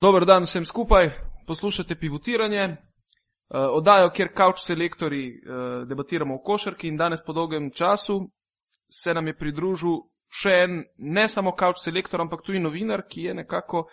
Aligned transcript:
Dober 0.00 0.24
dan 0.24 0.44
vsem 0.46 0.64
skupaj, 0.64 1.10
poslušate 1.46 1.94
pivotiranje, 1.98 2.64
uh, 2.68 2.76
oddajo, 3.74 4.10
kjer 4.14 4.28
kavč 4.34 4.60
selektori 4.62 5.24
uh, 5.26 5.88
debatiramo 5.88 6.34
o 6.34 6.42
košarki 6.42 6.88
in 6.88 6.96
danes 6.96 7.24
po 7.26 7.32
dolgem 7.32 7.70
času 7.70 8.20
se 8.88 9.14
nam 9.14 9.26
je 9.26 9.34
pridružil 9.36 9.96
še 10.30 10.52
en 10.64 10.84
ne 10.98 11.26
samo 11.28 11.50
kavč 11.52 11.82
selektor, 11.82 12.20
ampak 12.20 12.44
tudi 12.46 12.60
novinar, 12.62 13.02
ki 13.10 13.22
je 13.22 13.34
nekako 13.34 13.88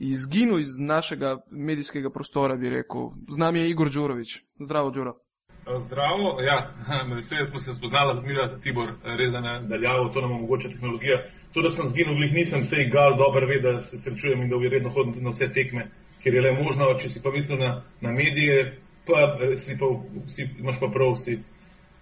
izginil 0.00 0.58
iz 0.58 0.78
našega 0.80 1.36
medijskega 1.50 2.10
prostora, 2.10 2.56
bi 2.56 2.72
rekel. 2.72 3.10
Z 3.28 3.36
nami 3.36 3.60
je 3.60 3.70
Igor 3.70 3.90
Đurović. 3.92 4.38
Zdravo, 4.60 4.90
Đuro. 4.90 5.18
Zdravo, 5.66 6.40
ja, 6.40 6.70
veseli 7.14 7.44
smo 7.46 7.58
se 7.58 7.74
spoznali, 7.74 8.34
da 8.34 8.42
je 8.42 8.60
Tibor 8.60 8.88
res 9.04 9.32
nadaljavo, 9.32 10.08
to 10.08 10.20
nam 10.20 10.32
omogoča 10.32 10.68
tehnologija. 10.68 11.22
To, 11.52 11.62
da 11.62 11.70
sem 11.70 11.88
zginil, 11.88 12.14
glih 12.14 12.32
nisem 12.32 12.64
se 12.64 12.76
igal, 12.76 13.16
dobro 13.16 13.46
ve, 13.46 13.60
da 13.60 13.82
se 13.82 13.98
srečujem 13.98 14.42
in 14.42 14.48
da 14.48 14.56
redno 14.70 14.90
hodim 14.90 15.24
na 15.24 15.30
vse 15.30 15.48
tekme, 15.52 15.88
ker 16.22 16.34
je 16.34 16.42
le 16.42 16.52
možno, 16.52 16.94
če 17.00 17.08
si 17.08 17.22
pa 17.22 17.30
mislil 17.30 17.58
na, 17.58 17.82
na 18.00 18.12
medije, 18.12 18.78
pa 19.06 19.38
si 19.64 19.78
pa, 19.78 19.86
si, 20.34 20.48
imaš 20.58 20.78
pa 20.80 20.86
prav, 20.86 21.16
si, 21.24 21.38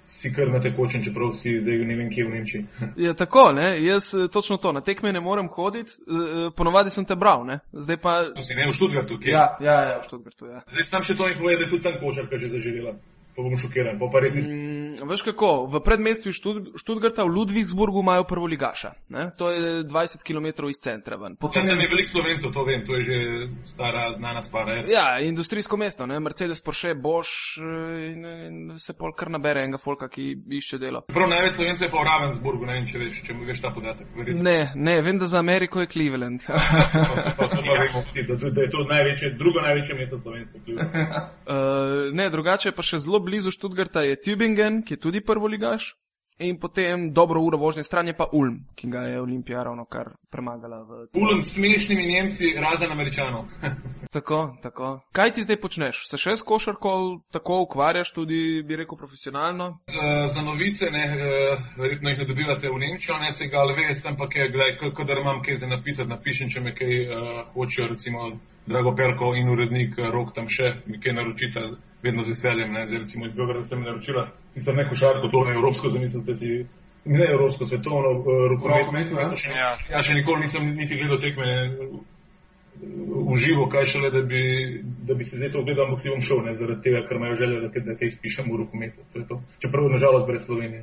si 0.09 0.33
kar 0.35 0.52
na 0.52 0.60
tekočem, 0.60 1.05
čeprav 1.05 1.33
si 1.41 1.57
zdaj 1.60 1.87
ne 1.88 1.96
vem, 1.96 2.10
kje 2.10 2.24
v 2.24 2.35
Nemčiji. 2.35 2.66
Ja, 3.07 3.15
tako, 3.15 3.52
ne, 3.52 3.71
jaz 3.85 4.10
eh, 4.15 4.29
točno 4.29 4.57
to, 4.57 4.73
na 4.73 4.80
tekme 4.80 5.12
ne 5.12 5.21
morem 5.21 5.49
hoditi, 5.49 5.93
eh, 6.05 6.51
ponovadi 6.57 6.91
sem 6.91 7.05
te 7.05 7.16
bral, 7.16 7.46
ne, 7.46 7.60
zdaj 7.73 7.96
pa. 7.96 8.19
To 8.37 8.45
si 8.45 8.55
ne 8.55 8.69
v 8.69 8.77
Študgartu, 8.77 9.19
kje? 9.23 9.33
Ja, 9.33 9.49
ja, 9.60 9.80
ja, 9.88 9.99
v 10.02 10.09
Študgartu, 10.10 10.52
ja. 10.52 10.65
Zdaj 10.69 10.91
sam 10.91 11.09
še 11.09 11.16
to 11.16 11.33
mi 11.33 11.38
pove, 11.41 11.57
da 11.57 11.65
je 11.65 11.73
tudi 11.73 11.87
tam 11.88 12.01
košarka 12.02 12.38
že 12.38 12.52
zaživela 12.59 12.99
pa 13.37 13.43
bom 13.43 13.56
šokiran. 13.59 13.98
Pa 13.98 14.20
res... 14.23 14.34
mm, 14.34 15.09
veš 15.11 15.23
kako, 15.30 15.66
v 15.73 15.80
predmestju 15.84 16.33
Študgarta 16.79 17.24
v 17.24 17.34
Ludvigsburgu 17.34 18.01
imajo 18.01 18.24
prvo 18.24 18.47
ligaša. 18.47 18.93
Ne? 19.09 19.30
To 19.38 19.51
je 19.51 19.84
20 19.84 20.23
km 20.27 20.69
iz 20.70 20.79
centra. 20.83 21.19
Potem 21.41 21.66
je 21.69 21.74
veliko 21.91 22.10
slovencev, 22.15 22.52
to 22.55 22.65
vem, 22.65 22.87
to 22.87 22.97
je 22.97 23.02
že 23.05 23.19
stara 23.74 24.12
znana 24.16 24.43
stvar. 24.43 24.70
Ja, 24.88 25.19
industrijsko 25.20 25.77
mesto, 25.77 26.07
ne? 26.07 26.20
Mercedes, 26.20 26.62
Porsche, 26.62 26.95
Bosch 26.95 27.59
in, 27.59 28.24
in 28.24 28.79
se 28.79 28.95
pol 28.99 29.12
kar 29.12 29.30
nabere 29.30 29.65
enega 29.65 29.79
folka, 29.79 30.09
ki 30.09 30.30
išče 30.60 30.79
delo. 30.79 31.05
Prav 31.10 31.29
največ 31.30 31.59
slovencev 31.59 31.88
je 31.88 31.93
pa 31.93 32.01
v 32.01 32.07
Ravensburgu, 32.09 32.66
ne 32.66 32.79
vem, 32.79 32.87
če 32.88 33.02
veš, 33.02 33.21
če 33.27 33.37
veš 33.51 33.62
ta 33.65 33.73
podatek. 33.74 34.09
Verjetno. 34.16 34.46
Ne, 34.46 34.59
ne, 34.74 34.96
vem, 35.02 35.18
da 35.18 35.27
za 35.30 35.43
Ameriko 35.43 35.82
je 35.82 35.90
Cleveland. 35.90 36.46
pa, 36.46 36.57
pa, 37.38 37.49
pa, 37.51 37.60
ja. 37.66 37.80
vemo, 37.82 38.05
vsi, 38.07 38.27
da, 38.29 38.51
da 38.51 38.62
je 38.62 38.71
to 38.71 38.85
največje, 38.88 39.30
drugo 39.40 39.60
največje 39.65 39.99
mesto 39.99 40.21
slovensko. 40.23 40.59
uh, 40.68 42.15
ne, 42.15 42.30
drugače 42.30 42.73
pa 42.77 42.87
še 42.87 43.02
zelo 43.02 43.21
blizu 43.25 43.51
Študgarta 43.51 44.05
je 44.05 44.21
Tübingen, 44.21 44.83
ki 44.85 44.95
je 44.95 45.01
tudi 45.01 45.25
prvo 45.25 45.51
ligaš. 45.51 45.95
In 46.39 46.59
potem 46.59 47.13
dobro 47.13 47.41
uro 47.41 47.59
vožnje 47.59 47.83
stran 47.83 48.07
je 48.07 48.13
pa 48.17 48.27
Ulm, 48.33 48.57
ki 48.75 48.89
ga 48.91 49.01
je 49.07 49.21
Olimpija 49.21 49.63
ravno 49.63 49.85
kar 49.85 50.09
premagala. 50.30 50.83
V... 50.83 51.07
Ulm 51.15 51.43
s 51.43 51.55
smešnimi 51.55 52.07
Nemci, 52.07 52.51
razen 52.59 52.91
Američanov. 52.93 53.45
tako, 54.17 54.57
tako. 54.63 55.01
Kaj 55.13 55.30
ti 55.30 55.45
zdaj 55.47 55.61
počneš? 55.63 56.01
Se 56.11 56.19
še 56.19 56.35
s 56.37 56.43
košarko 56.43 57.21
tako 57.30 57.61
ukvarjaš, 57.69 58.11
tudi 58.13 58.65
bi 58.67 58.80
rekel 58.83 58.99
profesionalno? 58.99 59.79
Z, 59.87 60.11
za 60.35 60.43
novice, 60.43 60.91
ne, 60.91 61.05
eh, 61.07 61.71
verjetno 61.79 62.11
jih 62.11 62.19
ne 62.19 62.27
dobivate 62.27 62.67
v 62.67 62.83
Nemčijo, 62.83 63.23
ne 63.23 63.30
se 63.33 63.47
ga 63.47 63.63
alve, 63.63 63.95
sem 64.03 64.19
pa 64.19 64.27
kaj, 64.27 64.50
gledaj, 64.50 64.91
kadar 64.99 65.22
imam 65.22 65.43
kaj 65.43 65.62
za 65.62 65.71
napisati, 65.71 66.11
napišem, 66.11 66.50
če 66.50 66.67
me 66.67 66.75
kaj 66.75 66.95
uh, 66.99 67.33
hočejo, 67.55 67.93
recimo 67.95 68.33
Drago 68.67 68.91
Perko 68.99 69.37
in 69.39 69.55
urednik 69.55 69.95
uh, 70.03 70.11
Rok 70.11 70.34
tam 70.34 70.50
še, 70.50 70.81
mi 70.91 70.99
kaj 70.99 71.15
naročite 71.15 71.69
vedno 72.05 72.22
z 72.22 72.34
veseljem. 72.34 72.72
Ne? 72.72 72.87
Zdaj, 72.87 73.05
recimo, 73.05 73.27
iz 73.27 73.34
Beograda 73.34 73.65
sem 73.69 73.83
naročila, 73.83 74.28
sicer 74.55 74.77
ne 74.77 74.88
košarko, 74.88 75.28
to 75.33 75.44
ne 75.44 75.55
evropsko, 75.59 75.93
zamislite 75.97 76.37
si, 76.37 76.65
ne 77.05 77.28
evropsko, 77.37 77.66
svetovno 77.66 78.11
uh, 78.21 78.27
rokomet. 78.53 79.12
Ja. 79.12 79.31
Ja. 79.56 79.71
ja, 79.91 80.03
še 80.03 80.19
nikoli 80.21 80.47
nisem 80.47 80.75
niti 80.77 80.99
gledal 81.00 81.21
tekme 81.22 81.49
v 83.31 83.37
živo, 83.38 83.69
kaj 83.71 83.87
šele, 83.87 84.11
da 84.11 84.22
bi, 84.27 84.43
da 85.06 85.15
bi 85.15 85.25
se 85.25 85.37
zdaj 85.37 85.53
to 85.53 85.61
ogledal, 85.62 85.87
ampak 85.87 86.03
si 86.03 86.11
bom 86.11 86.22
šel, 86.22 86.43
ne? 86.44 86.56
zaradi 86.59 86.83
tega, 86.83 87.05
ker 87.09 87.16
imajo 87.21 87.37
želje, 87.41 87.61
da, 87.62 87.83
da 87.88 87.99
kaj 88.00 88.11
spišem 88.16 88.50
v 88.50 88.62
rokometu. 88.65 89.05
Čeprav, 89.62 89.91
nažalost, 89.93 90.27
brez 90.27 90.43
Slovenije. 90.47 90.83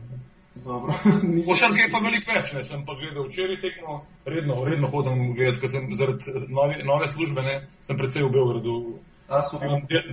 Košarke 1.48 1.80
je 1.80 1.92
pa 1.92 2.00
veliko 2.04 2.34
več, 2.36 2.52
ne 2.56 2.64
sem 2.68 2.82
pa 2.88 2.96
gledal 3.00 3.28
včeraj 3.28 3.60
tekmo, 3.64 4.02
redno, 4.26 4.58
redno 4.68 4.90
hodim 4.92 5.32
gledati, 5.38 5.62
ker 5.64 5.72
sem 5.72 5.88
zaradi 6.00 6.48
nove, 6.52 6.80
nove 6.88 7.08
službe, 7.14 7.44
ne, 7.46 7.56
sem 7.88 8.00
predvsej 8.00 8.26
v 8.28 8.34
Beogradu 8.36 8.76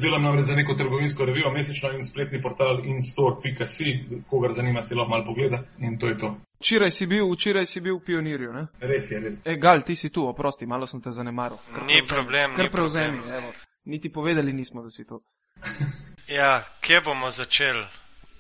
Delam 0.01 0.23
namreč 0.23 0.47
za 0.47 0.55
neko 0.55 0.75
trgovinsko 0.75 1.25
revijo, 1.25 1.51
mesečno 1.51 1.91
in 1.99 2.05
spletni 2.07 2.43
portal 2.43 2.81
instore.si, 2.85 3.89
kogar 4.31 4.53
zanima, 4.55 4.85
si 4.87 4.95
lahko 4.95 5.11
malo 5.11 5.25
pogleda 5.25 5.63
in 5.79 5.99
to 5.99 6.07
je 6.09 6.19
to. 6.19 6.37
Včeraj 6.61 6.91
si 6.91 7.07
bil, 7.07 7.27
včeraj 7.33 7.67
si 7.67 7.81
bil 7.81 7.97
v 7.99 8.05
pionirju, 8.05 8.53
ne? 8.53 8.67
Res 8.81 9.11
je, 9.11 9.21
res. 9.21 9.35
E, 9.45 9.57
Gal, 9.57 9.83
ti 9.83 9.95
si 9.97 10.11
tu, 10.11 10.27
oprosti, 10.27 10.67
malo 10.67 10.87
sem 10.87 11.01
te 11.01 11.11
zanemaril. 11.11 11.59
Kar 11.75 11.83
ni 11.87 11.99
prevzemi, 12.03 12.09
problem, 12.09 12.55
kar 12.57 12.65
ni 12.65 12.71
prevzemi, 12.71 13.19
problem. 13.19 13.45
evo. 13.45 13.53
Niti 13.85 14.13
povedali 14.13 14.53
nismo, 14.53 14.83
da 14.83 14.91
si 14.91 15.07
tu. 15.07 15.23
Ja, 16.29 16.61
kje 16.85 17.01
bomo 17.01 17.31
začeli? 17.31 17.85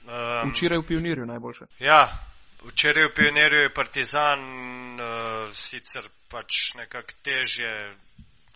Um, 0.04 0.50
Včeraj 0.50 0.78
v 0.78 0.82
pionirju 0.88 1.26
najboljše. 1.26 1.64
ja, 1.80 2.02
včeraj 2.68 3.06
v 3.06 3.14
pionirju 3.16 3.60
je 3.62 3.70
Partizan 3.74 4.40
uh, 5.00 5.48
sicer 5.52 6.04
pač 6.28 6.74
nekako 6.76 7.16
težje, 7.24 7.70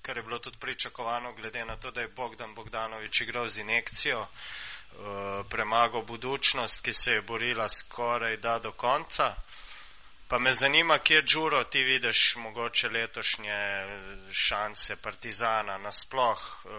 kar 0.03 0.17
je 0.17 0.23
bilo 0.23 0.39
tudi 0.39 0.57
pričakovano, 0.61 1.33
glede 1.33 1.65
na 1.65 1.77
to, 1.77 1.91
da 1.91 2.01
je 2.01 2.09
Bogdan 2.09 2.55
Bogdanovič 2.55 3.21
igral 3.21 3.49
z 3.49 3.59
injekcijo, 3.59 4.21
uh, 4.21 4.27
premagal 5.51 6.03
budučnost, 6.03 6.85
ki 6.85 6.93
se 6.93 7.13
je 7.13 7.23
borila 7.23 7.69
skoraj 7.69 8.37
da 8.37 8.59
do 8.59 8.73
konca. 8.73 9.35
Pa 10.29 10.39
me 10.39 10.53
zanima, 10.53 10.99
kje 10.99 11.23
Džuro 11.23 11.65
ti 11.65 11.83
vidiš 11.83 12.37
mogoče 12.37 12.89
letošnje 12.89 13.57
šanse 14.33 14.97
Partizana 14.97 15.79
nasploh, 15.79 16.65
uh, 16.65 16.71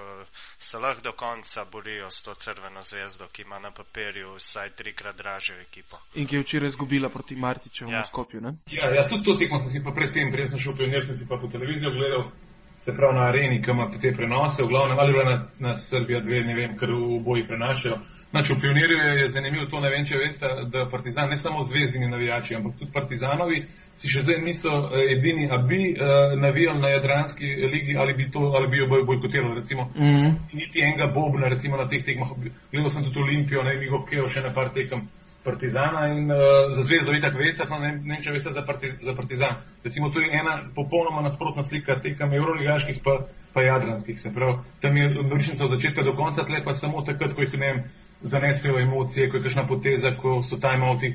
se 0.58 0.80
lahko 0.80 1.02
do 1.02 1.12
konca 1.12 1.66
borijo 1.66 2.12
s 2.12 2.22
to 2.22 2.34
crveno 2.34 2.84
zvezdo, 2.84 3.28
ki 3.28 3.42
ima 3.42 3.60
na 3.60 3.72
papirju 3.72 4.36
vsaj 4.36 4.70
trikrat 4.70 5.16
dražjo 5.16 5.60
ekipo. 5.62 5.98
In 6.16 6.28
ki 6.28 6.36
je 6.36 6.42
včeraj 6.42 6.68
izgubila 6.68 7.10
proti 7.10 7.36
Martičevu 7.36 7.92
Ja. 7.92 8.02
v 8.02 8.08
Skopju, 8.08 8.42
ne? 8.42 8.54
Ja, 8.68 8.90
ja, 8.96 9.10
tudi 9.10 9.24
to 9.24 9.38
tekmo 9.38 9.60
sem 9.60 9.72
si 9.72 9.84
pa 9.84 9.92
predtem, 9.92 10.32
preden 10.32 10.50
sem 10.50 10.60
šel 10.60 10.74
v 10.74 10.78
pionir, 10.78 11.06
sem 11.06 11.18
si 11.18 11.28
pa 11.28 11.38
po 11.38 11.48
televizijo 11.48 11.92
gledal, 11.92 12.32
se 12.76 12.96
pravi 12.96 13.16
na 13.16 13.28
areni, 13.28 13.62
ki 13.62 13.72
ima 13.72 13.92
te 14.02 14.12
prenose, 14.12 14.64
v 14.64 14.68
glavnem 14.68 15.00
ali 15.00 15.14
na, 15.26 15.46
na 15.60 15.76
Srbija 15.78 16.20
dve, 16.20 16.44
ne 16.44 16.56
vem, 16.56 16.78
ker 16.78 16.92
v 16.92 17.20
boji 17.24 17.48
prenašajo. 17.48 17.98
Znači, 18.34 18.54
v 18.54 18.62
pionirju 18.62 18.98
je 18.98 19.30
zanimivo 19.30 19.66
to, 19.66 19.80
ne 19.80 19.90
vem, 19.90 20.06
če 20.06 20.18
veste, 20.18 20.48
da 20.74 20.88
Partizan, 20.92 21.30
ne 21.30 21.38
samo 21.38 21.64
zvezdini 21.64 22.08
navijači, 22.10 22.56
ampak 22.56 22.74
tudi 22.80 22.92
Partizanovi, 22.92 23.60
si 24.02 24.10
še 24.10 24.24
zdaj 24.26 24.40
niso 24.42 24.72
eh, 24.74 25.12
edini, 25.14 25.46
a 25.54 25.58
bi 25.62 25.82
uh, 25.94 26.34
navijali 26.42 26.82
na 26.82 26.90
Jadranski 26.96 27.46
ligi 27.46 27.98
ali 27.98 28.14
bi, 28.18 28.32
to, 28.34 28.40
ali 28.58 28.68
bi 28.68 28.78
jo 28.78 28.88
boj, 28.88 29.04
bojkotirali, 29.04 29.56
recimo. 29.56 29.84
Mm 29.96 30.04
-hmm. 30.04 30.34
Niti 30.54 30.82
enega 30.82 31.08
bobna, 31.14 31.48
recimo 31.48 31.78
na 31.78 31.90
teh 31.90 32.06
tekmah. 32.06 32.30
Gledal 32.72 32.90
sem 32.90 33.04
tudi 33.04 33.20
Olimpijo, 33.20 33.64
ne 33.64 33.76
vem, 33.76 33.90
Hokejo, 33.90 34.28
še 34.28 34.42
na 34.42 34.54
par 34.54 34.74
tekem. 34.74 35.08
Partizana 35.44 36.08
in 36.08 36.32
uh, 36.32 36.38
za 36.76 36.84
zvezdo, 36.88 37.12
vi 37.12 37.22
tako 37.22 37.38
veste, 37.38 37.66
ne, 37.80 37.90
vem, 38.08 38.22
če 38.24 38.32
veste 38.32 38.54
za, 38.56 38.62
parti, 38.64 38.94
za 39.02 39.16
Partizan. 39.16 39.58
Recimo, 39.84 40.10
to 40.10 40.22
je 40.24 40.30
ena 40.40 40.54
popolnoma 40.76 41.22
nasprotna 41.22 41.64
slika 41.64 42.00
tekem 42.00 42.34
evroligaških 42.34 43.02
pa, 43.04 43.18
pa 43.54 43.62
jadranskih. 43.62 44.22
Se 44.22 44.32
pravi, 44.34 44.64
tam 44.82 44.98
je 44.98 45.10
norišnica 45.10 45.66
od 45.66 45.76
začetka 45.76 46.04
do 46.08 46.16
konca, 46.16 46.48
tle 46.48 46.64
pa 46.64 46.74
samo 46.80 47.04
takrat, 47.04 47.36
ko 47.36 47.44
jih 47.44 47.60
ne 47.60 47.74
vem, 47.74 47.84
zanesejo 48.22 48.80
emocije, 48.80 49.30
ko 49.30 49.38
je 49.38 49.44
kakšna 49.44 49.68
poteza, 49.68 50.16
ko 50.22 50.40
so 50.48 50.62
timeouti. 50.64 51.14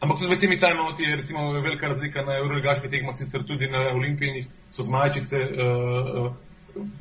Ampak 0.00 0.22
tudi 0.22 0.34
v 0.34 0.40
temi 0.40 0.60
timeouti 0.60 1.02
je 1.02 1.16
recimo 1.16 1.52
velika 1.52 1.88
razlika 1.88 2.22
na 2.22 2.38
evroligaških 2.38 2.90
tekmah, 2.90 3.18
sicer 3.18 3.42
tudi 3.42 3.68
na 3.68 3.88
olimpijnih 3.90 4.46
so 4.70 4.86
zmajčice. 4.86 5.36
Uh, 5.36 6.26
uh, 6.26 6.32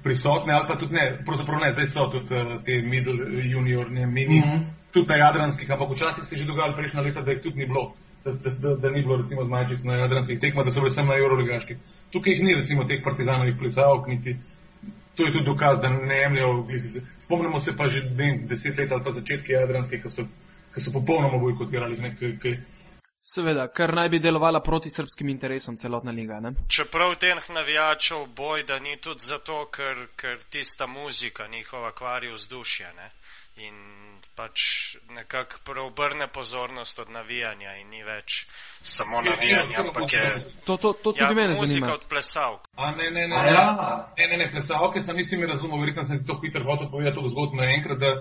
prisotne 0.03 0.53
ali 0.53 0.67
pa 0.67 0.75
tudi 0.77 0.93
ne, 0.93 1.17
pravzaprav 1.25 1.59
ne, 1.59 1.71
zdaj 1.73 1.87
so 1.87 2.05
tudi 2.11 2.35
uh, 2.35 2.61
te 2.65 2.81
middle 2.81 3.17
junior, 3.49 3.91
ne 3.91 4.05
mini, 4.05 4.39
mm 4.39 4.49
-hmm. 4.49 4.82
Tudi 4.93 5.09
na 5.09 5.17
jadranskih, 5.17 5.71
ampak 5.71 5.89
včasih 5.91 6.23
se 6.23 6.35
je 6.35 6.39
že 6.39 6.49
dogajalo 6.49 6.75
prejšnja 6.77 7.01
leta, 7.01 7.21
da 7.21 7.31
jih 7.31 7.41
tudi 7.41 7.57
ni 7.59 7.65
bilo, 7.65 7.93
da, 8.25 8.31
da, 8.31 8.49
da, 8.63 8.75
da 8.75 8.89
ni 8.89 9.01
bilo 9.01 9.17
recimo 9.21 9.45
zmajčic 9.45 9.83
na 9.83 9.93
jadranskih 10.03 10.39
tekmah, 10.39 10.65
da 10.65 10.71
so 10.71 10.81
bili 10.81 10.93
samo 10.93 11.11
na 11.11 11.17
euroligaških. 11.17 11.77
Tukaj 12.11 12.33
jih 12.33 12.43
ni 12.43 12.55
recimo 12.55 12.85
teh 12.85 13.01
partizanovih 13.03 13.55
plesavk, 13.59 14.07
niti 14.07 14.37
to 15.15 15.25
je 15.25 15.31
tudi 15.31 15.45
dokaz, 15.45 15.79
da 15.81 15.89
ne 15.89 16.17
jemljajo, 16.17 16.67
spomnimo 17.19 17.59
se 17.59 17.75
pa 17.77 17.87
že 17.87 18.01
vem, 18.17 18.47
deset 18.47 18.77
let 18.77 18.91
ali 18.91 19.03
pa 19.03 19.11
začetke 19.11 19.53
jadranskih, 19.53 20.01
ki 20.03 20.09
so, 20.09 20.25
ki 20.73 20.81
so 20.81 20.91
popolnoma 20.91 21.37
bojkotirali 21.37 21.97
nekaj. 21.97 22.57
Seveda, 23.23 23.67
kar 23.71 23.93
naj 23.95 24.09
bi 24.09 24.19
delovala 24.19 24.59
proti 24.59 24.89
srpskim 24.89 25.29
interesom 25.29 25.77
celotna 25.77 26.11
liga. 26.11 26.39
Ne? 26.43 26.49
Čeprav 26.67 27.15
teh 27.15 27.45
navijačev 27.55 28.25
boj, 28.35 28.65
da 28.67 28.79
ni 28.79 28.97
tudi 28.97 29.23
zato, 29.23 29.69
ker, 29.71 30.07
ker 30.15 30.41
tista 30.49 30.87
muzika 30.87 31.47
njihova 31.47 31.91
kvari 31.91 32.33
vzdušje 32.33 32.89
ne? 32.97 33.11
In 33.55 33.75
pač 34.35 34.59
nekako 35.15 35.59
preobrne 35.65 36.27
pozornost 36.27 36.99
od 36.99 37.09
navijanja 37.09 37.75
in 37.81 37.89
ni 37.89 38.03
več 38.03 38.47
samo 38.81 39.21
navijanje, 39.21 39.75
ampak 39.77 40.13
je 40.13 40.23
To, 40.65 40.77
to, 40.77 40.93
to 40.93 41.11
tudi 41.11 41.21
ja, 41.21 41.33
mene 41.33 41.53
muzika 41.53 41.85
zanima. 41.85 41.93
od 41.93 42.05
plesavk. 42.09 42.61
A 42.75 42.91
ne, 42.91 43.11
ne, 43.11 43.27
ne, 43.27 43.35
ja. 43.53 43.65
ne, 44.17 44.27
ne, 44.27 44.37
ne, 44.37 44.51
plesavke 44.51 45.01
sem 45.01 45.15
nisem 45.15 45.43
razumel, 45.43 45.79
verjetno 45.79 46.03
sem 46.03 46.23
to 46.25 46.39
hitro 46.41 46.63
hotel 46.63 46.89
povedati 46.91 47.15
to 47.15 47.29
zgodbo 47.29 47.61
naenkrat, 47.61 47.99
da 47.99 48.11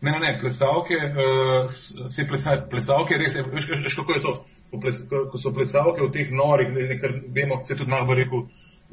ne, 0.00 0.10
ne, 0.10 0.18
ne, 0.18 0.32
plesavke, 0.40 0.96
uh, 0.96 1.70
se 2.14 2.26
plesa, 2.28 2.58
plesavke, 2.70 3.16
res, 3.16 3.34
je, 3.34 3.46
veš, 3.54 3.68
veš, 3.70 3.80
veš, 3.86 3.96
kako 4.00 4.12
je 4.12 4.22
to, 4.26 4.32
ko, 4.70 4.80
ples, 4.82 5.00
ko, 5.08 5.40
so 5.40 5.54
plesavke 5.54 6.04
v 6.04 6.12
teh 6.12 6.28
norih, 6.34 6.68
ne, 6.76 6.98
kar 7.00 7.16
vemo, 7.32 7.62
se 7.64 7.76
tudi 7.78 7.90
Nahbar 7.90 8.20
rekel, 8.20 8.44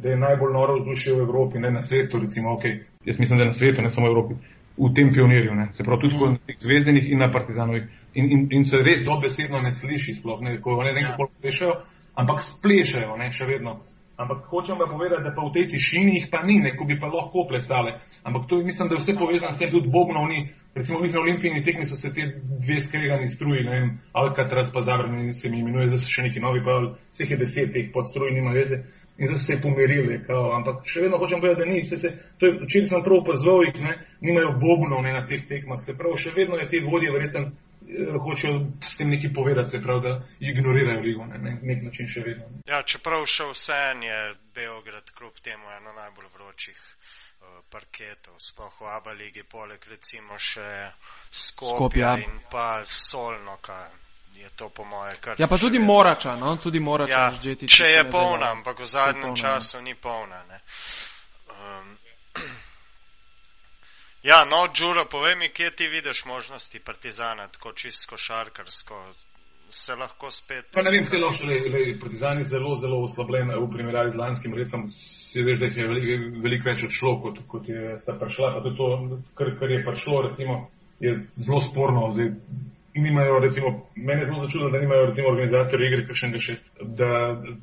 da 0.01 0.13
je 0.13 0.21
najbolj 0.21 0.53
noro 0.55 0.79
vzdušje 0.79 1.17
v 1.17 1.25
Evropi, 1.27 1.59
ne 1.59 1.71
na 1.71 1.83
svetu, 1.83 2.21
recimo, 2.23 2.55
ok, 2.55 2.63
jaz 3.05 3.19
mislim, 3.19 3.37
da 3.37 3.43
je 3.43 3.51
na 3.51 3.57
svetu, 3.59 3.81
ne 3.81 3.91
samo 3.91 4.07
v 4.07 4.13
Evropi, 4.15 4.39
v 4.77 4.93
tem 4.95 5.13
pionirju, 5.13 5.55
ne? 5.55 5.67
se 5.71 5.83
pravi 5.83 6.01
tudi 6.01 6.15
mm. 6.15 6.31
na 6.31 6.55
zvezdenih 6.57 7.11
in 7.11 7.19
na 7.19 7.31
partizanovih. 7.31 7.83
In, 8.13 8.31
in, 8.31 8.47
in 8.51 8.65
se 8.65 8.77
res 8.77 9.05
dobesedno 9.05 9.61
ne 9.61 9.71
sliši, 9.71 10.15
sploh 10.19 10.41
ne, 10.41 10.57
ko 10.61 10.83
ne 10.83 10.93
nekaj 10.93 11.15
ja. 11.19 11.27
plešajo, 11.41 11.75
ampak 12.15 12.43
splešajo, 12.57 13.17
ne, 13.17 13.31
še 13.31 13.45
vedno. 13.45 13.79
Ampak 14.21 14.45
hočem 14.51 14.77
vam 14.77 14.89
povedati, 14.89 15.23
da 15.23 15.31
pa 15.33 15.41
v 15.41 15.53
tej 15.55 15.71
tišini 15.71 16.11
jih 16.15 16.25
pa 16.29 16.43
ni, 16.45 16.59
neko 16.61 16.85
bi 16.85 16.99
pa 16.99 17.09
lahko 17.09 17.47
plesale. 17.49 17.97
Ampak 18.23 18.45
to 18.47 18.59
mislim, 18.61 18.89
da 18.89 18.95
je 18.95 19.01
vse 19.01 19.15
povezano 19.17 19.51
s 19.51 19.57
tem, 19.57 19.71
tudi 19.71 19.89
Bobnovni, 19.89 20.51
recimo 20.75 20.99
v 20.99 21.17
olimpijski 21.17 21.63
tekmi 21.65 21.85
so 21.85 21.97
se 21.97 22.13
te 22.13 22.27
dve 22.61 22.81
skregani 22.85 23.31
struji, 23.33 23.63
ne 23.63 23.71
vem, 23.71 23.89
Alcatraz 24.13 24.69
pa 24.73 24.81
zavrni 24.81 25.33
se 25.33 25.49
mi 25.49 25.59
imenuje, 25.59 25.87
zdaj 25.87 26.03
so 26.05 26.13
še 26.13 26.27
neki 26.29 26.39
novi, 26.39 26.61
pa 26.63 26.77
vseh 27.15 27.31
je 27.31 27.37
deset 27.37 27.73
teh 27.73 27.89
podstruj, 27.93 28.31
nima 28.35 28.53
veze. 28.53 28.83
In 29.21 29.29
zdaj 29.29 29.39
so 29.39 29.45
se 29.45 29.59
pomirili, 29.61 30.17
kao. 30.25 30.47
ampak 30.57 30.81
še 30.89 31.03
vedno 31.05 31.19
hočem 31.21 31.43
povedati, 31.43 31.61
da 31.61 31.73
ni. 31.73 31.83
Se, 31.85 31.99
se, 32.01 32.09
to 32.41 32.49
je, 32.49 32.55
včeraj 32.65 32.87
sem 32.89 33.03
prav 33.05 33.19
opazoval, 33.21 33.67
jih 33.67 33.77
ne, 33.83 33.97
nimajo 34.25 34.55
Bobnov 34.63 35.03
ne, 35.05 35.13
na 35.13 35.27
teh 35.29 35.45
tekmah. 35.45 35.83
Se 35.85 35.93
pravi, 35.97 36.17
še 36.23 36.33
vedno 36.33 36.57
je 36.57 36.71
te 36.71 36.81
vodje 36.81 37.13
verjetno 37.13 37.51
Eh, 37.91 38.17
hočejo 38.17 38.71
s 38.89 38.97
tem 38.97 39.09
nekaj 39.09 39.33
povedati, 39.33 39.71
se 39.71 39.81
pravi, 39.81 40.01
da 40.01 40.21
ignorirajo 40.39 41.01
ligo 41.01 41.25
na 41.25 41.37
ne, 41.37 41.59
nek 41.61 41.83
način 41.83 42.07
še 42.07 42.21
vedno. 42.21 42.45
Ja, 42.69 42.83
čeprav 42.83 43.25
še 43.25 43.47
vse 43.49 43.79
je 44.05 44.19
Beograd 44.55 45.11
kljub 45.17 45.41
temu 45.43 45.71
eno 45.77 45.93
najbolj 45.97 46.29
vročih 46.35 46.77
uh, 46.77 47.59
parketov, 47.73 48.37
sploh 48.39 48.77
v 48.79 48.91
Aba 48.95 49.15
ligi, 49.17 49.43
poleg 49.43 49.87
recimo 49.89 50.37
še 50.37 50.67
Skopja, 51.31 51.75
Skopja. 51.75 52.13
in 52.21 52.39
pa 52.51 52.85
Solnoka. 52.85 53.81
Je 54.41 54.49
to 54.55 54.69
po 54.69 54.83
moje 54.83 55.13
kar. 55.21 55.37
Ja, 55.39 55.47
pa 55.47 55.57
tudi 55.57 55.77
vedno. 55.77 55.93
Morača, 55.93 56.35
no, 56.35 56.55
tudi 56.57 56.79
Morača. 56.79 57.11
Ja, 57.11 57.31
žeti, 57.43 57.69
če 57.69 57.93
je 57.93 58.03
polna, 58.09 58.51
ampak 58.57 58.81
v 58.81 58.89
zadnjem 58.89 59.21
polna, 59.21 59.37
ja. 59.37 59.41
času 59.43 59.77
ne. 59.77 59.83
ni 59.83 59.95
polna. 59.95 60.43
Ne. 60.49 60.61
Um, 61.53 61.97
Ja, 64.21 64.45
no, 64.45 64.67
Đuro, 64.69 65.05
povej 65.09 65.35
mi, 65.35 65.47
kje 65.49 65.71
ti 65.75 65.87
vidiš 65.87 66.25
možnosti 66.25 66.79
Partizana, 66.79 67.47
tako 67.47 67.71
čisto 67.73 68.09
košarkarsko, 68.09 68.95
se 69.69 69.95
lahko 69.95 70.31
spet. 70.31 70.65
Pa 70.73 70.81
ne 70.85 70.91
vem, 70.91 71.05
se 71.05 71.17
lahko 71.17 71.47
le, 71.49 71.97
Partizan 72.01 72.37
je 72.39 72.45
zelo, 72.45 72.75
zelo 72.77 72.99
oslabljen 73.07 73.49
v 73.49 73.69
primerjavi 73.73 74.11
z 74.11 74.21
lanskim 74.21 74.53
letom. 74.53 74.85
Si 74.93 75.41
veš, 75.41 75.59
da 75.59 75.65
je 75.65 75.87
veliko 75.87 76.41
velik 76.43 76.65
več 76.65 76.83
odšlo, 76.85 77.15
kot, 77.23 77.41
kot 77.47 77.69
je 77.69 77.97
sta 78.03 78.13
prišla, 78.21 78.51
pa 78.55 78.61
to, 78.67 78.75
to 78.77 79.19
kar, 79.33 79.55
kar 79.59 79.73
je 79.73 79.81
prišlo, 79.89 80.21
recimo, 80.27 80.57
je 80.99 81.15
zelo 81.41 81.61
sporno. 81.71 82.11
Zdaj, 82.13 82.29
nimajo, 82.93 83.39
recimo, 83.39 83.87
mene 83.95 84.25
zelo 84.25 84.39
začudo, 84.45 84.69
da 84.69 84.79
nimajo, 84.79 85.05
recimo, 85.05 85.27
organizatorji 85.27 85.87
igre, 85.87 86.05
ker 86.07 86.17
še 86.19 86.27
ne 86.27 86.41
še, 86.43 86.55
da, 86.99 87.09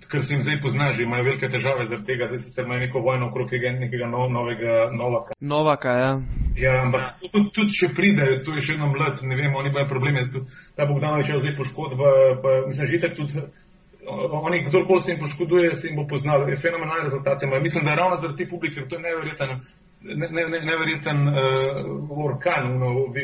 ker 0.09 0.25
se 0.25 0.35
jim 0.35 0.43
zdaj 0.47 0.61
pozna, 0.63 0.91
že 0.97 1.05
imajo 1.05 1.27
velike 1.29 1.51
težave 1.53 1.87
zaradi 1.87 2.07
tega, 2.09 2.29
zdaj 2.31 2.41
se 2.47 2.65
imajo 2.65 2.81
neko 2.87 3.03
vojno 3.05 3.29
okrog 3.29 3.53
nekega 3.53 4.09
no, 4.09 4.29
novega 4.29 4.89
Novaka. 4.93 5.37
Novaka, 5.41 5.95
ja. 6.03 6.11
Ja, 6.57 6.75
ampak 6.83 7.21
tudi, 7.33 7.51
tudi 7.55 7.77
če 7.77 7.93
pride, 7.97 8.29
to 8.45 8.57
je 8.57 8.65
še 8.67 8.77
eno 8.79 8.91
mlad, 8.93 9.23
ne 9.23 9.37
vem, 9.37 9.55
oni 9.55 9.73
imajo 9.73 9.89
probleme, 9.89 10.29
ta 10.77 10.87
Bogdanovič 10.89 11.29
je 11.29 11.41
zdaj 11.45 11.57
poškodba, 11.61 12.13
pa 12.43 12.61
mislim, 12.69 12.93
že 12.93 13.03
tako 13.07 13.25
tudi. 13.25 13.49
Oni, 14.09 14.63
kdorkoli 14.65 15.03
se 15.05 15.11
jim 15.13 15.19
poškoduje, 15.21 15.75
se 15.77 15.91
jim 15.91 15.99
bo 15.99 16.07
poznal, 16.09 16.47
fenomenalne 16.63 17.11
rezultate 17.11 17.45
imajo. 17.45 17.61
Mislim, 17.61 17.85
da 17.85 17.91
je 17.91 17.97
ravno 17.97 18.17
zaradi 18.17 18.45
te 18.45 18.51
publike, 18.51 18.87
to 18.89 18.97
je 18.97 19.03
neverjetno 19.03 19.59
ne, 20.01 20.29
ne, 20.29 20.49
ne, 20.49 20.61
neverjeten 20.61 21.29
uh, 21.29 22.19
orkan, 22.25 22.73
uno, 22.73 23.15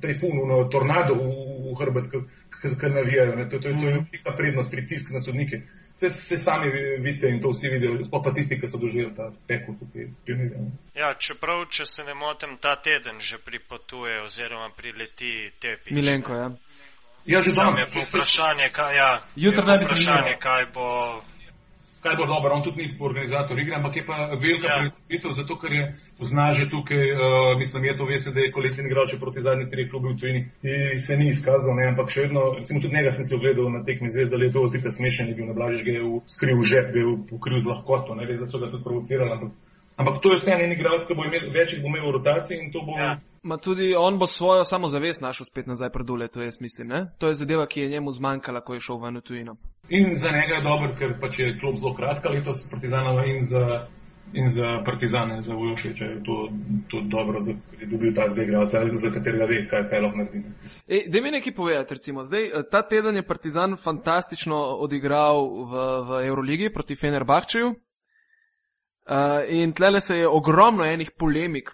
tajfun, 0.00 0.38
uno, 0.42 0.64
tornado 0.68 1.14
v, 1.14 1.28
v 1.70 1.76
hrbet, 1.80 2.10
ki 2.62 2.90
navijajo. 2.90 3.36
To, 3.36 3.44
to, 3.50 3.58
to 3.58 3.68
je 3.68 3.74
mhm. 3.74 3.84
velika 3.86 4.36
prednost, 4.36 4.70
pritisk 4.70 5.10
na 5.10 5.20
sodnike. 5.20 5.62
Vse 5.94 6.10
se 6.10 6.38
sami 6.38 6.70
vidite 6.98 7.28
in 7.28 7.40
to 7.40 7.48
vsi 7.48 7.68
vidijo, 7.68 8.04
sploh 8.04 8.22
pa 8.24 8.32
tisti, 8.34 8.58
ki 8.60 8.66
so 8.66 8.78
doživeli 8.78 9.14
ta 9.16 9.30
peko 9.48 9.76
tukaj. 9.78 10.08
Ja, 10.98 11.14
čeprav, 11.14 11.68
če 11.70 11.86
se 11.86 12.04
ne 12.04 12.14
motim, 12.14 12.56
ta 12.60 12.74
teden 12.76 13.20
že 13.20 13.38
pripotuje 13.38 14.20
oziroma 14.22 14.72
prileti 14.76 15.50
tepi. 15.60 15.94
Milenko, 15.94 16.34
ja. 16.34 16.50
Ja, 17.24 17.40
že 17.40 17.54
danes. 17.56 17.94
Vprašanje, 18.08 18.68
kaj, 18.72 18.96
ja, 18.96 19.22
Jutro 19.36 19.64
bi 19.64 19.84
vprašanje, 19.84 20.34
kaj 20.40 20.66
bo 20.74 20.88
kaj 22.04 22.16
bo 22.20 22.26
dobro, 22.28 22.54
on 22.54 22.62
tudi 22.66 22.82
ni 22.82 22.86
organizator 23.00 23.58
igre, 23.58 23.74
ampak 23.78 23.96
je 23.96 24.04
pa 24.06 24.16
velika 24.44 24.68
ja. 24.68 24.76
prioritetov, 24.76 25.32
zato 25.40 25.56
ker 25.60 25.72
je 25.72 25.84
pozna 26.18 26.46
že 26.58 26.68
tukaj, 26.70 27.04
uh, 27.12 27.18
mislim, 27.58 27.84
je 27.84 27.96
to 27.98 28.04
veste, 28.12 28.30
da 28.36 28.40
je 28.40 28.52
kolektivni 28.56 28.90
igrač 28.90 29.16
proti 29.20 29.40
zadnjih 29.46 29.68
treh 29.72 29.90
klubov 29.90 30.12
v 30.12 30.20
tujini 30.20 30.40
in 30.62 31.00
se 31.06 31.16
ni 31.16 31.28
izkazal, 31.32 31.74
ne, 31.78 31.88
ampak 31.92 32.12
še 32.14 32.26
vedno, 32.26 32.42
recimo 32.58 32.80
tudi 32.80 32.96
njega 32.96 33.10
sem 33.16 33.24
si 33.24 33.34
ogledal 33.34 33.72
na 33.72 33.84
tekmi 33.88 34.12
zvezda, 34.14 34.36
da 34.36 34.44
je 34.44 34.54
to 34.56 34.66
zdaj 34.68 34.92
smešen, 34.98 35.28
je 35.32 35.36
bil 35.38 35.48
na 35.48 35.56
blažiš, 35.58 35.84
ga 35.86 35.92
je 35.96 36.02
skril 36.36 36.56
v 36.60 36.68
žep, 36.70 36.96
je 36.96 37.04
pokril 37.30 37.60
z 37.64 37.70
lahkoto, 37.72 38.18
ne, 38.18 38.28
res, 38.28 38.40
da 38.42 38.48
so 38.52 38.60
ga 38.60 38.68
tudi 38.72 38.84
provocirali, 38.84 39.32
ampak 39.36 39.52
Ampak 39.96 40.22
to 40.22 40.32
je 40.32 40.38
vse 40.42 40.50
en 40.50 40.72
igralec, 40.72 41.06
ki 41.06 41.14
bo 41.14 41.22
imel 41.22 41.52
več, 41.54 41.76
bo 41.78 41.86
imel 41.86 42.08
v 42.08 42.14
rotaciji 42.16 42.58
in 42.58 42.72
to 42.74 42.82
bo. 42.82 42.96
Ja. 42.98 43.14
Ma 43.46 43.60
tudi 43.62 43.92
on 43.94 44.18
bo 44.18 44.26
svojo 44.26 44.64
samozavest 44.66 45.22
našel 45.22 45.46
spet 45.46 45.70
nazaj 45.70 45.92
pred 45.94 46.06
dole, 46.06 46.26
to 46.28 46.42
jaz 46.42 46.58
mislim, 46.60 46.88
ne? 46.88 47.00
To 47.22 47.30
je 47.30 47.38
zadeva, 47.38 47.66
ki 47.66 47.84
je 47.84 47.92
njemu 47.94 48.10
zmanjkala, 48.10 48.64
ko 48.66 48.74
je 48.74 48.82
šel 48.82 48.98
ven 48.98 49.22
v 49.22 49.22
tujino. 49.22 49.54
In 49.88 50.18
za 50.18 50.30
njega 50.30 50.54
je 50.54 50.62
dober, 50.62 50.94
ker 50.98 51.12
pač 51.20 51.38
je 51.38 51.58
klub 51.60 51.76
zelo 51.78 51.94
kratka 51.94 52.28
letos 52.28 52.62
Partizanova 52.70 53.24
in 53.26 53.44
za, 53.44 53.86
in 54.32 54.48
za 54.50 54.80
Partizane, 54.84 55.42
za 55.42 55.54
Vojošeče 55.54 56.04
je 56.04 56.22
to, 56.24 56.48
to 56.90 57.00
dobro, 57.00 57.40
da 57.40 57.50
je 57.80 57.86
dobil 57.86 58.14
ta 58.14 58.28
zdaj 58.30 58.44
igralca, 58.44 58.80
za 59.02 59.10
katerega 59.10 59.44
ve, 59.44 59.60
kaj, 59.68 59.88
kaj 59.90 60.00
lahko 60.00 60.18
naredi. 60.18 60.42
E, 60.88 61.02
da 61.08 61.20
mi 61.20 61.30
nekaj 61.30 61.54
povedati, 61.54 61.94
recimo, 61.94 62.24
zdaj, 62.24 62.46
eh, 62.46 62.64
ta 62.70 62.82
teden 62.82 63.16
je 63.16 63.26
Partizan 63.26 63.76
fantastično 63.76 64.56
odigral 64.56 65.44
v, 65.44 65.86
v 66.08 66.26
Euroligi 66.26 66.72
proti 66.72 66.96
Fenerbahčeju. 66.96 67.74
Uh, 69.04 69.44
in 69.48 69.72
tlele 69.72 70.00
se 70.00 70.16
je 70.16 70.28
ogromno 70.28 70.84
enih 70.84 71.10
polemik 71.18 71.70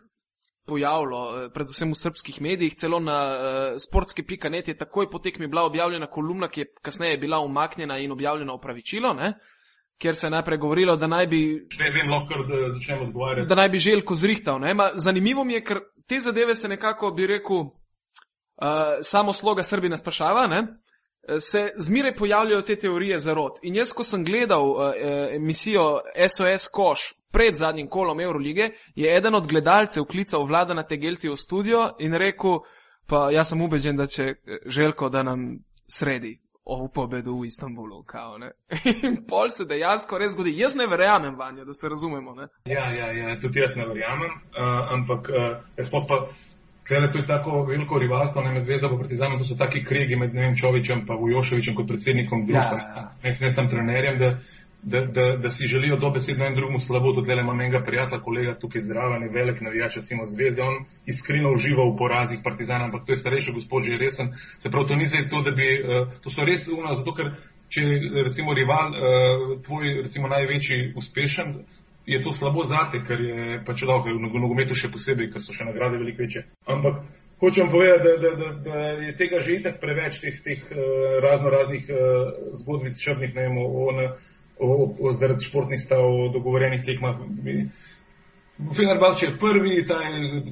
pojavilo, 0.71 1.21
uh, 1.27 1.47
predvsem 1.55 1.91
v 1.91 1.99
srpskih 1.99 2.39
medijih, 2.43 2.77
celo 2.79 3.01
na 3.03 3.19
uh, 3.35 3.79
sportski.net 3.83 4.71
je 4.71 4.79
takoj 4.79 5.11
potekmi 5.11 5.49
bila 5.51 5.67
objavljena 5.67 6.07
kolumna, 6.07 6.49
ki 6.49 6.61
je 6.61 6.69
kasneje 6.83 7.19
bila 7.19 7.41
umaknjena 7.43 7.99
in 7.99 8.13
objavljena 8.15 8.55
opravičilo, 8.55 9.15
ne? 9.15 9.35
kjer 10.01 10.17
se 10.17 10.27
je 10.27 10.31
najprej 10.31 10.59
govorilo, 10.59 10.95
da 10.97 11.07
naj 11.07 11.27
bi. 11.27 11.41
Ne 11.79 11.91
vem, 11.93 12.09
lahko 12.09 12.39
da 12.49 12.71
začnemo 12.73 13.03
odgovarjati. 13.11 13.49
Da 13.49 13.55
naj 13.55 13.69
bi 13.69 13.79
želko 13.79 14.15
zrihtal. 14.17 14.63
Ma, 14.75 14.89
zanimivo 14.95 15.45
mi 15.45 15.59
je, 15.59 15.65
ker 15.65 15.83
te 16.09 16.21
zadeve 16.21 16.55
se 16.55 16.69
nekako, 16.69 17.11
bi 17.11 17.27
rekel, 17.27 17.57
uh, 17.57 17.75
samo 19.03 19.33
sloga 19.33 19.63
Srbina 19.63 19.97
sprašava, 20.01 20.47
ne? 20.47 20.63
se 21.41 21.73
zmeraj 21.77 22.15
pojavljajo 22.17 22.63
te 22.63 22.77
teorije 22.77 23.19
zarot. 23.21 23.59
In 23.63 23.75
jaz, 23.77 23.93
ko 23.93 24.05
sem 24.05 24.25
gledal 24.25 24.71
uh, 24.71 24.95
emisijo 25.37 26.01
SOS 26.29 26.69
Koš 26.73 27.20
pred 27.33 27.55
zadnjim 27.55 27.89
kolom 27.89 28.21
Eurolige, 28.21 28.71
je 28.95 29.17
eden 29.17 29.35
od 29.35 29.47
gledalcev 29.47 30.05
klical 30.05 30.45
vlada 30.45 30.75
na 30.75 30.83
Tegelti 30.83 31.29
v 31.29 31.37
studio 31.37 31.91
in 31.99 32.15
rekel, 32.15 32.61
pa 33.07 33.31
jaz 33.31 33.49
sem 33.49 33.61
ubeđen, 33.61 33.97
da 33.97 34.07
će 34.07 34.35
Željko 34.67 35.09
da 35.09 35.23
nam 35.23 35.59
sredi 35.87 36.41
ovu 36.65 36.89
pobedu 36.95 37.33
u 37.33 37.45
Istanbulu, 37.45 38.03
kao 38.03 38.39
ne. 38.39 38.51
In 39.09 39.17
pol 39.29 39.49
se 39.49 39.65
dejansko 39.65 40.19
res 40.19 40.33
zgodi. 40.33 40.59
Jaz 40.59 40.77
ne 40.77 40.87
verjamem 40.87 41.35
vanje, 41.39 41.65
da 41.65 41.73
se 41.73 41.89
razumemo, 41.89 42.35
ne. 42.35 42.47
Ja, 42.65 42.93
ja, 42.93 43.13
ja, 43.13 43.41
tudi 43.41 43.61
jaz 43.61 43.77
ne 43.77 43.87
verjamem, 43.87 44.31
uh, 44.31 44.93
ampak 44.95 45.29
uh, 45.29 45.57
jaz 45.77 45.91
pa 45.91 46.27
Cele 46.91 47.13
to 47.13 47.19
je 47.19 47.27
tako 47.27 47.65
veliko 47.65 47.99
rivalstvo, 47.99 48.43
ne 48.43 48.53
med 48.53 48.65
zvezdo 48.65 48.89
pa 48.91 48.97
partizanom, 48.97 49.39
to 49.39 49.45
so 49.45 49.55
taki 49.55 49.85
krigi 49.85 50.17
med 50.17 50.33
Čovičem 50.61 51.05
pa 51.07 51.15
Vujoševičem 51.15 51.75
kot 51.75 51.87
predsednikom 51.89 52.47
društva, 52.47 52.79
ja, 52.79 52.95
ja. 52.97 53.05
ne, 53.23 53.37
ne 53.41 53.51
sem 53.53 53.69
trenerjem, 53.71 54.19
da, 54.19 54.31
da, 54.83 55.01
da, 55.01 55.37
da 55.37 55.49
si 55.49 55.67
želijo 55.67 55.97
dobesedno 55.97 56.47
en 56.47 56.55
drugmu 56.55 56.81
slabo, 56.81 57.13
tudi 57.13 57.35
le 57.35 57.43
imam 57.43 57.61
enega 57.61 57.83
prijatelja, 57.85 58.23
kolega 58.23 58.55
tukaj 58.59 58.83
zraven, 58.83 59.29
velik 59.33 59.61
navijač, 59.61 59.97
recimo 59.97 60.27
zvezde, 60.27 60.63
on 60.63 60.85
iskreno 61.07 61.53
uživa 61.53 61.85
v 61.85 61.97
porazih 61.99 62.41
partizana, 62.45 62.85
ampak 62.85 63.05
to 63.07 63.13
je 63.13 63.17
starejši 63.17 63.53
gospod 63.53 63.83
že 63.85 63.99
resen, 63.99 64.33
se 64.59 64.71
prav 64.71 64.89
to 64.89 64.97
ni 64.97 65.07
zdaj 65.07 65.29
to, 65.29 65.43
da 65.43 65.51
bi, 65.51 65.69
uh, 65.83 66.09
to 66.23 66.31
so 66.31 66.45
res 66.45 66.69
uno, 66.69 66.95
zato 66.95 67.15
ker 67.15 67.31
če 67.69 67.83
recimo 68.25 68.55
rival, 68.55 68.89
uh, 68.91 69.63
tvoj 69.63 70.03
recimo 70.03 70.29
največji 70.29 70.93
uspešen, 70.97 71.55
je 72.07 72.23
to 72.25 72.33
slabo 72.33 72.65
zate, 72.65 73.05
ker 73.07 73.21
je 73.21 73.63
pač 73.67 73.83
lahko 73.83 74.09
v 74.09 74.41
nogometu 74.41 74.75
še 74.75 74.89
posebej, 74.89 75.31
ker 75.33 75.45
so 75.45 75.53
še 75.53 75.69
nagrade 75.69 76.01
veliko 76.01 76.25
večje. 76.25 76.47
Ampak 76.67 77.05
hočem 77.41 77.69
povedati, 77.71 78.03
da, 78.09 78.17
da, 78.17 78.31
da, 78.37 78.49
da 78.65 78.81
je 79.05 79.13
tega 79.17 79.41
že 79.41 79.61
itak 79.61 79.81
preveč 79.81 80.21
teh, 80.21 80.41
teh 80.45 80.65
uh, 80.73 81.21
razno 81.21 81.53
raznih 81.53 81.85
uh, 81.93 82.01
zgodbic 82.65 82.97
črnih, 83.05 83.37
o, 83.61 84.09
o, 84.61 84.95
o 85.01 85.13
zaradi 85.13 85.45
športnih 85.45 85.81
stav, 85.83 86.05
o 86.05 86.29
dogovorenih 86.33 86.85
tekmah. 86.87 87.17
Fenerbahče 88.77 89.27
je 89.27 89.37
prvi, 89.41 89.87
ta 89.89 90.03
je 90.05 90.43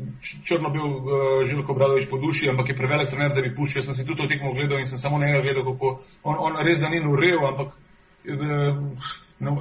črno 0.48 0.70
bil 0.72 0.86
uh, 0.86 1.04
Željko 1.44 1.74
Bradovič 1.74 2.08
po 2.10 2.18
duši, 2.18 2.48
ampak 2.48 2.68
je 2.68 2.76
prevelik 2.76 3.10
trener, 3.10 3.34
da 3.36 3.44
bi 3.44 3.54
puščal. 3.54 3.82
Jaz 3.82 3.90
sem 3.90 3.98
si 3.98 4.06
tudi 4.08 4.22
to 4.22 4.28
tekmo 4.28 4.54
gledal 4.56 4.80
in 4.80 4.88
sem 4.88 4.98
samo 4.98 5.18
njega 5.20 5.42
gledal, 5.44 5.66
kako 5.72 6.00
on, 6.22 6.36
on 6.38 6.60
res 6.64 6.80
da 6.80 6.88
ni 6.88 7.02
urev, 7.04 7.44
ampak 7.52 7.74
uh, 7.76 9.16
No, 9.38 9.54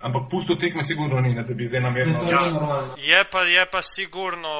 ampak 0.00 0.28
pusto 0.28 0.56
tekme 0.60 0.84
sigurno 0.84 1.20
ni, 1.20 1.34
da 1.34 1.54
bi 1.54 1.66
zdaj 1.66 1.80
namerno. 1.80 2.18
Ja, 2.28 2.42
je, 3.00 3.24
pa, 3.32 3.40
je 3.48 3.64
pa 3.72 3.80
sigurno 3.82 4.52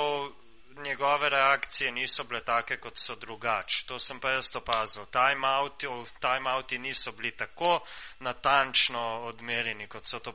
njegove 0.82 1.28
reakcije 1.28 1.92
niso 1.92 2.24
bile 2.24 2.40
take, 2.40 2.76
kot 2.76 2.98
so 2.98 3.14
drugač. 3.14 3.82
To 3.88 3.98
sem 3.98 4.20
pa 4.20 4.30
jaz 4.30 4.50
opazil. 4.56 5.04
Timeouti, 5.16 5.86
timeouti 6.20 6.78
niso 6.78 7.12
bili 7.16 7.30
tako 7.30 7.80
natančno 8.20 9.02
odmerjeni, 9.30 9.86
kot 9.86 10.06
so 10.06 10.18
to 10.18 10.32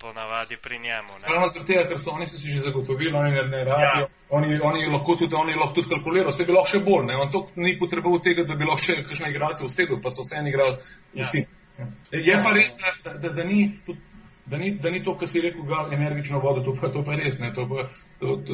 ponavadi 0.00 0.56
pri 0.56 0.78
njemu. 0.78 1.12
Ravno 1.22 1.48
zaradi 1.48 1.72
tega, 1.72 1.88
ker 1.88 1.98
so 2.04 2.10
oni 2.10 2.26
si 2.26 2.36
že 2.52 2.60
zagotovili, 2.60 3.16
oni 3.16 3.30
ne, 3.30 3.42
ne 3.48 3.64
rabijo, 3.64 4.06
ja. 4.06 4.08
oni, 4.30 4.60
oni 4.62 4.86
lahko 4.86 5.16
tudi, 5.16 5.34
oni 5.34 5.54
lahko 5.54 5.74
tudi 5.74 5.88
kalkulirajo, 5.88 6.32
se 6.32 6.44
bi 6.44 6.52
lahko 6.52 6.70
še 6.70 6.84
bolj, 6.84 7.04
ne, 7.06 7.16
on 7.16 7.32
to 7.32 7.46
ni 7.56 7.78
potreboval 7.78 8.22
tega, 8.22 8.44
da 8.48 8.54
bi 8.54 8.68
lahko 8.68 8.84
še 8.86 9.02
kakšne 9.08 9.30
igralce 9.30 9.64
usedel, 9.64 10.00
pa 10.02 10.10
so 10.10 10.24
vse 10.24 10.46
igrali 10.48 10.78
ja. 11.12 11.28
vsi. 11.28 11.46
Ja. 11.78 11.86
Je 12.10 12.40
pa 12.44 12.50
res, 12.52 12.74
da, 13.04 13.14
da, 13.18 13.28
da, 13.28 13.44
ni 13.44 13.60
tudi 13.86 14.12
da 14.44 14.56
ni, 14.56 14.70
da 14.70 14.90
ni 14.90 15.04
to, 15.04 15.18
kar 15.18 15.28
si 15.28 15.40
rekel, 15.40 15.62
ga 15.62 15.88
energično 15.92 16.40
vodo, 16.40 16.62
to 16.64 16.74
pa, 16.80 16.88
to 16.92 17.04
pa 17.04 17.16
res 17.16 17.38
ne. 17.38 17.52
To 17.54 17.66
pa, 17.68 17.88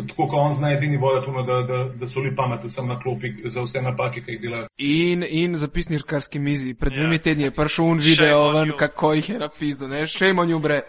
tako 0.08 0.26
kot 0.28 0.38
on 0.40 0.56
zna 0.56 0.72
edini 0.72 0.96
voditi, 0.96 1.32
da, 1.46 1.56
da, 1.68 1.78
da 2.00 2.08
so 2.08 2.20
li 2.20 2.34
pametni 2.36 2.70
sem 2.70 2.86
na 2.88 2.98
klopi 3.02 3.32
za 3.44 3.62
vse 3.62 3.82
napake, 3.82 4.22
ki 4.24 4.36
jih 4.36 4.40
delajo. 4.40 4.68
In, 4.78 5.24
in 5.28 5.56
zapisnikarski 5.56 6.38
mizi. 6.38 6.74
Pred 6.74 6.92
dvemi 6.92 7.20
ja. 7.20 7.24
tedni 7.28 7.48
je 7.48 7.50
prišel 7.50 7.84
un 7.84 8.00
video, 8.02 8.48
ven, 8.56 8.72
kako 8.78 9.12
jih 9.18 9.30
je 9.34 9.38
napisal, 9.44 9.92
ne, 9.92 10.06
še 10.06 10.32
manj 10.32 10.56
ubre. 10.56 10.82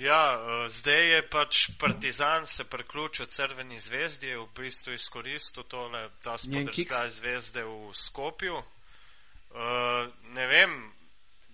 Ja, 0.00 0.40
uh, 0.40 0.68
zdaj 0.72 1.02
je 1.12 1.22
pač 1.28 1.66
Partizan 1.78 2.46
se 2.46 2.64
priključil 2.64 3.26
Crveni 3.26 3.78
zvezdi, 3.78 4.30
je 4.32 4.38
v 4.38 4.46
bistvu 4.56 4.94
izkoristil 4.96 5.66
tole, 5.68 6.08
smo 6.24 6.62
zdaj 6.72 7.10
zvezde 7.12 7.64
v 7.64 7.90
Skopju. 7.92 8.62
Uh, 9.50 10.08
ne 10.32 10.46
vem, 10.46 10.72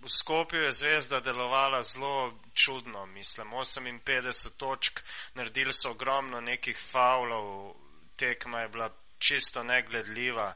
v 0.03 0.09
Skopju 0.09 0.62
je 0.62 0.73
zvezda 0.73 1.21
delovala 1.21 1.83
zelo 1.83 2.38
čudno, 2.55 3.07
mislim, 3.07 3.49
58 3.49 4.57
točk, 4.57 5.00
naredili 5.35 5.73
so 5.73 5.91
ogromno 5.91 6.41
nekih 6.41 6.79
faulov, 6.91 7.75
tekma 8.17 8.61
je 8.61 8.69
bila 8.69 8.91
čisto 9.19 9.62
negledljiva. 9.62 10.55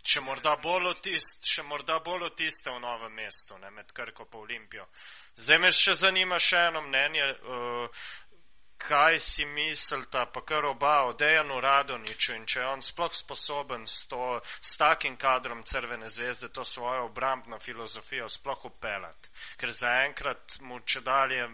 Še 0.00 0.20
morda 0.24 0.54
bolj 0.56 0.94
tist, 1.04 1.44
še 1.44 1.62
morda 1.62 1.98
bolj 2.00 2.30
tiste 2.36 2.70
v 2.72 2.80
novem 2.80 3.12
mestu, 3.12 3.58
ne, 3.58 3.70
med 3.70 3.92
Krko 3.92 4.24
pa 4.24 4.38
Olimpijo. 4.38 4.86
Zdaj 5.36 5.58
me 5.58 5.72
še 5.76 5.94
zanima 5.94 6.38
še 6.40 6.62
eno 6.70 6.80
mnenje, 6.86 7.26
uh, 7.26 8.06
kaj 8.88 9.18
si 9.18 9.44
mislita, 9.44 10.26
pa 10.34 10.40
kar 10.40 10.64
oba 10.64 10.94
o 11.08 11.12
Dejanu 11.12 11.60
Radoniču 11.60 12.34
in 12.36 12.46
če 12.46 12.60
je 12.60 12.66
on 12.66 12.82
sploh 12.82 13.12
sposoben 13.14 13.86
s, 13.86 14.06
to, 14.08 14.40
s 14.60 14.76
takim 14.80 15.16
kadrom 15.16 15.62
Crvene 15.62 16.08
zvezde 16.08 16.48
to 16.48 16.64
svojo 16.64 17.04
obrambno 17.10 17.58
filozofijo 17.58 18.28
sploh 18.28 18.64
upeljati. 18.64 19.30
Ker 19.60 19.70
zaenkrat 19.82 20.60
mu 20.60 20.80
če 20.80 21.04
dalje 21.04 21.46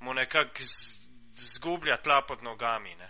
mu 0.00 0.14
nekako 0.14 0.68
zgublja 1.54 1.96
tla 1.96 2.20
pod 2.28 2.42
nogami. 2.42 2.94
Ne? 2.98 3.08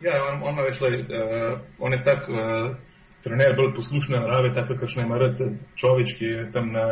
Ja, 0.00 0.20
on, 0.24 0.42
on, 0.42 0.62
veš, 0.64 0.80
lej, 0.80 1.02
uh, 1.02 1.60
on 1.78 1.92
je 1.92 2.04
tak 2.04 2.28
uh, 2.28 2.76
trener 3.24 3.56
bolj 3.56 3.74
poslušne 3.76 4.20
narave, 4.20 4.54
tako 4.54 4.76
kakšne 4.80 5.04
ima 5.04 5.18
rad 5.20 5.40
človeč, 5.80 6.14
ki 6.18 6.30
je 6.34 6.44
tam 6.54 6.72
na, 6.72 6.84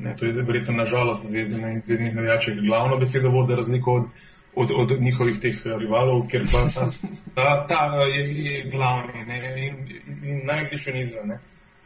ne, 0.00 0.14
to 0.18 0.26
je 0.26 0.42
verjetno 0.42 0.76
na 0.78 0.86
žalost 0.88 1.26
zvezdene 1.28 1.72
in 1.74 1.82
zvezdnih 1.84 2.14
navijačev 2.16 2.62
glavno 2.66 2.96
besedo 3.02 3.32
vod 3.34 3.50
za 3.52 3.58
razliko 3.60 3.98
od 4.00 4.08
od, 4.56 4.70
od 4.70 5.00
njihovih 5.00 5.40
teh 5.40 5.56
rivalov, 5.78 6.26
ker 6.30 6.44
pa 6.52 6.66
ta, 6.74 6.90
ta, 7.34 7.66
ta 7.68 7.80
je, 8.04 8.22
je 8.44 8.70
glavni 8.70 9.24
ne, 9.26 9.38
in, 9.66 9.74
in 10.22 10.46
najbližji 10.46 11.00
izven. 11.00 11.36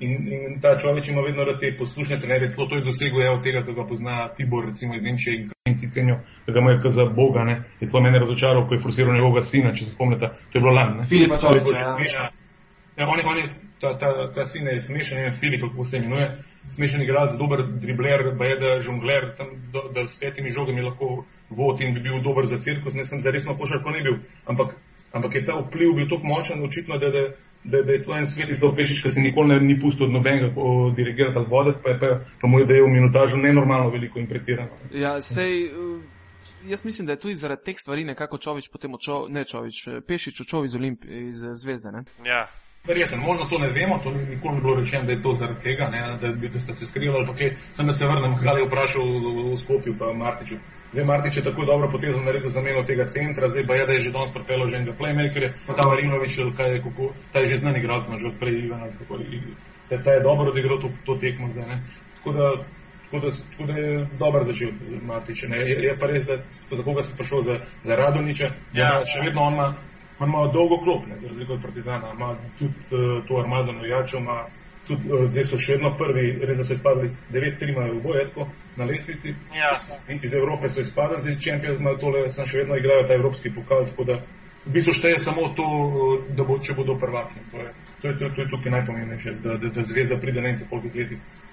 In, 0.00 0.28
in 0.32 0.60
ta 0.62 0.76
človek 0.78 1.08
ima 1.08 1.20
vedno 1.26 1.44
te 1.58 1.72
poslušne 1.78 2.20
trenere, 2.20 2.52
celo 2.52 2.68
to 2.68 2.76
je 2.76 2.84
dosegel, 2.86 3.22
evo 3.22 3.40
tega, 3.42 3.64
da 3.66 3.72
ga 3.72 3.86
pozna 3.86 4.28
Tibor, 4.36 4.66
recimo 4.66 4.94
iz 4.94 5.02
Nemčije 5.02 5.36
in 5.36 5.48
Krenci 5.50 5.90
cenijo, 5.90 6.20
da 6.46 6.52
ga 6.52 6.60
imajo 6.60 6.90
za 6.90 7.04
Boga, 7.04 7.44
ne. 7.44 7.62
Je 7.80 7.88
celo 7.88 8.02
mene 8.02 8.18
razočaral, 8.18 8.68
ko 8.68 8.74
je 8.74 8.80
forsiral 8.80 9.14
njegovega 9.14 9.46
sina, 9.46 9.74
če 9.74 9.84
se 9.84 9.90
spomnite, 9.90 10.28
to 10.52 10.58
je 10.58 10.60
bilo 10.60 10.74
lani. 10.74 11.04
Filip 11.08 11.32
Čovič, 11.42 11.72
ja. 11.74 12.30
Ja, 12.98 13.08
on 13.08 13.18
je, 13.18 13.24
on 13.26 13.36
je, 13.38 13.48
ta, 13.80 13.98
ta, 13.98 14.32
ta 14.34 14.44
sin 14.44 14.66
je 14.66 14.80
smešen, 14.82 15.18
je 15.18 15.30
Filip, 15.40 15.60
kako 15.60 15.84
se 15.84 15.96
imenuje, 15.96 16.38
smešen 16.74 17.02
igralec, 17.02 17.38
dober 17.38 17.64
dribler, 17.80 18.34
bajeda, 18.36 18.80
žongler, 18.82 19.34
tam, 19.36 19.46
do, 19.72 19.82
da 19.94 20.06
s 20.08 20.18
petimi 20.18 20.52
žogami 20.52 20.82
lahko 20.82 21.24
vod 21.50 21.80
in 21.80 21.94
bi 21.94 22.00
bil 22.00 22.22
dober 22.22 22.46
za 22.46 22.60
cirkus, 22.60 22.94
ne 22.94 23.06
sem 23.06 23.20
za 23.20 23.30
resno 23.30 23.56
pošarko 23.58 23.90
ne 23.90 24.02
bil, 24.02 24.18
ampak, 24.46 24.74
ampak 25.12 25.34
je 25.34 25.44
ta 25.46 25.56
vpliv 25.60 25.94
bil 25.96 26.10
tako 26.10 26.26
močen, 26.26 26.64
očitno, 26.64 26.98
da, 26.98 27.10
da, 27.10 27.24
da, 27.64 27.82
da 27.82 27.92
je 27.92 28.02
svoj 28.02 28.26
svet 28.34 28.50
izdal 28.50 28.76
pešič, 28.76 29.02
ki 29.02 29.14
se 29.14 29.20
nikoli 29.20 29.54
ne, 29.54 29.60
ni 29.60 29.80
pustil 29.80 30.06
od 30.06 30.12
nobenega 30.12 30.52
dirigirati 30.96 31.38
ali 31.38 31.50
voditi, 31.50 31.82
pa 31.82 31.90
je 31.90 31.98
pa, 32.00 32.12
pa 32.40 32.48
mu 32.48 32.60
je 32.60 32.66
dejal 32.66 32.88
minutažo 32.88 33.36
nenormalno 33.36 33.90
veliko 33.90 34.18
in 34.18 34.26
pretirano. 34.26 34.70
Ja, 34.92 35.20
sej, 35.22 35.70
uh, 35.72 36.02
jaz 36.66 36.84
mislim, 36.84 37.06
da 37.06 37.12
je 37.12 37.24
tudi 37.24 37.34
zaradi 37.34 37.64
teh 37.64 37.76
stvari 37.78 38.04
nekako 38.04 38.38
Čovič 38.38 38.68
potem 38.72 38.94
očo, 38.94 39.26
ne 39.28 39.44
Čovič, 39.44 39.88
Pešič 40.06 40.40
očov 40.40 40.64
iz 40.64 40.74
Olimpije, 40.74 41.28
iz 41.28 41.44
Zvezde, 41.62 41.92
ne? 41.92 42.04
Ja. 42.26 42.46
Verjetno, 42.86 43.16
možno 43.16 43.44
to 43.44 43.58
ne 43.58 43.68
vemo, 43.68 43.98
to 43.98 44.10
nikoli 44.10 44.54
ni 44.54 44.60
bilo 44.60 44.74
rečeno, 44.80 45.04
da 45.04 45.12
je 45.12 45.22
to 45.22 45.34
zaradi 45.34 45.60
tega, 45.62 45.88
ne, 45.88 46.18
da 46.20 46.28
bi 46.32 46.60
ste 46.60 46.74
se 46.74 46.86
skrivali, 46.86 47.20
ampak 47.20 47.38
sem 47.76 47.86
da 47.86 47.92
se 47.92 48.06
vrnem, 48.06 48.38
kaj 48.38 48.60
je 48.60 48.66
vprašal 48.66 49.04
v 49.52 49.56
Skopju 49.62 49.94
pa 49.98 50.12
Martiču. 50.12 50.56
Zdaj 50.92 51.04
Martič 51.04 51.36
je 51.36 51.44
tako 51.44 51.64
dobro 51.64 51.90
potezo 51.90 52.20
naredil 52.20 52.48
za 52.48 52.60
meno 52.60 52.82
tega 52.82 53.04
centra, 53.06 53.50
zdaj 53.50 53.66
pa 53.66 53.74
je, 53.74 53.86
da 53.86 53.92
je 53.92 54.00
že 54.00 54.10
danes 54.10 54.32
pripelo 54.32 54.68
že 54.68 54.76
enega 54.76 54.92
playmakerja, 54.98 55.52
pa 55.66 55.74
ta 55.74 55.88
Marinovič, 55.88 56.38
kaj 56.56 56.72
je, 56.72 56.82
kako, 56.82 57.12
ta 57.32 57.38
je 57.38 57.48
že 57.48 57.60
znan 57.60 57.76
igralec, 57.76 58.20
že 58.20 58.26
od 58.26 58.38
prej 58.40 58.64
Ivana, 58.64 58.86
tako 58.98 59.18
da 59.90 60.02
ta 60.02 60.10
je 60.12 60.22
dobro 60.22 60.50
odigral 60.50 60.80
to, 60.80 60.88
to 61.04 61.18
tekmo 61.20 61.48
zdaj, 61.48 61.66
ne. 61.66 61.82
Tako 62.16 62.32
da, 62.32 62.46
tako 63.04 63.26
da, 63.26 63.30
tako 63.50 63.64
da 63.66 63.72
je 63.72 64.06
dobro 64.18 64.44
začel 64.44 64.70
Martič, 65.02 65.42
ne. 65.48 65.56
Je, 65.56 65.76
je 65.82 65.98
pa 66.00 66.06
res, 66.06 66.24
da 66.24 66.40
za 66.76 66.82
koga 66.82 67.02
se 67.02 67.12
sprašal 67.12 67.42
za, 67.42 67.60
za 67.84 67.96
Radoniča, 67.96 68.44
ja. 68.72 68.88
da 68.98 69.04
še 69.04 69.20
vedno 69.24 69.42
on 69.42 69.52
ima 69.52 69.74
ima 70.26 70.46
dolgo 70.52 70.78
klop, 70.78 71.06
ne, 71.06 71.18
za 71.18 71.28
razliko 71.28 71.52
od 71.52 71.62
Partizana, 71.62 72.12
ima 72.14 72.36
tudi 72.58 72.74
uh, 72.90 73.26
to 73.26 73.36
armado 73.36 73.72
navijačev, 73.72 74.20
ima 74.20 74.44
tudi, 74.86 75.12
uh, 75.12 75.30
zdaj 75.30 75.44
so 75.44 75.58
še 75.58 75.76
vedno 75.76 75.94
prvi, 75.98 76.26
res 76.46 76.56
da 76.58 76.64
so 76.64 76.74
izpadli 76.74 77.10
9-3 77.30 77.72
imajo 77.72 77.94
v 77.94 78.02
bojetko 78.02 78.48
na 78.76 78.84
lestvici. 78.84 79.34
Ja. 79.54 79.72
Iz 80.22 80.34
Evrope 80.34 80.68
so 80.68 80.80
izpadli, 80.80 81.22
zdaj 81.22 81.40
Champions 81.44 81.80
ima 81.80 81.94
tole, 82.02 82.28
sem 82.32 82.46
še 82.46 82.64
vedno 82.64 82.76
igrajo 82.76 83.06
ta 83.06 83.14
evropski 83.14 83.54
pokal, 83.54 83.86
tako 83.92 84.04
da 84.04 84.20
v 84.66 84.72
bistvu 84.74 84.92
šteje 84.98 85.18
samo 85.24 85.48
to, 85.56 85.66
uh, 85.66 86.30
da 86.36 86.44
bo, 86.44 86.58
če 86.58 86.74
bodo 86.74 86.98
prvaki. 86.98 87.44
To 87.52 87.62
je, 87.62 87.72
to 88.02 88.08
je, 88.08 88.14
to 88.18 88.24
je, 88.24 88.30
to 88.34 88.40
je 88.42 88.50
tukaj 88.54 88.78
najpomembnejše, 88.78 89.36
da, 89.44 89.58
da, 89.62 89.74
da 89.76 89.90
zvezda 89.92 90.18
pride 90.20 90.42
na 90.42 90.52
nekaj 90.52 90.70
koliko 90.70 90.98
letih, 90.98 91.44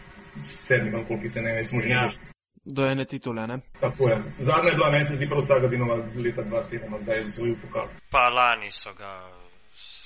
sedmi, 0.67 0.91
koliko 1.07 1.29
se 1.29 1.41
ne, 1.41 1.59
smo 1.65 1.81
že 1.81 1.89
ja. 1.89 2.07
nekaj 2.07 2.34
do 2.65 2.87
ene 2.87 3.05
titule. 3.05 3.47
Ne? 3.47 3.59
Tako 3.79 4.09
je. 4.09 4.23
Zadnja 4.39 4.69
je 4.69 4.75
bila, 4.75 4.91
meni 4.91 5.05
se 5.05 5.15
zdi, 5.15 5.29
prav 5.29 5.41
vsaka 5.41 5.67
dinova 5.67 5.95
leta 5.95 6.41
2007, 6.41 7.05
da 7.05 7.13
je 7.13 7.27
zvojil 7.27 7.55
pokal. 7.61 7.87
Pa 8.11 8.29
lani 8.29 8.71
so 8.71 8.93
ga. 8.93 9.21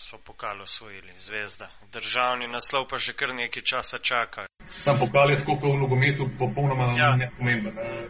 So 0.10 0.18
pokalo 0.26 0.64
osvojili, 0.64 1.12
zvezda. 1.16 1.68
Državni 1.94 2.48
naslov 2.48 2.88
pa 2.90 2.98
že 2.98 3.14
kar 3.14 3.30
nekaj 3.36 3.62
časa 3.62 3.98
čaka. 3.98 4.46
Sam 4.84 5.00
pokal 5.00 5.30
je 5.32 5.38
tako 5.40 5.54
v 5.54 5.78
nogometu 5.78 6.30
popolnoma 6.40 6.98
ja. 6.98 7.16
nepomemben. 7.16 7.76
Ne, 7.76 8.10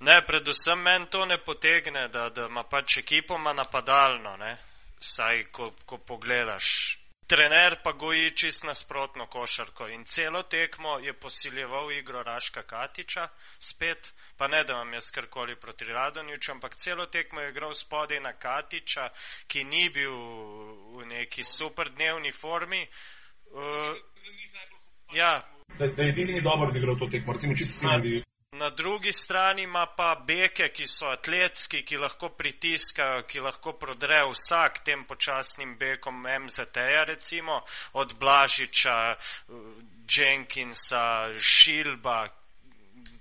ne, 0.00 0.22
predvsem 0.26 0.82
meni 0.82 1.06
to 1.06 1.26
ne 1.26 1.38
potegne, 1.38 2.08
da, 2.08 2.28
da 2.28 2.46
ima 2.46 2.62
pač 2.62 2.98
ekipoma 2.98 3.52
napadalno, 3.52 4.36
ne. 4.36 4.56
Saj, 4.98 5.44
ko, 5.52 5.70
ko 5.86 5.98
pogledaš, 5.98 6.98
trener 7.32 7.76
pa 7.84 7.92
goji 7.92 8.30
čist 8.36 8.64
nasprotno 8.64 9.26
košarko 9.26 9.86
in 9.88 10.04
celo 10.04 10.42
tekmo 10.42 10.98
je 10.98 11.12
posiljeval 11.12 11.92
igro 11.92 12.22
Raška 12.22 12.62
Katiča, 12.62 13.28
spet, 13.58 14.12
pa 14.36 14.48
ne 14.48 14.64
da 14.64 14.74
vam 14.74 14.92
jaz 14.92 15.10
karkoli 15.10 15.56
proti 15.56 15.84
Radonjiču, 15.84 16.52
ampak 16.52 16.76
celo 16.76 17.06
tekmo 17.06 17.40
je 17.40 17.50
igral 17.50 17.72
spodaj 17.72 18.20
na 18.20 18.32
Katiča, 18.32 19.08
ki 19.46 19.64
ni 19.64 19.88
bil 19.94 20.12
v 20.96 21.06
neki 21.06 21.44
super 21.44 21.88
dnevni 21.90 22.32
formi. 22.32 22.82
Uh, 23.46 23.96
ja. 25.16 25.32
Da, 25.78 25.86
da 25.86 26.02
je 26.02 26.08
edini 26.08 26.42
dobro 26.42 26.68
odigral 26.68 26.98
to 26.98 27.08
tekmo, 27.10 27.32
recimo 27.32 27.56
čisto 27.56 27.78
si 27.78 27.86
ne 27.86 28.22
Na 28.58 28.70
drugi 28.70 29.12
strani 29.12 29.62
ima 29.62 29.86
pa 29.96 30.24
beke, 30.26 30.68
ki 30.68 30.86
so 30.86 31.06
atletski, 31.08 31.78
ki 31.88 31.96
lahko 31.96 32.28
pritiskajo, 32.28 33.22
ki 33.24 33.40
lahko 33.40 33.72
prodrejo 33.80 34.34
vsak 34.34 34.82
tem 34.84 35.04
počasnim 35.08 35.72
bekom 35.80 36.20
MZT-ja, 36.42 37.04
recimo 37.08 37.62
od 37.92 38.12
Blažiča, 38.20 39.14
Jenkinsa, 40.16 41.32
Šilba. 41.40 42.28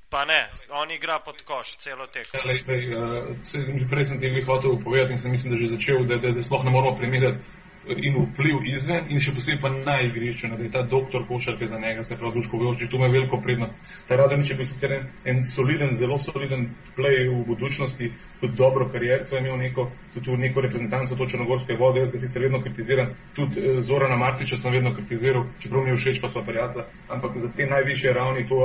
Pa 0.10 0.26
ne, 0.26 0.42
on 0.70 0.92
igra 0.92 1.20
pod 1.20 1.40
koš 1.48 1.78
celo 1.78 2.08
tekmo. 2.12 2.36
Ja, 2.36 3.00
uh, 3.00 3.88
prej 3.90 4.06
sem 4.06 4.20
ti 4.20 4.44
hotel 4.48 4.84
povedati 4.84 5.14
in 5.14 5.22
sem 5.22 5.32
mislim, 5.32 5.54
da 5.54 5.60
že 5.64 5.74
začel, 5.78 6.04
da, 6.12 6.18
da, 6.18 6.36
da 6.36 6.44
sploh 6.44 6.66
ne 6.68 6.76
moramo 6.76 6.98
primerjati 6.98 7.40
in 7.88 8.16
vpliv 8.22 8.62
izven 8.66 9.10
in 9.10 9.22
še 9.22 9.34
posebej 9.34 9.60
pa 9.62 9.70
na 9.74 9.96
igrišču, 10.06 10.50
da 10.54 10.64
je 10.64 10.72
ta 10.72 10.84
doktor 10.86 11.26
košarke 11.28 11.68
za 11.68 11.80
njega, 11.80 12.04
se 12.04 12.16
pravi 12.16 12.34
Duško 12.36 12.60
Vjočič, 12.60 12.90
tu 12.90 12.98
ima 12.98 13.08
veliko 13.08 13.42
prednost. 13.42 13.74
Ta 14.08 14.16
Radonič 14.16 14.50
je 14.50 14.58
bil 14.58 14.66
sicer 14.70 14.92
en, 14.92 15.08
en 15.26 15.44
soliden, 15.56 15.96
zelo 15.98 16.18
soliden 16.22 16.68
play 16.98 17.26
v 17.30 17.42
budučnosti, 17.48 18.12
tudi 18.42 18.58
dobro 18.58 18.90
karjerco 18.94 19.36
je 19.36 19.42
imel 19.42 19.58
neko, 19.58 19.88
tudi 20.14 20.38
neko 20.38 20.62
reprezentanco 20.62 21.16
to 21.16 21.28
črnogorske 21.28 21.78
vode, 21.80 22.04
jaz 22.06 22.12
ga 22.12 22.20
sicer 22.22 22.46
vedno 22.46 22.62
kritiziram, 22.62 23.16
tudi 23.36 23.60
eh, 23.60 23.82
Zorana 23.82 24.18
Martiča 24.18 24.58
sem 24.62 24.74
vedno 24.74 24.94
kritiziral, 24.96 25.48
čeprav 25.60 25.84
mi 25.84 25.90
je 25.90 25.98
všeč 25.98 26.22
pa 26.22 26.30
sva 26.30 26.46
prijatelja, 26.46 26.86
ampak 27.10 27.38
za 27.38 27.50
te 27.56 27.66
najviše 27.66 28.14
ravni 28.14 28.46
to 28.50 28.62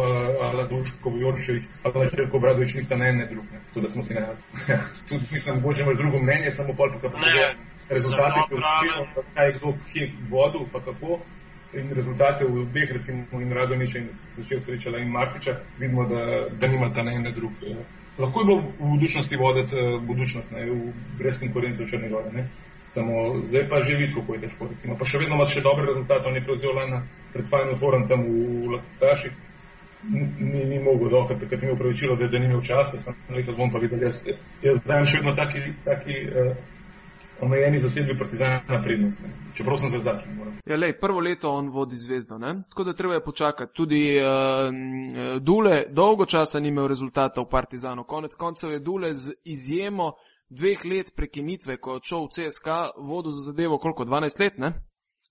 ala 0.50 0.66
Duško 0.68 1.14
Vjočič, 1.16 1.64
ala 1.84 2.08
Željko 2.12 2.38
Bradovič 2.38 2.74
nista 2.74 2.96
ne 2.96 3.08
ene 3.08 3.26
drug, 3.32 3.48
ne, 3.52 3.64
tudi 3.74 3.86
da 3.86 3.92
smo 3.92 4.02
si 4.02 4.14
ne 4.14 4.20
ja, 4.68 4.80
tudi 5.08 5.24
mislim, 5.32 5.62
bože 5.62 5.82
imaš 5.82 5.96
drugo 5.96 6.18
mnenje, 6.18 6.50
samo 6.50 6.76
pol 6.76 6.92
pa 6.92 7.08
kako 7.08 7.75
rezultate, 7.88 8.40
ki 8.48 8.54
učijo, 8.54 9.24
kaj 9.34 9.46
je 9.46 9.52
kdo 9.58 9.72
kje 9.92 10.12
vodil, 10.30 10.66
pa 10.72 10.80
kako. 10.80 11.20
In 11.74 11.90
rezultate 11.92 12.44
v 12.44 12.62
obeh, 12.62 12.92
recimo 12.92 13.40
in 13.40 13.52
Radoniča 13.52 13.98
in 13.98 14.08
začel 14.36 14.60
srečala 14.60 14.98
in 14.98 15.10
Martiča, 15.10 15.58
vidimo, 15.78 16.06
da, 16.08 16.46
da 16.60 16.66
nimata 16.68 17.02
na 17.02 17.12
ene 17.12 17.32
drug. 17.32 17.52
Eh, 17.66 17.76
lahko 18.18 18.40
je 18.40 18.46
bilo 18.46 18.58
v 18.78 18.90
budučnosti 18.90 19.36
voditi 19.36 19.76
uh, 19.76 20.02
budučnost, 20.02 20.50
ne, 20.50 20.70
v 20.70 20.92
brez 21.18 21.38
konkurence 21.40 21.84
v 21.84 21.90
Črni 21.90 22.08
Gori, 22.08 22.30
ne. 22.32 22.48
Samo 22.94 23.42
zdaj 23.44 23.68
pa 23.68 23.82
že 23.82 23.96
vidi, 23.96 24.14
kako 24.14 24.34
je 24.34 24.40
težko, 24.40 24.68
recimo. 24.70 24.96
Pa 24.96 25.04
še 25.04 25.18
vedno 25.18 25.34
ima 25.34 25.46
še 25.46 25.60
dobre 25.60 25.84
rezultate, 25.86 26.28
on 26.28 26.38
je 26.38 26.44
prevzel 26.46 26.72
lana 26.72 27.02
pred 27.32 27.50
Final 27.50 27.76
Forum 27.76 28.08
tam 28.08 28.22
v, 28.24 28.78
Lataših, 28.78 29.34
ni, 30.38 30.64
ni 30.64 30.78
mogel, 30.80 31.10
dokaj, 31.10 31.40
takrat 31.42 31.62
mi 31.62 31.68
je 31.68 31.74
upravičilo, 31.74 32.16
da, 32.16 32.28
da 32.30 32.38
ni 32.38 32.46
imel 32.46 32.62
časa, 32.62 33.02
sem 33.02 33.14
rekel, 33.28 33.56
bom 33.58 33.70
pa 33.74 33.82
videl, 33.82 34.06
jaz, 34.06 34.22
jaz 34.62 34.80
dajem 34.86 35.10
še 35.10 35.20
vedno 35.20 35.34
taki, 35.36 35.64
taki 35.84 36.16
uh, 36.30 36.54
omejeni 37.40 37.80
zasedbi 37.80 38.18
partizana 38.18 38.82
prednost. 38.84 39.18
Ne. 39.20 39.28
Čeprav 39.56 39.76
sem 39.76 39.90
se 39.90 39.98
zdaj. 39.98 40.14
Ja, 40.66 40.76
lej, 40.76 40.98
prvo 41.00 41.20
leto 41.20 41.50
on 41.50 41.68
vodi 41.68 41.96
zvezdo, 41.96 42.38
ne? 42.38 42.62
tako 42.68 42.84
da 42.84 42.92
treba 42.92 43.14
je 43.14 43.24
počakati. 43.24 43.74
Tudi 43.74 44.18
uh, 44.20 45.40
Dule 45.40 45.84
dolgo 45.90 46.26
časa 46.26 46.60
ni 46.60 46.68
imel 46.68 46.88
rezultata 46.88 47.40
v 47.40 47.48
partizanu. 47.50 48.04
Konec 48.04 48.34
koncev 48.34 48.70
je 48.70 48.78
Dule 48.78 49.14
z 49.14 49.32
izjemo 49.44 50.12
dveh 50.48 50.84
let 50.84 51.12
prekinitve, 51.16 51.76
ko 51.76 51.90
je 51.90 51.96
odšel 51.96 52.26
v 52.26 52.30
CSK, 52.30 52.66
vodil 52.96 53.32
za 53.32 53.42
zadevo 53.50 53.78
koliko? 53.78 54.04
12 54.04 54.40
let, 54.40 54.58
ne? 54.58 54.72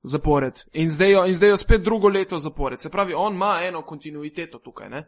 Zapored. 0.04 0.54
In 0.74 0.90
zdaj, 0.90 1.12
jo, 1.12 1.26
in 1.26 1.34
zdaj 1.34 1.50
jo 1.50 1.58
spet 1.58 1.82
drugo 1.82 2.10
leto 2.10 2.38
zapored. 2.38 2.82
Se 2.82 2.90
pravi, 2.90 3.14
on 3.14 3.34
ima 3.34 3.60
eno 3.64 3.82
kontinuiteto 3.82 4.60
tukaj, 4.60 4.90
ne? 4.90 5.04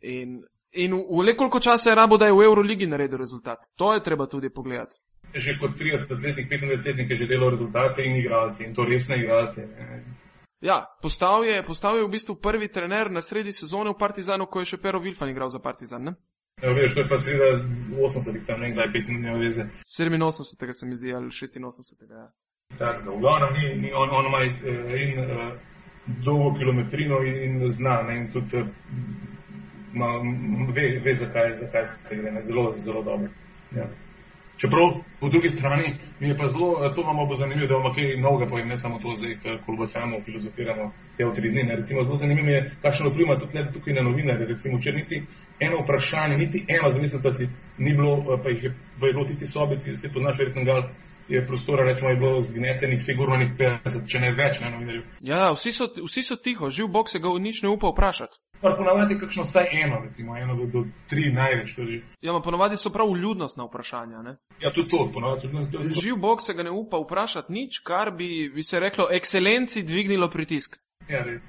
In, 0.00 0.42
in 0.72 0.92
v, 0.92 1.00
v 1.10 1.24
le 1.24 1.36
koliko 1.36 1.60
časa 1.60 1.90
je 1.90 1.96
rabo, 1.96 2.16
da 2.16 2.26
je 2.26 2.32
v 2.32 2.44
Euroligi 2.44 2.86
naredil 2.86 3.18
rezultat. 3.18 3.58
To 3.76 3.94
je 3.94 4.02
treba 4.02 4.26
tudi 4.26 4.50
pogledati 4.50 4.98
že 5.34 5.58
kot 5.60 5.76
30-letnik, 5.76 6.50
25-letnik 6.50 7.10
je 7.10 7.16
že 7.16 7.26
delal 7.26 7.50
rezultate 7.50 8.02
in 8.02 8.16
igralci 8.16 8.64
in 8.64 8.74
to 8.74 8.84
resne 8.84 9.18
igralce. 9.18 9.68
Ja, 10.60 10.86
postal 11.02 11.44
je, 11.44 11.62
postal 11.62 11.96
je 11.96 12.04
v 12.04 12.10
bistvu 12.10 12.40
prvi 12.40 12.68
trener 12.68 13.10
na 13.10 13.20
sredi 13.20 13.52
sezone 13.52 13.90
v 13.92 13.98
Partizanu, 13.98 14.46
ko 14.46 14.60
je 14.60 14.72
še 14.72 14.78
Pero 14.80 14.98
Vilfan 14.98 15.28
igral 15.28 15.52
za 15.52 15.60
Partizan. 15.60 16.04
Ne? 16.04 16.12
Ja, 16.62 16.72
veš, 16.72 16.94
to 16.96 17.00
je 17.04 17.08
pa 17.08 17.18
seveda 17.20 17.60
80, 18.00 18.46
tam 18.48 18.60
nekdaj 18.64 18.88
85 18.88 19.20
ne 19.20 19.34
veze. 19.36 19.68
87, 19.84 20.72
se 20.72 20.86
mi 20.86 20.96
zdi, 20.96 21.12
ali 21.12 21.28
86. 21.28 22.00
Ja. 22.08 22.30
Tako, 22.78 23.16
v 23.16 23.20
glavnem 23.20 23.52
ni, 23.52 23.66
ni 23.82 23.92
on, 23.92 24.08
on 24.10 24.26
ima 24.26 24.40
uh, 24.40 24.94
in 24.96 25.20
uh, 25.20 25.52
dolgo 26.24 26.56
kilometrino 26.58 27.20
in, 27.22 27.36
in 27.44 27.72
zna, 27.72 28.02
ne, 28.08 28.16
in 28.16 28.32
tudi 28.32 28.56
uh, 28.56 28.66
ma, 29.92 30.08
ve, 30.72 30.88
ve 31.04 31.14
zakaj, 31.14 31.58
zakaj 31.60 31.86
se 32.08 32.16
gre, 32.16 32.32
ne, 32.32 32.42
zelo, 32.42 32.72
zelo 32.76 33.02
dobro. 33.02 33.28
Ja. 33.76 33.86
Čeprav 34.56 34.92
po 35.20 35.28
drugi 35.28 35.48
strani 35.48 35.94
mi 36.20 36.28
je 36.28 36.36
pa 36.38 36.48
zelo, 36.48 36.86
eh, 36.86 36.94
to 36.94 37.00
imamo 37.00 37.26
bo 37.26 37.36
zanimivo, 37.36 37.66
da 37.66 37.74
imamo 37.74 37.94
kaj 37.94 38.16
novega 38.16 38.50
povem, 38.50 38.68
ne 38.68 38.78
samo 38.78 38.98
to 38.98 39.14
zdaj, 39.16 39.36
ko 39.66 39.76
bo 39.76 39.86
samo 39.86 40.20
filozofiramo 40.24 40.92
cel 41.16 41.34
tri 41.34 41.50
dni. 41.50 41.62
Ne. 41.62 41.76
Recimo 41.76 42.02
zelo 42.02 42.16
zanimivo 42.16 42.48
je, 42.48 42.70
kakšno 42.82 43.08
vpliv 43.08 43.26
ima 43.26 43.38
tudi 43.38 43.72
tukaj 43.72 43.94
na 43.94 44.02
novinarje. 44.02 44.46
Recimo, 44.46 44.80
če 44.80 44.92
niti 44.92 45.22
eno 45.60 45.82
vprašanje, 45.82 46.36
niti 46.36 46.64
eno, 46.68 46.90
zamislite 46.90 47.32
si, 47.32 47.48
ni 47.78 47.92
bilo, 47.92 48.16
eh, 48.16 48.42
pa 48.42 48.48
jih 48.48 48.64
je, 48.64 48.74
pa 49.00 49.06
je 49.06 49.12
bilo 49.12 49.24
tisti 49.24 49.46
sobici, 49.46 49.96
se 49.96 50.12
poznaš 50.12 50.38
verjetno 50.38 50.64
gal, 50.64 50.82
je 51.28 51.46
prostora, 51.46 51.84
rečemo, 51.84 52.10
je 52.10 52.16
bilo 52.16 52.40
zgnetenih 52.40 53.02
sigurno 53.04 53.36
nih 53.36 53.50
50, 53.58 54.08
če 54.10 54.18
ne 54.18 54.32
več, 54.34 54.60
ne 54.60 54.70
novinarjev. 54.70 55.04
Ja, 55.20 55.50
vsi 55.52 55.72
so, 55.72 55.88
vsi 56.08 56.22
so 56.22 56.36
tiho, 56.36 56.70
živ 56.70 56.88
bok 56.92 57.10
se 57.10 57.18
ga 57.18 57.32
nič 57.40 57.62
ne 57.62 57.72
upa 57.72 57.90
vprašati. 57.90 58.38
Pa 58.60 58.72
ponavadi 58.78 59.18
kakšno 59.20 59.44
vsaj 59.44 59.66
eno, 59.82 60.00
recimo 60.04 60.36
eno 60.36 60.54
do, 60.56 60.66
do 60.72 60.84
tri 61.10 61.28
največ. 61.32 61.74
Tudi. 61.76 61.98
Ja, 62.24 62.32
ma 62.32 62.40
ponavadi 62.40 62.78
so 62.80 62.92
prav 62.94 63.10
ljudnostna 63.16 63.66
vprašanja, 63.66 64.22
ne? 64.22 64.36
Ja, 64.62 64.72
tudi 64.72 64.88
to, 64.90 65.02
ponavadi. 65.14 65.50
To, 65.52 65.66
to. 65.72 66.00
Živ 66.00 66.16
bok 66.22 66.42
se 66.42 66.54
ga 66.54 66.64
ne 66.64 66.70
upa 66.70 67.00
vprašati 67.02 67.52
nič, 67.52 67.82
kar 67.84 68.10
bi, 68.16 68.48
bi 68.54 68.64
se 68.64 68.80
reklo, 68.80 69.08
ekscelenci 69.12 69.82
dvignilo 69.82 70.30
pritisk. 70.32 70.78
Ja, 71.08 71.24
res. 71.26 71.42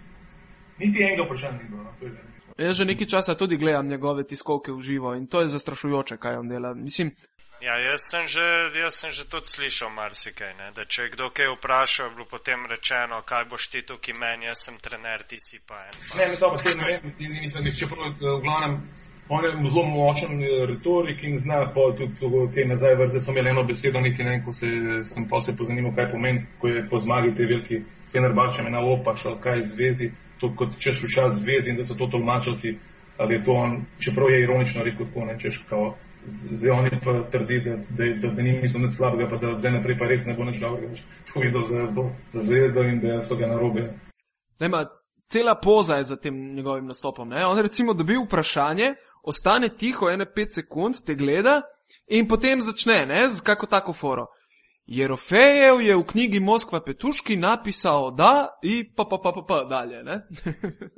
Niti 0.80 1.02
enega 1.04 1.26
vprašanja 1.26 1.62
ni 1.62 1.70
bilo, 1.70 1.84
no, 1.84 1.94
to 2.00 2.06
je 2.06 2.12
zanimivo. 2.12 2.38
Jaz 2.58 2.78
že 2.78 2.86
nekaj 2.90 3.08
časa 3.08 3.36
tudi 3.38 3.58
gledam 3.58 3.88
njegove 3.88 4.24
tiskovke 4.26 4.74
v 4.74 4.82
živo 4.82 5.14
in 5.16 5.28
to 5.28 5.42
je 5.42 5.48
zastrašujoče, 5.54 6.18
kaj 6.18 6.38
on 6.38 6.48
dela. 6.50 6.74
Mislim, 6.74 7.12
Ja, 7.62 7.74
jaz 7.82 8.02
sem 8.12 8.28
že, 8.30 8.70
jaz 8.78 8.94
sem 9.02 9.10
že 9.10 9.26
tudi 9.26 9.50
slišal 9.50 9.90
marsikaj, 9.90 10.54
ne? 10.62 10.68
da 10.78 10.86
če 10.86 11.10
je 11.10 11.14
kdo 11.18 11.34
kaj 11.34 11.50
vprašal, 11.58 12.06
je 12.06 12.14
bilo 12.14 12.26
potem 12.30 12.62
rečeno, 12.70 13.18
kaj 13.26 13.50
boš 13.50 13.74
ti 13.74 13.82
tukaj 13.82 14.14
meni, 14.14 14.46
jaz 14.46 14.62
sem 14.62 14.78
trener, 14.78 15.26
ti 15.26 15.42
si 15.42 15.58
pa 15.66 15.90
en. 15.90 15.98
Pa. 15.98 16.22
Ne, 16.22 16.28
ne, 16.30 16.38
to 16.38 16.52
pa 16.54 16.58
se 16.62 16.76
ne 16.78 16.86
vem, 16.86 17.16
nisem 17.18 17.66
nič, 17.66 17.80
čeprav 17.82 18.14
v 18.14 18.38
glavnem, 18.46 18.78
on 19.34 19.42
je 19.42 19.52
zelo 19.74 19.84
močen 19.90 20.38
retorik 20.70 21.26
in 21.26 21.42
zna 21.42 21.66
pa 21.74 21.90
tudi 21.98 22.30
kaj 22.54 22.70
nazaj 22.78 22.96
vrze, 23.02 23.26
so 23.26 23.34
imeli 23.34 23.50
eno 23.50 23.66
besedo, 23.66 24.06
niti 24.06 24.22
ne, 24.24 24.38
ko 24.46 24.54
se, 24.54 24.70
sem 25.10 25.26
pa 25.26 25.42
se 25.42 25.58
pozanimal, 25.58 25.98
kaj 25.98 26.12
pomeni, 26.14 26.46
ko 26.62 26.70
je 26.70 26.86
po 26.90 27.02
zmagi 27.02 27.34
te 27.34 27.50
veliki 27.50 27.82
Svener 28.14 28.38
Barčem 28.38 28.70
na 28.70 28.86
opa 28.86 29.18
šel, 29.18 29.42
kaj 29.42 29.66
zvezdi, 29.74 30.14
to 30.38 30.54
kot 30.54 30.78
češ 30.78 31.02
v 31.02 31.10
čas 31.10 31.42
zvezdi 31.42 31.74
in 31.74 31.82
da 31.82 31.90
so 31.90 31.98
to 31.98 32.06
tolmačalci, 32.06 32.78
ali 33.18 33.34
je 33.34 33.44
to 33.50 33.58
on, 33.58 33.82
čeprav 33.98 34.30
je 34.30 34.44
ironično 34.46 34.86
rekel, 34.86 35.10
tako 35.10 35.26
ne 35.26 35.42
češ 35.42 35.66
kao 35.70 35.96
zdaj 36.52 36.70
oni 36.70 36.90
pa 37.04 37.14
trdi, 37.32 37.62
da, 37.66 37.76
da, 37.98 38.06
da, 38.22 38.34
da 38.36 38.44
ni 38.44 38.60
mislil 38.62 38.86
nič 38.86 38.96
slabega, 38.96 39.30
pa 39.30 39.38
da 39.38 39.60
zdaj 39.60 39.72
naprej 39.72 39.98
pa 40.00 40.08
res 40.08 40.26
ne 40.26 40.36
bo 40.38 40.46
nič 40.48 40.60
dobrega 40.60 40.92
več 40.92 41.04
povedal 41.34 41.68
za, 41.70 41.88
za 42.34 42.44
zvezdo 42.44 42.84
in 42.84 43.02
da 43.02 43.22
so 43.28 43.36
ga 43.36 43.48
narobe. 43.48 43.90
Nema, 44.60 44.86
cela 45.30 45.56
poza 45.56 45.96
je 45.96 46.04
za 46.04 46.16
tem 46.16 46.56
njegovim 46.56 46.88
nastopom. 46.88 47.30
Ne? 47.30 47.46
On 47.46 47.58
recimo 47.58 47.94
dobi 47.94 48.18
vprašanje, 48.18 48.94
ostane 49.24 49.70
tiho 49.70 50.10
ene 50.10 50.26
pet 50.26 50.54
sekund, 50.54 51.04
te 51.06 51.16
gleda 51.16 51.62
in 52.08 52.28
potem 52.28 52.62
začne, 52.62 53.06
ne, 53.06 53.28
z 53.30 53.42
kako 53.42 53.66
tako 53.66 53.94
foro. 53.94 54.28
Jerofejev 54.88 55.82
je 55.82 55.96
v 55.96 56.04
knjigi 56.08 56.40
Moskva 56.40 56.80
Petuški 56.80 57.36
napisal, 57.36 58.14
da 58.16 58.56
in 58.64 58.86
pa 58.96 59.04
pa 59.04 59.18
pa 59.24 59.34
pa 59.36 59.44
pa 59.48 59.64
dalje. 59.64 60.00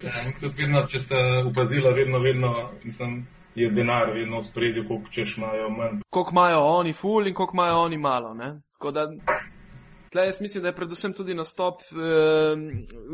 ja, 0.05 0.23
tudi 0.41 0.61
vedno, 0.61 0.85
če 0.91 0.99
ste 0.99 1.15
upazili, 1.49 1.93
vedno, 1.97 2.19
vedno, 2.19 2.69
mislim, 2.83 3.25
je 3.59 3.69
denar 3.69 4.11
vedno 4.13 4.39
v 4.39 4.43
spredju, 4.43 4.85
koliko 4.87 5.11
češ 5.11 5.37
imajo 5.37 5.69
manj. 5.69 6.01
Koliko 6.09 6.31
imajo 6.31 6.59
oni 6.59 6.93
ful 6.93 7.27
in 7.27 7.33
koliko 7.33 7.55
imajo 7.55 7.79
oni 7.79 7.97
malo. 7.97 8.33
Da, 8.93 9.07
tle 10.11 10.25
jaz 10.25 10.41
mislim, 10.41 10.63
da 10.63 10.69
je 10.69 10.75
predvsem 10.75 11.13
tudi 11.13 11.33
nastop. 11.33 11.81
Eh, 11.81 12.55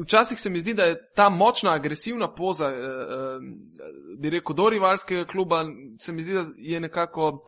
včasih 0.04 0.40
se 0.40 0.50
mi 0.50 0.60
zdi, 0.60 0.74
da 0.74 0.84
je 0.84 1.12
ta 1.16 1.30
močna, 1.30 1.74
agresivna 1.74 2.34
poza, 2.36 2.70
eh, 2.70 3.40
bi 4.18 4.30
rekel, 4.30 4.56
do 4.56 4.70
rivalskega 4.70 5.26
kluba, 5.26 5.66
se 6.00 6.14
mi 6.14 6.22
zdi, 6.22 6.34
da 6.34 6.46
je 6.58 6.80
nekako 6.80 7.46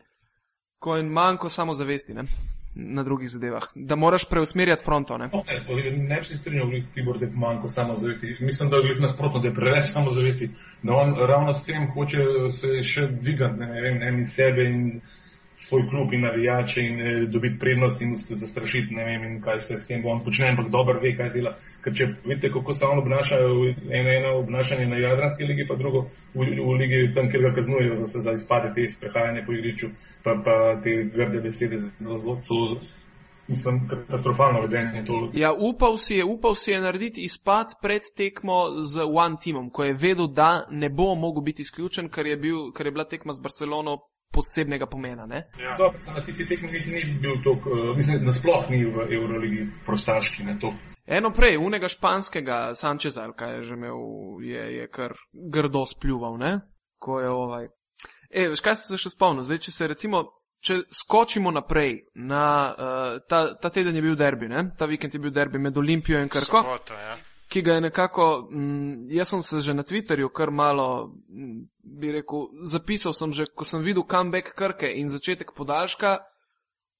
ko 0.78 0.96
en 0.96 1.06
manjko 1.06 1.48
samozavesti. 1.48 2.14
Ne? 2.14 2.24
Na 2.78 3.02
drugih 3.02 3.28
zadevah, 3.28 3.62
da 3.74 3.96
moraš 3.96 4.28
preusmerjati 4.30 4.84
fronto. 4.84 5.18
Ne, 5.18 5.28
okay, 5.32 6.08
ne 6.08 6.20
bi 6.20 6.26
se 6.26 6.38
strinjal, 6.38 6.70
Tibor, 6.94 7.18
da 7.18 7.26
je 7.26 7.32
manjko 7.34 7.68
samozavesti. 7.68 8.36
Mislim, 8.40 8.70
da 8.70 8.76
je 8.76 9.00
nasprotno, 9.00 9.40
da 9.40 9.48
je 9.48 9.54
preveč 9.54 9.92
samozavesti, 9.92 10.50
da 10.82 10.92
on 10.94 11.14
ravno 11.28 11.52
s 11.54 11.64
tem 11.64 11.90
hoče 11.94 12.18
se 12.60 12.82
še 12.82 13.06
dvigati, 13.20 13.58
ne 13.58 13.80
vem, 13.80 13.98
ne, 13.98 14.20
iz 14.20 14.34
sebe 14.36 14.64
in 14.70 15.00
svoj 15.66 15.88
klub 15.90 16.12
in 16.12 16.20
navijače 16.20 16.80
in 16.82 17.00
eh, 17.00 17.26
dobiti 17.26 17.58
prednost 17.58 18.02
in 18.02 18.16
se 18.16 18.34
zastrašiti, 18.34 18.94
ne 18.94 19.04
vem, 19.04 19.40
kaj 19.42 19.62
se 19.62 19.78
s 19.78 19.86
tem 19.86 20.02
bo 20.02 20.08
on 20.08 20.24
počne, 20.24 20.48
ampak 20.48 20.68
dober 20.70 20.96
ve, 21.02 21.16
kaj 21.16 21.30
dela. 21.30 21.56
Ker 21.84 21.94
če 21.94 22.06
vidite, 22.24 22.52
kako 22.52 22.74
se 22.74 22.84
on 22.84 22.98
obnaša, 22.98 23.40
eno, 23.98 24.10
eno 24.18 24.36
obnašanje 24.38 24.86
na 24.86 24.98
Jadranski 24.98 25.44
ligi, 25.44 25.66
pa 25.68 25.76
drugo 25.76 26.06
v, 26.34 26.46
v 26.68 26.76
ligi 26.82 27.02
tam, 27.14 27.30
kjer 27.30 27.42
ga 27.42 27.54
kaznujejo 27.54 27.96
za, 27.96 28.22
za 28.26 28.32
izpade 28.32 28.72
te 28.74 28.88
sprehajanje 28.96 29.42
po 29.46 29.52
igriču, 29.52 29.90
pa, 30.24 30.38
pa 30.44 30.56
te 30.82 30.94
grde 31.14 31.40
besede 31.40 31.78
zelo, 31.78 32.18
zelo, 32.18 32.40
zelo. 32.48 32.80
Mislim, 33.48 33.88
katastrofalno 33.88 34.60
vedenje. 34.60 35.04
Ja, 35.32 35.54
upal 35.56 35.96
si 35.96 36.14
je, 36.14 36.24
upal 36.24 36.54
si 36.54 36.70
je 36.70 36.80
narediti 36.80 37.24
izpad 37.24 37.66
pred 37.82 38.02
tekmo 38.16 38.84
z 38.84 39.00
One 39.08 39.36
Teamom, 39.44 39.70
ko 39.70 39.84
je 39.84 39.94
vedel, 39.96 40.28
da 40.28 40.66
ne 40.70 40.90
bo 40.90 41.14
mogel 41.14 41.42
biti 41.42 41.62
izključen, 41.62 42.10
ker 42.12 42.26
je, 42.26 42.36
bil, 42.36 42.58
ker 42.76 42.86
je 42.86 42.92
bila 42.92 43.08
tekma 43.08 43.32
z 43.32 43.40
Barcelono 43.42 43.96
posebnega 44.32 44.86
pomena. 44.86 45.26
Ja. 45.32 45.76
Dobro, 45.78 45.98
na 46.06 46.24
tisti 46.24 46.46
tekmi 46.46 46.72
niti 46.72 46.90
ni 46.90 47.18
bil 47.22 47.40
tako, 47.44 47.70
uh, 47.70 47.96
mislim, 47.96 48.24
nasploh 48.26 48.70
ni 48.70 48.84
v 48.84 49.08
Euroligi 49.14 49.66
prostaški. 49.86 50.44
Ne, 50.44 50.58
Eno 51.06 51.30
prej, 51.32 51.56
unega 51.56 51.88
španskega 51.88 52.74
Sančeza, 52.74 53.24
kaj 53.36 53.54
je 53.54 53.62
že 53.62 53.74
imel, 53.74 54.00
je, 54.44 54.64
je 54.76 54.88
kar 54.92 55.14
grdo 55.32 55.86
spljuval, 55.86 56.36
ne? 56.38 56.60
ko 56.98 57.20
je 57.20 57.30
ovaj. 57.30 57.68
E, 58.30 58.48
veš, 58.48 58.60
kaj 58.60 58.74
sem 58.74 58.96
se 58.96 59.02
še 59.04 59.14
spomnil? 59.14 59.46
Zdaj, 59.46 59.60
če 59.64 59.72
se 59.72 59.88
recimo, 59.88 60.22
če 60.60 60.80
skočimo 60.92 61.52
naprej, 61.54 61.94
na, 62.18 62.44
uh, 62.74 63.22
ta, 63.30 63.54
ta 63.56 63.70
teden 63.70 63.96
je 63.96 64.02
bil 64.04 64.18
derbi, 64.18 64.50
ne? 64.50 64.66
ta 64.76 64.90
vikend 64.90 65.14
je 65.14 65.22
bil 65.22 65.32
derbi 65.32 65.62
med 65.62 65.78
Olimpijo 65.78 66.20
in 66.20 66.28
Krko. 66.28 66.64
Soboto, 66.66 66.98
ja. 66.98 67.16
Ki 67.48 67.62
ga 67.64 67.78
je 67.78 67.80
nekako, 67.80 68.48
m, 68.52 69.04
jaz 69.08 69.28
sem 69.28 69.42
se 69.42 69.60
že 69.64 69.74
na 69.74 69.82
Twitterju 69.82 70.28
kar 70.28 70.50
malo, 70.50 71.14
m, 71.28 71.68
bi 71.80 72.12
rekel, 72.12 72.48
zapisal 72.62 73.12
sem 73.16 73.32
že, 73.32 73.46
ko 73.54 73.64
sem 73.64 73.80
videl 73.80 74.04
comeback 74.04 74.52
Krke 74.56 74.90
in 75.00 75.08
začetek 75.08 75.54
podaljška, 75.56 76.18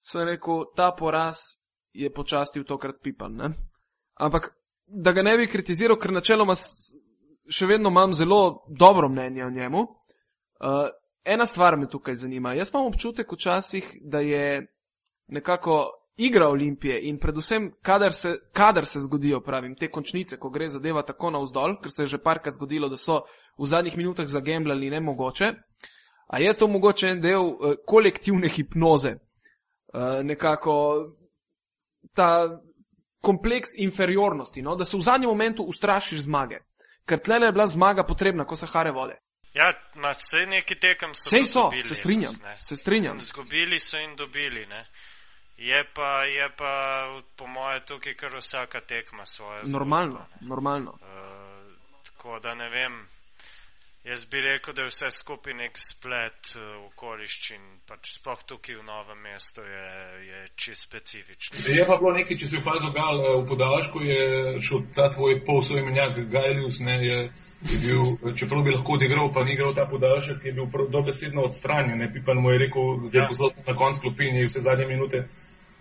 sem 0.03 0.25
rekel, 0.25 0.65
ta 0.77 0.93
poraz 0.97 1.61
je 1.93 2.09
počastil 2.13 2.65
tokrat 2.65 3.03
pipan. 3.03 3.37
Ne? 3.37 3.53
Ampak, 4.15 4.55
da 4.87 5.13
ga 5.13 5.23
ne 5.23 5.37
bi 5.37 5.51
kritiziral, 5.51 5.99
ker 6.01 6.13
načeloma 6.17 6.57
še 7.49 7.67
vedno 7.67 7.93
imam 7.93 8.15
zelo 8.15 8.65
dobro 8.69 9.09
mnenje 9.09 9.45
o 9.45 9.51
njemu. 9.51 9.83
Uh, 10.59 10.89
ena 11.25 11.47
stvar 11.47 11.77
me 11.77 11.89
tukaj 11.89 12.15
zanima. 12.15 12.53
Jaz 12.53 12.73
imam 12.75 12.87
občutek 12.87 13.33
včasih, 13.33 13.93
da 14.01 14.21
je 14.21 14.67
nekako 15.29 15.98
igra 16.19 16.49
Olimpije 16.49 17.01
in 17.09 17.19
predvsem, 17.19 17.73
kadar 17.83 18.13
se, 18.13 18.37
kadar 18.53 18.87
se 18.87 19.01
zgodijo, 19.01 19.41
pravim, 19.41 19.77
te 19.77 19.91
končnice, 19.91 20.37
ko 20.39 20.51
gre 20.51 20.69
zadeva 20.69 21.03
tako 21.03 21.31
navzdol, 21.31 21.79
ker 21.83 21.93
se 21.95 22.03
je 22.03 22.07
že 22.07 22.19
parkrat 22.19 22.55
zgodilo, 22.55 22.89
da 22.89 22.97
so 22.97 23.23
v 23.59 23.67
zadnjih 23.67 23.97
minutah 23.97 24.27
zagemljali 24.27 24.91
nemogoče. 24.91 25.53
A 26.29 26.39
je 26.39 26.53
to 26.55 26.67
mogoče 26.69 27.09
en 27.09 27.21
del 27.21 27.41
uh, 27.41 27.75
kolektivne 27.87 28.49
hipnoze? 28.49 29.15
Uh, 29.95 30.21
nekako 30.23 30.75
ta 32.15 32.61
kompleks 33.21 33.69
inferiornosti, 33.79 34.63
no? 34.63 34.77
da 34.77 34.85
se 34.85 34.97
v 34.97 35.01
zadnjem 35.01 35.31
momentu 35.31 35.63
ustrašiš 35.63 36.27
zmage. 36.27 36.59
Ker 37.07 37.19
tle 37.19 37.41
je 37.41 37.53
bila 37.53 37.67
zmaga 37.67 38.05
potrebna, 38.05 38.45
ko 38.45 38.57
se 38.57 38.67
hare 38.67 38.91
vode. 38.91 39.17
Ja, 39.55 39.73
na 39.95 40.13
vse 40.13 40.47
neki 40.47 40.75
tekem 40.75 41.15
so. 41.15 41.31
Sej 41.31 41.47
so, 41.47 41.63
dobili 41.63 41.83
se 41.83 41.95
strinjam, 41.95 42.35
ne. 42.43 42.55
se 42.61 42.77
strinjam. 42.77 43.21
Zgubili 43.21 43.81
so 43.81 43.99
in 43.99 44.17
dobili, 44.17 44.67
ne. 44.67 44.85
Je 45.59 45.85
pa, 45.95 46.25
je 46.25 46.49
pa 46.59 46.73
po 47.37 47.47
moje 47.47 47.81
tukaj 47.87 48.15
kar 48.15 48.35
vsaka 48.37 48.81
tekma 48.81 49.25
svoje. 49.27 49.63
Normalno, 49.67 50.27
normalno. 50.41 50.91
Uh, 50.91 50.99
tako 52.07 52.39
da 52.39 52.55
ne 52.55 52.69
vem. 52.69 53.07
Jaz 54.05 54.25
bi 54.31 54.41
rekel, 54.41 54.75
da 54.75 54.83
je 54.83 54.89
vse 54.89 55.11
skupaj 55.11 55.55
nek 55.55 55.75
splet 55.77 56.53
uh, 56.57 56.87
okoliščin, 56.87 57.65
pač 57.89 58.13
sploh 58.21 58.45
tukaj 58.47 58.79
v 58.79 58.85
novem 58.87 59.19
mestu 59.27 59.61
je, 59.67 59.89
je 60.29 60.39
čist 60.55 60.87
specifično. 60.87 61.59
Je 61.67 61.85
pa 61.87 61.99
bilo 61.99 62.15
nekaj, 62.15 62.39
če 62.39 62.47
si 62.49 62.61
opazil, 62.63 62.95
gal, 62.95 63.19
eh, 63.21 63.35
v 63.43 63.45
podaljšku 63.51 64.05
je 64.07 64.23
šel 64.69 64.87
ta 64.95 65.11
tvoj 65.17 65.43
polsojmenjak 65.45 66.23
Gajlius, 66.33 66.79
ne, 66.87 66.97
je, 67.05 67.19
je 67.73 67.81
bil, 67.83 68.33
čeprav 68.39 68.63
bi 68.63 68.77
lahko 68.77 68.95
odigral, 68.97 69.33
pa 69.35 69.45
ni 69.45 69.59
igral 69.59 69.75
ta 69.75 69.85
podaljšek, 69.91 70.47
je 70.47 70.55
bil 70.57 70.89
dobesedno 70.95 71.45
odstranjen, 71.51 71.99
ne, 71.99 72.09
Pipan 72.15 72.39
mu 72.39 72.55
je 72.55 72.63
rekel, 72.65 73.11
da 73.11 73.19
je 73.19 73.23
Ja. 73.27 73.29
poslal 73.29 73.53
na 73.67 73.77
konc 73.77 74.01
klopi 74.01 74.31
in 74.31 74.41
vse 74.47 74.63
zadnje 74.65 74.87
minute 74.87 75.27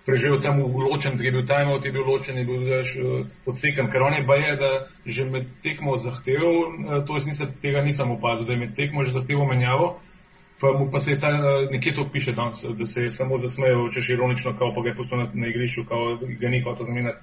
preživel 0.07 0.39
tam 0.39 0.63
ločen, 0.63 1.17
ker 1.19 1.27
je 1.27 1.35
bil 1.35 1.45
timeout, 1.45 1.85
je 1.85 1.91
bil 1.91 2.05
ločen, 2.07 2.37
je 2.39 2.45
bil 2.47 2.63
veš, 2.63 2.95
eh, 2.95 3.25
odsekan, 3.45 3.91
ker 3.91 4.01
on 4.01 4.13
je 4.15 4.23
pa 4.25 4.35
je, 4.39 4.55
da 4.55 4.71
že 5.05 5.25
med 5.25 5.47
tekmo 5.63 5.97
zahteval, 5.97 6.55
eh, 6.55 7.05
to 7.05 7.17
jaz 7.19 7.25
nisem, 7.27 7.51
tega 7.61 7.83
nisem 7.83 8.11
opazil, 8.11 8.45
da 8.47 8.53
je 8.53 8.59
med 8.59 8.75
tekmo 8.75 9.03
že 9.03 9.11
zahteval 9.11 9.45
menjavo, 9.45 9.99
pa 10.61 10.71
mu 10.71 10.91
pa 10.91 10.99
se 10.99 11.11
je 11.11 11.19
ta, 11.19 11.27
eh, 11.27 11.67
nekje 11.71 11.95
to 11.95 12.07
piše 12.11 12.31
danes, 12.31 12.63
da 12.63 12.85
se 12.85 13.03
je 13.03 13.11
samo 13.11 13.37
zasmejal, 13.37 13.91
če 13.91 14.01
še 14.01 14.13
ironično, 14.13 14.55
kao 14.57 14.71
pa 14.73 14.81
ga 14.81 14.89
je 14.89 14.95
pustil 14.95 15.17
na, 15.17 15.27
na 15.33 15.47
igrišču, 15.47 15.83
kao 15.85 16.15
ga 16.39 16.49
ni 16.49 16.61
hotel 16.61 16.85
zamenjati. 16.85 17.19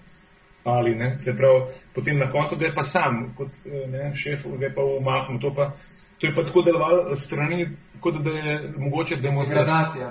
Ali 0.64 0.94
ne, 0.94 1.18
se 1.18 1.37
pravi, 1.37 1.77
potem 1.94 2.18
na 2.18 2.31
koncu 2.33 2.57
ga 2.57 2.66
je 2.66 2.75
pa 2.75 2.83
sam, 2.83 3.35
kot 3.37 3.53
ne, 3.64 4.14
šef, 4.16 4.47
ga 4.59 4.64
je 4.64 4.75
pa 4.75 4.81
umaknil. 4.81 5.40
To, 5.40 5.53
pa, 5.53 5.73
to 6.18 6.27
je 6.27 6.35
pa 6.35 6.44
tako 6.44 6.62
delovalo 6.62 7.16
strani, 7.16 7.68
kot 8.01 8.16
da 8.25 8.31
je 8.31 8.73
mogoče 8.79 9.16
demonstracija. 9.20 10.09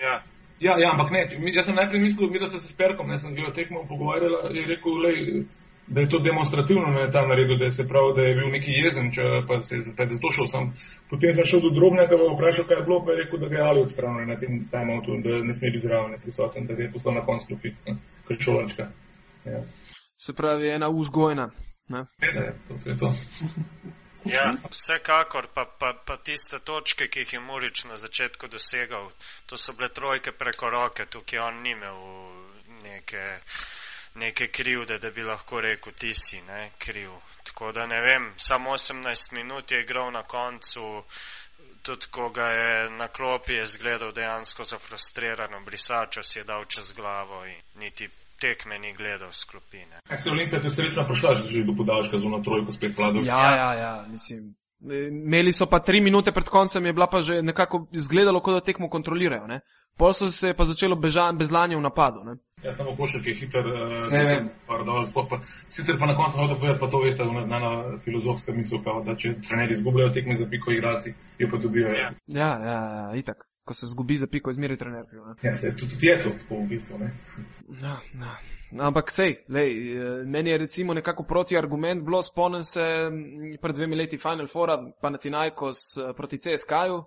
Ja, 0.00 0.20
Ja, 0.60 0.78
ja, 0.80 0.90
ampak 0.92 1.10
ne, 1.12 1.22
jaz 1.52 1.66
sem 1.66 1.76
najprej 1.76 2.00
mislil, 2.00 2.30
mi 2.30 2.40
da 2.40 2.48
se 2.48 2.60
s 2.60 2.76
Perkom, 2.76 3.08
ne 3.08 3.18
sem 3.18 3.34
bil 3.34 3.52
tekmo 3.52 3.84
pogovarjala, 3.88 4.48
je 4.56 4.66
rekel, 4.66 4.94
lej, 5.04 5.18
da 5.86 6.00
je 6.00 6.08
to 6.08 6.18
demonstrativno 6.18 6.86
ne, 6.90 7.10
tam 7.12 7.28
naredil, 7.28 7.58
da 7.58 7.64
je 7.64 7.70
se 7.70 7.88
pravi, 7.88 8.14
da 8.16 8.22
je 8.22 8.34
bil 8.34 8.48
neki 8.50 8.72
jezen, 8.72 9.10
če 9.12 9.22
pa 9.48 9.58
se 9.60 9.76
pa 9.96 10.02
je 10.02 10.14
zato 10.14 10.32
šel 10.36 10.48
sam. 10.54 10.72
Potem 11.10 11.34
sem 11.34 11.44
šel 11.50 11.60
do 11.60 11.70
drobnega, 11.76 12.16
pa 12.16 12.32
vprašal, 12.32 12.66
kaj 12.70 12.80
je 12.80 12.86
bilo, 12.88 13.02
pa 13.04 13.12
je 13.12 13.18
rekel, 13.22 13.42
da 13.42 13.52
ga 13.52 13.58
je 13.58 13.68
ali 13.68 13.84
odstranil 13.84 14.26
na 14.32 14.38
tem 14.40 14.64
timeoutu, 14.72 15.20
da 15.26 15.42
ne 15.44 15.54
sme 15.54 15.70
biti 15.76 15.86
zraven 15.86 16.16
ne, 16.16 16.22
prisoten, 16.24 16.66
da 16.66 16.74
ga 16.74 16.82
je 16.82 16.92
poslal 16.96 17.20
na 17.20 17.26
konc 17.28 17.46
klopi, 17.46 17.74
ne, 17.86 17.98
kot 18.26 18.42
šolančka. 18.48 18.88
Ja. 19.44 19.62
Se 20.16 20.34
pravi, 20.34 20.72
ena 20.72 20.88
vzgojna. 20.88 21.50
Ne? 21.88 22.06
Ne, 22.34 22.52
to, 22.68 22.80
to 22.82 22.90
je 22.90 22.98
to. 22.98 23.12
Ja 24.28 24.54
vsekakor 24.70 25.46
pa, 25.54 25.64
pa, 25.64 25.92
pa 25.92 26.16
tiste 26.16 26.58
točke, 26.58 27.08
ki 27.08 27.24
jih 27.24 27.32
je 27.32 27.40
Murič 27.40 27.84
na 27.84 27.98
začetku 27.98 28.48
dosegal, 28.48 29.10
to 29.46 29.56
so 29.56 29.72
bile 29.72 29.88
trojke 29.88 30.32
preko 30.32 30.70
roke, 30.70 31.06
tukaj 31.06 31.38
on 31.38 31.62
ni 31.62 31.70
imel 31.70 32.00
neke, 32.82 33.38
neke 34.14 34.48
krivde, 34.48 34.98
da 34.98 35.10
bi 35.10 35.22
lahko 35.22 35.60
rekel, 35.60 35.92
ti 35.92 36.14
si 36.14 36.40
ne, 36.42 36.70
kriv. 36.78 37.10
Tako 37.44 37.72
da 37.72 37.86
ne 37.86 38.00
vem, 38.00 38.32
samo 38.36 38.74
18 38.74 39.32
minut 39.32 39.70
je 39.70 39.80
igral 39.80 40.12
na 40.12 40.22
koncu, 40.22 41.04
tudi 41.82 42.06
ko 42.10 42.30
ga 42.30 42.46
je 42.50 42.90
na 42.90 43.08
klopi 43.08 43.54
je 43.54 43.66
zgledal 43.66 44.12
dejansko 44.12 44.64
zafrustrirano, 44.64 45.60
brisačo 45.60 46.22
si 46.22 46.38
je 46.38 46.44
dal 46.44 46.64
čez 46.64 46.92
glavo 46.92 47.44
in 47.46 47.60
niti 47.74 48.08
tekme 48.40 48.78
ni 48.78 48.92
gledal 48.92 49.32
s 49.32 49.44
klopine. 49.44 50.00
Kaj 50.08 50.18
se 50.22 50.30
Olimpija 50.30 50.62
te 50.62 50.70
srečno 50.70 51.06
prišla, 51.08 51.34
že 51.34 51.64
do 51.64 51.74
podaljška 51.76 52.18
z 52.18 52.24
ono 52.24 52.42
trojko 52.44 52.72
spet 52.72 52.98
vladal? 52.98 53.24
Ja, 53.24 53.56
ja, 53.56 53.70
ja, 53.74 54.06
mislim. 54.08 54.54
Imeli 55.08 55.52
so 55.52 55.66
pa 55.66 55.78
tri 55.78 56.00
minute 56.00 56.32
pred 56.32 56.48
koncem, 56.48 56.86
je 56.86 56.92
bila 56.92 57.06
pa 57.06 57.20
že 57.20 57.42
nekako 57.42 57.86
izgledalo, 57.92 58.40
kot 58.40 58.54
da 58.54 58.60
tekmo 58.60 58.88
kontrolirajo. 58.88 59.46
Ne? 59.46 59.60
Pol 59.98 60.12
so 60.12 60.30
se 60.30 60.48
je 60.48 60.54
pa 60.54 60.64
začelo 60.64 60.96
beža, 60.96 61.32
bezlanje 61.32 61.76
v 61.76 61.80
napadu. 61.80 62.24
Ne? 62.24 62.36
Ja, 62.64 62.74
samo 62.76 62.96
košark 62.96 63.26
je 63.26 63.34
hiter, 63.34 63.64
Saj 64.10 64.24
vem. 64.24 64.50
uh, 64.68 65.40
sicer 65.70 65.98
pa 65.98 66.06
na 66.06 66.16
koncu 66.16 66.38
hoče 66.38 66.54
povedati, 66.60 66.80
pa 66.80 66.90
to 66.90 67.00
veste, 67.00 67.22
ona 67.22 67.46
znana 67.46 67.98
filozofska 68.04 68.52
misel, 68.52 68.82
kao, 68.84 69.02
da 69.04 69.16
če 69.16 69.34
trenerji 69.48 69.76
izgubljajo 69.76 70.12
tekme 70.12 70.36
za 70.36 70.46
piko, 70.50 70.70
igralci 70.70 71.14
jo 71.38 71.48
pa 71.50 71.56
dobijo. 71.56 71.88
Ja. 71.88 72.10
Ja, 72.26 72.50
ja, 72.68 72.78
ja, 72.98 73.10
itak. 73.16 73.46
Ko 73.66 73.74
se 73.74 73.86
zgubi 73.90 74.16
za 74.16 74.26
piko, 74.26 74.50
izmeri 74.50 74.76
trener. 74.78 75.06
kriv. 75.10 75.22
Ja, 75.42 75.52
se, 75.58 75.72
tudi, 75.76 75.94
tudi 75.94 76.06
je 76.06 76.22
to 76.22 76.30
tako 76.38 76.60
v 76.60 76.68
bistvu. 76.70 76.98
Ne? 76.98 77.08
Ja, 77.82 77.96
ja. 78.14 78.36
Ampak 78.86 79.10
sej, 79.10 79.36
lej, 79.48 79.70
eh, 79.72 80.24
meni 80.24 80.50
je 80.50 80.58
recimo 80.58 80.94
nekako 80.94 81.22
proti 81.22 81.58
argument 81.58 82.04
bilo, 82.04 82.22
spomnim 82.22 82.64
se 82.64 82.84
pred 83.62 83.74
dvemi 83.74 83.96
leti 83.96 84.18
Final 84.18 84.46
Fora, 84.46 84.78
pa 85.02 85.10
na 85.10 85.18
Tinajkos 85.18 85.96
eh, 85.96 86.12
proti 86.16 86.38
CSK-ju, 86.38 87.02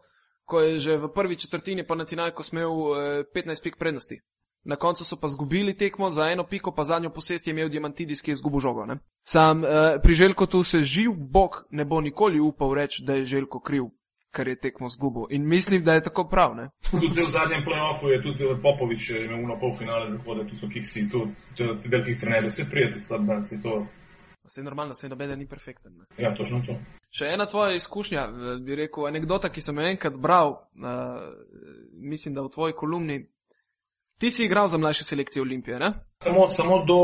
ko 0.45 0.59
je 0.59 0.79
že 0.79 0.97
v 0.97 1.13
prvi 1.13 1.35
četrtini 1.35 1.87
pa 1.87 1.95
na 1.95 2.05
Tinajkos 2.05 2.51
imel 2.51 2.71
eh, 2.71 3.23
15 3.35 3.63
pik 3.63 3.77
prednosti. 3.79 4.19
Na 4.63 4.75
koncu 4.75 5.05
so 5.05 5.15
pa 5.15 5.27
zgubili 5.27 5.77
tekmo 5.77 6.09
za 6.11 6.27
eno 6.27 6.43
piko, 6.43 6.71
pa 6.71 6.83
zadnjo 6.83 7.09
posest 7.09 7.47
je 7.47 7.51
imel 7.51 7.69
Diamantidis, 7.69 8.21
ki 8.21 8.31
je 8.31 8.35
zgubil 8.35 8.59
žogo. 8.59 8.85
Ne? 8.85 8.97
Sam 9.23 9.63
eh, 9.63 9.99
pri 10.03 10.13
Željko 10.13 10.45
tu 10.45 10.63
se 10.63 10.83
živ 10.83 11.11
bog 11.15 11.63
ne 11.71 11.85
bo 11.85 12.01
nikoli 12.01 12.39
upal 12.39 12.73
reči, 12.73 13.03
da 13.03 13.13
je 13.13 13.25
Željko 13.25 13.59
kriv, 13.59 13.83
ker 14.31 14.47
je 14.47 14.55
tekmo 14.55 14.89
zgubil. 14.89 15.25
In 15.29 15.47
mislim, 15.47 15.83
da 15.83 15.93
je 15.93 16.03
tako 16.03 16.23
prav. 16.23 16.55
Ne? 16.55 16.69
Tudi 16.91 17.21
v 17.21 17.31
zadnjem 17.31 17.63
play-offu 17.65 18.07
je 18.07 18.21
tudi 18.23 18.43
Popovič 18.61 19.09
eh, 19.09 19.25
imel 19.25 19.47
na 19.47 19.59
polfinale 19.59 20.11
zahoda, 20.17 20.47
tu 20.47 20.57
so 20.57 20.67
kiksi, 20.73 21.09
tu 21.09 21.27
ti 21.55 21.89
velikih 21.89 22.19
trenerjev, 22.19 22.51
vse 22.51 22.65
prijeti 22.69 22.99
slabdanci, 22.99 23.61
to. 23.61 23.85
Vse 24.43 24.61
je 24.61 24.65
normalno, 24.65 24.93
vse 24.93 25.09
nobene 25.09 25.35
ni 25.35 25.47
perfekten. 25.47 25.91
Ne? 25.97 26.05
Ja, 26.23 26.33
točno 26.35 26.61
to. 26.65 26.77
Še 27.11 27.33
ena 27.33 27.45
tvoja 27.45 27.75
izkušnja, 27.75 28.23
eh, 28.27 28.55
bi 28.65 28.75
rekel, 28.75 29.07
anekdota, 29.09 29.49
ki 29.49 29.61
sem 29.61 29.77
jo 29.77 29.89
enkrat 29.89 30.17
bral, 30.17 30.55
uh, 30.77 31.19
mislim, 31.93 32.37
da 32.37 32.45
v 32.45 32.53
tvoji 32.53 32.73
kolumni. 32.73 33.19
Ti 34.19 34.29
si 34.31 34.43
igral 34.45 34.67
za 34.67 34.77
mlajše 34.77 35.03
selekcije 35.03 35.41
Olimpije, 35.41 35.79
ne? 35.79 35.93
Samo, 36.23 36.49
samo 36.51 36.83
do, 36.85 36.99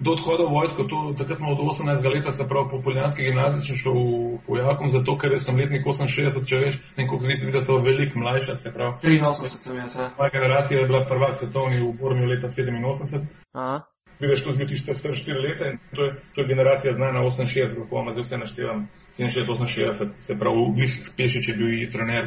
do 0.00 0.10
odhoda 0.14 0.46
v 0.46 0.54
vojsko, 0.54 0.84
to, 0.84 0.98
takrat 1.18 1.38
smo 1.38 1.52
od 1.52 1.58
18 1.58 2.14
leta, 2.14 2.32
se 2.32 2.48
pravi 2.48 2.70
po 2.70 2.82
Poljanski 2.82 3.22
gimnaziji, 3.22 3.66
sem 3.66 3.76
šel 3.76 3.94
v 3.94 4.38
vojakom, 4.48 4.88
zato 4.88 5.18
ker 5.18 5.34
sem 5.42 5.58
letnik 5.58 5.82
68, 5.86 6.46
če 6.46 6.56
veš, 6.56 6.80
koliko 6.94 7.26
vi 7.26 7.52
da 7.52 7.62
so 7.62 7.78
veliko 7.82 8.18
mlajša, 8.18 8.56
se 8.62 8.72
pravi. 8.72 8.94
83 9.02 9.66
sem 9.66 9.76
jaz, 9.76 9.96
ne? 9.98 10.10
Moja 10.18 10.30
generacija 10.30 10.80
je 10.80 10.86
bila 10.86 11.04
prvak 11.04 11.36
svetovni 11.36 11.82
v 11.82 11.92
Bornju 12.00 12.26
leta 12.30 12.46
87. 12.48 13.26
Aha. 13.54 13.82
Vidiš, 14.20 14.44
to 14.44 14.50
je 14.50 14.56
bil 14.56 14.68
tisti 14.68 14.94
star 14.94 15.12
4 15.14 15.42
leta 15.42 15.66
in 15.70 15.78
to 15.94 16.04
je, 16.04 16.14
to 16.34 16.40
je 16.40 16.46
generacija 16.46 16.94
znana 16.94 17.20
68, 17.22 17.78
lahko 17.78 17.96
vam 17.96 18.12
zdaj 18.12 18.24
vse 18.24 18.36
naštevam. 18.38 18.88
67, 19.18 19.66
68, 19.66 20.10
se 20.26 20.38
pravi, 20.38 20.72
Glih 20.74 20.92
Spešič 21.10 21.48
je 21.48 21.54
bil 21.56 21.90
trener. 21.92 22.24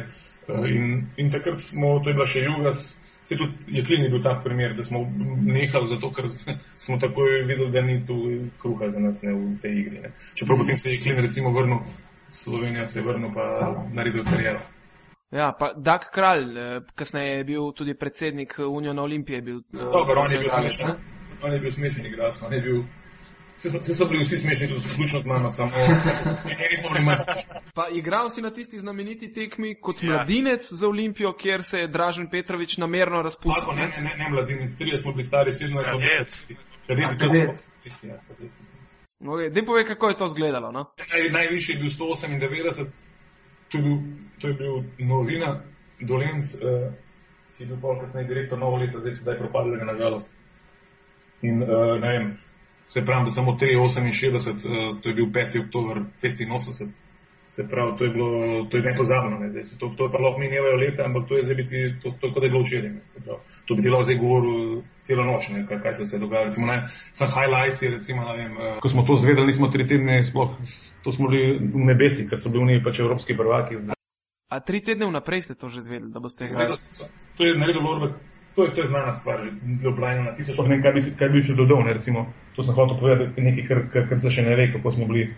eh, 0.48 0.68
In, 0.76 1.06
in 1.16 1.30
takrat 1.30 1.60
smo, 1.70 2.00
to 2.04 2.10
je 2.10 2.14
bila 2.14 2.26
še 2.26 2.40
Jugas, 2.40 2.80
se 3.32 3.38
tudi 3.38 3.52
Jeklin 3.78 4.02
je 4.02 4.10
bil 4.10 4.22
tak 4.22 4.44
primer, 4.44 4.76
da 4.76 4.84
smo 4.84 4.98
nehali 5.42 5.88
zato, 5.88 6.12
ker 6.12 6.28
smo 6.84 6.98
takoj 6.98 7.42
videli, 7.48 7.70
da 7.72 7.80
ni 7.80 8.06
tu 8.06 8.16
kruha 8.62 8.88
za 8.88 9.00
nas 9.00 9.22
ne, 9.22 9.32
v 9.32 9.58
tej 9.62 9.80
igri. 9.80 10.00
Ne. 10.00 10.12
Čeprav 10.34 10.58
potem 10.58 10.76
se 10.76 10.88
je 10.88 10.94
Jeklin 10.94 11.16
recimo 11.16 11.52
vrnil, 11.52 11.78
Slovenija 12.30 12.86
se 12.88 12.98
je 12.98 13.04
vrnil 13.04 13.30
pa 13.34 13.74
naredil 13.92 14.24
kariero. 14.24 14.60
Ja, 15.32 15.52
pa 15.58 15.72
Dak 15.76 16.10
Kralj, 16.12 16.58
eh, 16.58 16.80
kasneje 16.94 17.36
je 17.36 17.44
bil 17.44 17.72
tudi 17.72 17.94
predsednik 17.94 18.58
Uniona 18.58 19.02
Olimpije. 19.02 19.42
Bil, 19.42 19.58
eh, 19.58 19.78
Dobro, 19.78 20.20
on 20.20 20.32
je 20.32 20.38
bil 20.38 20.50
smešen. 20.50 20.90
On 21.42 21.52
je 21.52 21.60
bil 21.60 21.72
smešen 21.72 22.06
igralec, 22.06 22.42
on 22.42 22.52
je 22.52 22.60
bil 22.60 22.82
Vsi 23.62 23.94
so 23.94 24.06
bili 24.06 24.24
vsi 24.24 24.38
smešni, 24.38 24.68
tudi 24.68 24.80
vključno 24.92 25.20
z 25.20 25.26
mano, 25.26 25.50
samo 25.50 25.70
nekaj 26.50 26.76
smo 26.80 26.90
bili 26.92 27.04
manj. 27.04 27.18
Pa 27.74 27.84
igral 27.92 28.28
si 28.28 28.42
na 28.42 28.50
tisti 28.50 28.78
znameniti 28.78 29.32
tekmi 29.32 29.74
kot 29.80 30.02
ja. 30.02 30.08
mladinec 30.08 30.72
za 30.72 30.88
Olimpijo, 30.88 31.32
kjer 31.32 31.62
se 31.62 31.78
je 31.78 31.88
Dražen 31.88 32.30
Petrovič 32.30 32.78
namerno 32.78 33.22
razpustil. 33.22 33.60
Tako, 33.60 33.72
ne, 33.72 33.86
ne, 33.88 34.00
ne, 34.02 34.16
ne 34.18 34.30
mladinec, 34.30 34.78
tri 34.78 34.98
smo 34.98 35.12
bili 35.12 35.24
stari, 35.24 35.52
sedem 35.52 35.76
let. 35.76 35.86
Kadet. 35.86 36.46
Kadet. 36.86 37.18
Kadet. 37.20 38.52
Okay, 39.22 39.50
Dej 39.50 39.64
povej, 39.66 39.84
kako 39.84 40.08
je 40.08 40.16
to 40.16 40.24
izgledalo. 40.24 40.72
No? 40.72 40.90
Naj, 40.98 41.30
najvišji 41.30 41.74
je 41.74 41.78
bil 41.78 41.90
198, 41.90 42.86
to 43.70 43.78
je 43.78 43.82
bil, 43.82 43.96
to 44.40 44.48
je 44.48 44.54
bil 44.54 44.74
novina, 44.98 45.62
Dolenc, 46.00 46.54
eh, 46.54 46.90
ki 47.56 47.62
je 47.62 47.66
bil 47.66 47.78
pol 47.80 48.00
kasneje 48.00 48.26
direktor 48.26 48.58
novo 48.58 48.76
leto, 48.76 48.98
zdaj 49.00 49.14
se 49.14 49.30
je 49.30 49.38
propadlega 49.38 49.84
na 49.84 49.94
žalost. 49.94 50.28
In 51.42 51.62
uh, 51.62 51.68
ne 52.00 52.08
vem, 52.08 52.26
se 52.92 53.04
pravi, 53.06 53.24
da 53.24 53.30
samo 53.30 53.52
368, 53.52 54.50
uh, 54.50 55.00
to 55.00 55.08
je 55.08 55.14
bil 55.14 55.26
5. 55.26 55.64
oktober 55.64 55.96
85. 56.22 56.88
Se 57.56 57.68
pravi, 57.68 57.98
to 57.98 58.04
je 58.04 58.10
bilo, 58.10 58.64
to 58.64 58.76
je 58.76 58.82
nepozabno, 58.82 59.38
ne, 59.38 59.50
zdaj, 59.50 59.64
to, 59.78 59.92
to 59.96 60.04
je 60.04 60.10
pa 60.12 60.18
lahko 60.18 60.38
minjevajo 60.40 60.76
leta, 60.76 61.04
ampak 61.04 61.28
to 61.28 61.36
je 61.36 61.44
zdaj 61.44 61.54
biti, 61.54 61.94
to, 62.02 62.10
to 62.20 62.26
je 62.26 62.32
kot 62.32 62.40
da 62.40 62.46
je 62.46 62.50
bilo 62.50 62.64
včeraj. 62.64 62.92
To 63.66 63.74
bi 63.74 63.82
ti 63.82 63.88
lahko 63.88 64.04
zdaj 64.04 64.18
govoril 64.18 64.82
celo 65.06 65.24
noč, 65.24 65.48
ne, 65.48 65.66
kaj, 65.68 65.78
kaj 65.82 65.94
se 65.94 66.04
se 66.04 66.18
dogaja. 66.18 66.44
Recimo, 66.48 66.66
ne, 66.66 66.78
sem 67.12 67.28
highlights, 67.28 67.82
recimo, 67.82 68.24
ne 68.24 68.36
vem, 68.40 68.52
uh, 68.56 68.80
ko 68.80 68.88
smo 68.88 69.04
to 69.08 69.16
zvedeli, 69.20 69.46
nismo 69.52 69.68
tri 69.68 69.88
tedne 69.88 70.22
sploh, 70.24 70.56
to 71.04 71.12
smo 71.12 71.28
bili 71.28 71.58
v 71.60 71.84
nebesi, 71.92 72.28
ker 72.28 72.40
so 72.40 72.48
bili 72.48 72.64
oni 72.64 72.84
pač 72.84 73.04
evropski 73.04 73.36
prvaki. 73.36 73.84
Zdaj. 73.84 74.00
A 74.52 74.60
tri 74.60 74.80
tedne 74.80 75.08
vnaprej 75.12 75.48
ste 75.48 75.54
to 75.56 75.68
že 75.68 75.84
zvedeli, 75.84 76.08
da 76.12 76.24
boste 76.24 76.48
igrali? 76.48 76.80
To 77.36 77.44
je 77.44 77.52
naredil 77.56 77.84
Lorbek 77.84 78.16
To 78.54 78.64
je, 78.64 78.74
to 78.74 78.80
je 78.80 78.88
znana 78.88 79.12
stvar, 79.20 79.40
že 79.44 79.50
Ljubljana 79.84 80.22
na 80.22 80.34
tisoč. 80.36 80.58
Ne 80.68 80.82
kaj 80.82 80.92
bi, 80.92 81.00
kaj 81.18 81.28
bi 81.28 81.42
še 81.42 81.54
dodal, 81.56 81.84
ne, 81.86 81.94
recimo, 81.96 82.26
to 82.56 82.64
sem 82.64 82.74
hotel 82.76 82.98
povedati, 83.00 83.40
nekaj, 83.40 83.64
kar, 83.68 83.80
kar, 83.92 84.08
kar 84.10 84.20
se 84.20 84.32
še 84.34 84.44
ne 84.44 84.56
ve, 84.56 84.66
kako 84.74 84.92
smo 84.92 85.08
bili 85.08 85.30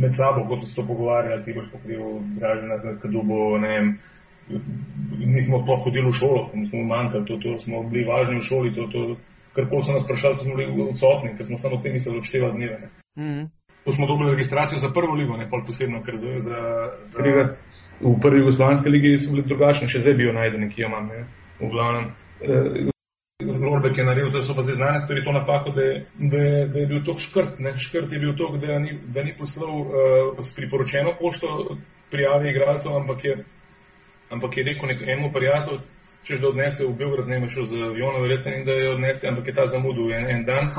med 0.00 0.16
sabo, 0.16 0.46
kot 0.48 0.64
so 0.70 0.84
pogovarjali, 0.86 1.44
ti 1.44 1.52
boš 1.54 1.68
pokril 1.74 2.22
dražena, 2.38 2.96
kdo 3.04 3.22
bo, 3.28 3.42
ne 3.62 3.68
vem, 3.68 3.90
nismo 5.20 5.60
pa 5.66 5.76
hodili 5.84 6.08
v 6.08 6.14
šolo, 6.18 6.48
smo 6.70 6.86
manjkali, 6.88 7.26
to, 7.28 7.36
to 7.44 7.58
smo 7.66 7.84
bili 7.90 8.08
važni 8.08 8.40
v 8.40 8.46
šoli, 8.48 8.72
to, 8.78 8.88
to, 8.94 9.04
kar 9.52 9.68
pol 9.70 9.84
so 9.84 9.92
nas 9.92 10.08
vprašali, 10.08 10.40
smo 10.40 10.56
bili 10.56 10.88
odsotni, 10.88 11.36
ker 11.36 11.46
smo 11.50 11.60
samo 11.60 11.82
te 11.84 11.92
mislili 11.92 12.24
odštevati 12.24 12.56
dneve. 12.56 12.78
Ne. 12.80 12.88
Mm 13.16 13.28
-hmm. 13.28 13.50
To 13.84 13.92
smo 13.92 14.06
dobili 14.06 14.30
registracijo 14.30 14.78
za 14.78 14.90
prvo 14.94 15.14
ligo, 15.14 15.36
ne 15.36 15.50
pol 15.50 15.66
posebno, 15.66 16.02
ker 16.02 16.16
za, 16.16 16.40
za, 16.40 16.58
za... 17.04 17.54
V 18.00 18.20
prvi 18.22 18.38
jugoslovanski 18.38 18.88
ligi 18.88 19.18
so 19.18 19.30
bili 19.30 19.42
drugačni, 19.46 19.88
še 19.88 19.98
zdaj 19.98 20.14
bi 20.14 20.24
jo 20.24 20.32
najdeni, 20.32 20.70
ki 20.70 20.82
jo 20.82 20.88
imam. 20.88 21.06
Ne 21.06 21.41
v 21.62 21.70
glavnem. 21.70 22.06
Lorbek 23.42 23.98
je 23.98 24.04
naredil, 24.04 24.30
da 24.30 24.42
so 24.42 24.54
pa 24.54 24.62
zdaj 24.62 24.76
znane 24.76 25.00
stvari 25.00 25.24
to 25.24 25.32
napako, 25.32 25.70
da, 25.70 25.82
da, 26.32 26.42
da 26.72 26.78
je 26.78 26.86
bil 26.86 27.04
to 27.04 27.18
škrt. 27.18 27.58
Ne? 27.58 27.74
Škrt 27.78 28.12
je 28.12 28.18
bil 28.18 28.36
to, 28.36 28.56
da 28.56 28.78
ni, 28.78 28.98
da 29.14 29.22
ni 29.22 29.34
poslal 29.38 29.80
uh, 29.80 29.88
s 30.46 30.54
priporočeno 30.56 31.14
pošto 31.20 31.76
prijave 32.10 32.50
igralcev, 32.50 32.96
ampak 32.96 33.24
je, 33.24 33.44
ampak 34.30 34.56
je 34.56 34.64
rekel 34.64 34.88
nekemu 34.88 35.32
prijatelju, 35.32 35.80
češ 36.26 36.40
da 36.40 36.48
odnese 36.48 36.86
v 36.86 36.94
Beograd, 36.98 37.28
ne 37.28 37.48
šel 37.50 37.64
z 37.64 37.74
avionom, 37.74 38.22
verjetno 38.22 38.52
in 38.52 38.64
da 38.64 38.72
je 38.72 38.90
odnese, 38.90 39.28
ampak 39.28 39.46
je 39.46 39.54
ta 39.54 39.66
zamudil 39.66 40.12
en, 40.12 40.26
en 40.30 40.44
dan. 40.44 40.70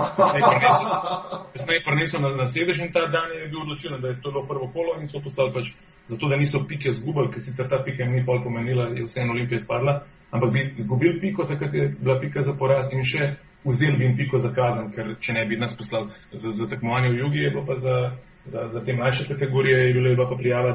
Kasneje 1.54 1.84
prinesel 1.86 2.22
na, 2.22 2.30
na 2.36 2.48
sedež 2.48 2.80
in 2.80 2.92
ta 2.92 3.08
dan 3.12 3.32
je 3.32 3.48
bil 3.52 3.62
odločen, 3.62 4.02
da 4.02 4.08
je 4.08 4.22
to 4.22 4.32
bilo 4.32 4.48
prvo 4.48 4.72
kolo 4.74 5.02
in 5.02 5.08
so 5.08 5.20
postali 5.20 5.52
pač, 5.54 5.74
zato 6.08 6.30
da 6.30 6.36
niso 6.38 6.64
pike 6.68 6.92
zgubili, 6.92 7.32
ker 7.34 7.42
sicer 7.42 7.68
ta 7.68 7.84
pika 7.84 8.04
jim 8.04 8.16
ni 8.16 8.26
pol 8.26 8.44
pomenila, 8.44 8.88
je 8.96 9.04
vseeno 9.04 9.36
Olimpija 9.36 9.60
izpadla 9.60 10.04
ampak 10.34 10.54
bi 10.54 10.62
izgubili 10.82 11.20
piko, 11.22 11.46
takrat 11.46 11.74
je 11.74 11.88
bila 12.00 12.20
pika 12.20 12.42
za 12.42 12.54
poraz 12.58 12.90
in 12.92 13.06
še 13.06 13.36
vzeli 13.66 13.98
bi 13.98 14.04
jim 14.04 14.18
piko 14.18 14.40
za 14.40 14.52
kazen, 14.54 14.92
ker 14.92 15.16
če 15.22 15.34
ne 15.34 15.46
bi 15.46 15.60
nas 15.60 15.76
poslali 15.78 16.12
za, 16.34 16.52
za 16.52 16.68
tekmovanje 16.68 17.14
v 17.14 17.20
jugi, 17.22 17.44
je 17.44 17.52
bilo 17.54 17.66
pa 17.66 17.78
za, 17.80 17.98
za, 18.46 18.68
za 18.74 18.82
te 18.86 18.94
mlajše 18.94 19.28
kategorije, 19.28 19.78
je 19.88 19.94
bilo 19.94 20.28
pa 20.30 20.36
prijava, 20.36 20.74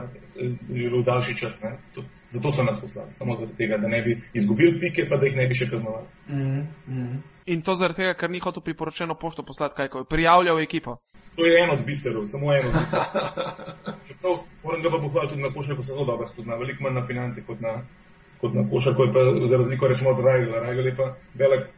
bilo 0.68 1.02
daljši 1.02 1.36
čas. 1.40 1.58
Ne? 1.62 1.74
To, 1.94 2.04
zato 2.30 2.52
so 2.52 2.62
nas 2.62 2.80
poslali, 2.80 3.10
samo 3.18 3.34
zaradi 3.34 3.56
tega, 3.56 3.76
da 3.82 3.88
ne 3.88 4.02
bi 4.02 4.16
izgubili 4.34 4.80
pike, 4.80 5.08
pa 5.10 5.16
da 5.16 5.26
jih 5.26 5.36
ne 5.36 5.46
bi 5.48 5.54
še 5.54 5.70
kaznovali. 5.70 6.06
Mm 6.28 6.66
-hmm. 6.88 7.20
In 7.46 7.62
to 7.62 7.74
zaradi 7.74 7.96
tega, 8.02 8.14
ker 8.14 8.30
ni 8.30 8.38
hotel 8.38 8.62
priporočeno 8.62 9.14
pošto 9.14 9.42
poslati, 9.42 9.74
kaj 9.76 9.88
ko 9.88 9.98
je 9.98 10.10
prijavljal 10.10 10.60
ekipo. 10.60 10.96
To 11.36 11.46
je 11.46 11.62
eno 11.64 11.72
od 11.72 11.86
biserov, 11.86 12.24
samo 12.24 12.52
eno 12.52 12.68
od 12.68 12.74
biserov. 12.74 13.04
Čeprav 14.08 14.32
moram 14.64 14.82
ga 14.82 14.90
pa 14.90 14.98
pohvaliti 14.98 15.32
tudi 15.32 15.42
na 15.42 15.50
pošte, 15.54 15.76
ko 15.76 15.82
se 15.82 15.92
zelo 15.92 16.04
dobro 16.04 16.28
spozna, 16.28 16.54
veliko 16.54 16.82
manj 16.84 16.94
na 16.94 17.06
finance 17.06 17.42
kot 17.46 17.60
na, 17.60 17.72
kot 18.40 18.54
na 18.54 18.64
košarko, 18.70 19.02
je 19.04 19.12
pa 19.12 19.20
za 19.48 19.56
razliko 19.56 19.88
rečemo 19.88 20.10
od 20.10 20.24
Rajgla. 20.24 20.60
Rajgl 20.60 20.86
je 20.86 20.96
pa 20.96 21.14
velik, 21.34 21.68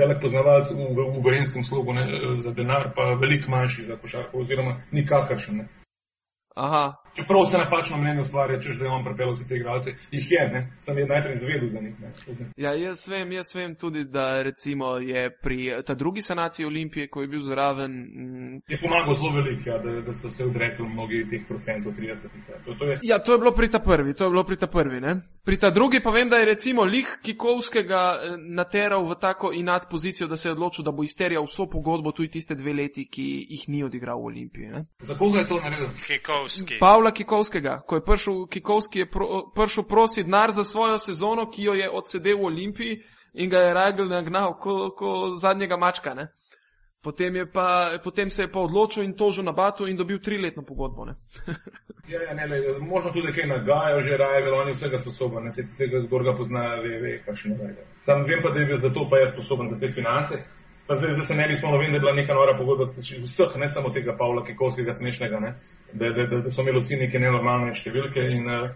velik 0.00 0.18
poznavalec 0.22 0.70
v, 0.70 0.90
v, 0.96 1.22
gorinskem 1.22 1.64
slogu 1.64 1.92
ne, 1.92 2.04
za 2.42 2.50
denar, 2.50 2.92
pa 2.96 3.14
veliko 3.20 3.50
manjši 3.50 3.82
za 3.82 3.96
košarko, 3.96 4.38
oziroma 4.38 4.80
nikakršen. 4.92 5.66
Aha. 6.56 7.03
Čeprav 7.16 7.44
se 7.50 7.58
napačno 7.58 7.96
mnenje 7.96 8.22
ustvarja, 8.22 8.60
če 8.60 8.72
že 8.72 8.86
on 8.90 9.04
prepel 9.04 9.30
vse 9.32 9.44
te 9.48 9.56
igralce, 9.56 9.94
jih 10.10 10.30
je, 10.30 10.48
ne? 10.52 10.62
sem 10.84 10.98
jih 10.98 11.08
najprej 11.08 11.34
izvedel 11.34 11.68
za 11.68 11.80
njih. 11.80 12.00
Ne? 12.00 12.48
Ja, 12.56 12.72
jaz 12.74 13.08
vem, 13.08 13.32
jaz 13.32 13.54
vem 13.54 13.74
tudi, 13.74 14.04
da 14.04 14.42
recimo 14.42 14.96
je 14.96 15.30
pri 15.30 15.58
ta 15.86 15.94
drugi 15.94 16.22
sanaciji 16.22 16.66
Olimpije, 16.66 17.08
ko 17.08 17.22
je 17.22 17.28
bil 17.28 17.42
zraven. 17.42 17.92
Mm, 17.92 18.60
je 18.68 18.78
pomagal 18.82 19.14
zelo 19.14 19.30
veliko, 19.36 19.70
ja, 19.70 19.78
da, 19.78 20.00
da 20.00 20.14
so 20.18 20.30
se 20.30 20.44
odrekli 20.44 20.88
mnogi 20.88 21.26
teh 21.30 21.46
procentov, 21.48 21.92
30. 21.92 22.28
To, 22.64 22.74
to 22.78 22.84
je... 22.84 22.98
Ja, 23.02 23.18
to 23.18 23.32
je 23.32 23.38
bilo 23.38 23.52
pri 23.52 23.70
ta 23.70 23.78
prvi, 23.78 24.14
to 24.14 24.24
je 24.24 24.30
bilo 24.30 24.44
pri 24.44 24.56
ta 24.56 24.66
prvi, 24.66 25.00
ne? 25.00 25.14
Pri 25.44 25.56
ta 25.56 25.70
drugi 25.70 26.00
pa 26.02 26.10
vem, 26.10 26.28
da 26.28 26.36
je 26.36 26.44
recimo 26.44 26.84
Lik 26.84 27.18
Kikovskega 27.22 28.02
eh, 28.14 28.36
nateral 28.38 29.04
v 29.06 29.14
tako 29.20 29.52
inat 29.52 29.86
pozicijo, 29.90 30.28
da 30.28 30.36
se 30.36 30.48
je 30.48 30.52
odločil, 30.52 30.84
da 30.84 30.92
bo 30.92 31.04
izterjal 31.04 31.44
vso 31.44 31.68
pogodbo 31.70 32.12
tudi 32.12 32.28
tiste 32.28 32.54
dve 32.54 32.72
leti, 32.72 33.06
ki 33.06 33.46
jih 33.50 33.68
ni 33.68 33.84
odigral 33.84 34.18
v 34.18 34.32
Olimpiji. 34.32 34.66
Ne? 34.68 34.84
Za 35.00 35.18
koga 35.18 35.38
je 35.38 35.48
to 35.48 35.60
naredil? 35.60 35.88
Kikovski. 36.06 36.78
Pavla 37.04 37.14
Kikovskega, 37.14 37.82
ko 37.86 37.96
je 37.96 38.04
prišel 38.04 38.46
Kikovski, 38.46 38.98
je 38.98 39.06
pro, 39.10 39.26
prišel 39.54 39.84
prosi 39.84 40.22
denar 40.24 40.50
za 40.50 40.64
svojo 40.64 40.98
sezono, 40.98 41.50
ki 41.50 41.62
jo 41.62 41.74
je 41.74 41.90
odsedel 41.90 42.38
v 42.38 42.44
Olimpiji 42.44 43.02
in 43.34 43.50
ga 43.50 43.58
je 43.58 43.74
Rajgl 43.74 44.08
nagnal 44.08 44.54
kot 44.56 44.94
ko 44.96 45.34
zadnjega 45.36 45.76
mačka. 45.76 46.14
Ne? 46.14 46.28
Potem, 47.02 47.36
pa, 47.52 47.98
potem 48.04 48.30
se 48.30 48.42
je 48.42 48.52
pa 48.52 48.60
odločil 48.60 49.04
in 49.04 49.12
tožil 49.12 49.44
na 49.44 49.52
Batu 49.52 49.86
in 49.86 49.96
dobil 49.96 50.18
triletno 50.18 50.62
pogodbo. 50.64 51.04
ja, 52.12 52.22
ja, 52.22 52.34
ne, 52.34 52.46
le, 52.46 52.78
možno 52.80 53.12
tudi 53.12 53.36
kaj 53.36 53.46
nagajajo, 53.52 54.00
že 54.00 54.16
raje, 54.16 54.52
on 54.52 54.68
je 54.68 54.74
vsega 54.74 54.98
sposoben, 54.98 55.44
ne 55.44 55.52
se 55.52 55.68
tega, 55.76 56.00
kdo 56.06 56.18
ga 56.24 56.32
pozna, 56.32 56.80
ve, 56.80 57.00
ve 57.04 57.18
kakšno 57.26 57.54
je. 57.60 57.84
Sam 58.06 58.24
vem 58.24 58.40
pa, 58.42 58.50
da 58.50 58.60
je 58.60 58.66
bil 58.66 58.80
zato 58.80 59.04
pa 59.10 59.20
jaz 59.20 59.36
sposoben 59.36 59.68
za 59.70 59.78
te 59.78 59.92
finance. 59.92 60.40
Pa 60.86 60.96
zdaj, 60.96 61.14
zdaj 61.16 61.26
se 61.26 61.34
ne 61.34 61.48
bi 61.48 61.56
spomnil, 61.56 61.80
vem, 61.80 61.92
da 61.92 61.96
je 61.96 62.04
bila 62.04 62.12
neka 62.12 62.34
nora 62.36 62.56
pogodba 62.58 62.90
vseh, 63.00 63.54
ne 63.56 63.68
samo 63.72 63.90
tega 63.90 64.16
Pavla 64.18 64.44
Kikovskega 64.44 64.92
smešnega, 64.92 65.40
ne, 65.40 65.54
da, 65.92 66.10
da, 66.16 66.26
da, 66.30 66.40
da 66.44 66.50
so 66.52 66.60
imeli 66.60 66.82
vsi 66.82 66.98
neke 67.00 67.22
nenormalne 67.22 67.72
številke 67.78 68.26
in 68.36 68.50
uh, 68.50 68.68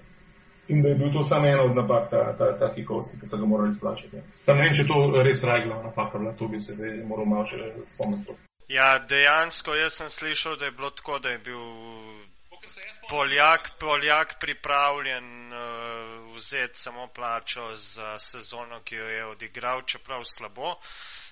in 0.69 0.83
da 0.83 0.89
je 0.89 0.95
bil 0.95 1.13
to 1.13 1.25
samo 1.25 1.47
ena 1.47 1.63
od 1.63 1.77
napak, 1.77 2.11
ta, 2.11 2.37
ta, 2.39 2.59
ta 2.59 2.75
Kikovski, 2.75 3.21
ki 3.21 3.27
so 3.27 3.37
ga 3.37 3.47
morali 3.47 3.71
izplačati. 3.71 4.21
Sam 4.45 4.57
ne 4.57 4.69
vem, 4.69 4.75
če 4.77 4.85
to 4.89 5.23
res 5.25 5.45
rajgla 5.45 5.83
napaka, 5.83 6.19
bila, 6.19 6.33
to 6.37 6.49
bi 6.49 6.61
se 6.61 6.77
zdaj 6.77 6.97
moral 7.09 7.29
malo 7.29 7.47
še 7.49 7.73
spomniti. 7.95 8.37
Ja, 8.69 8.99
dejansko 8.99 9.75
jaz 9.75 9.97
sem 9.97 10.11
slišal, 10.13 10.59
da 10.61 10.69
je 10.69 10.77
bilo 10.77 10.91
tako, 10.91 11.19
da 11.25 11.33
je 11.33 11.39
bil 11.39 11.63
Poljak, 13.09 13.71
Poljak 13.81 14.37
pripravljen 14.41 15.53
uh, 15.53 16.37
vzeti 16.37 16.79
samo 16.79 17.07
plačo 17.17 17.71
za 17.77 18.19
sezono, 18.19 18.83
ki 18.85 18.97
jo 18.97 19.09
je 19.09 19.25
odigral, 19.27 19.83
čeprav 19.89 20.25
slabo. 20.25 20.75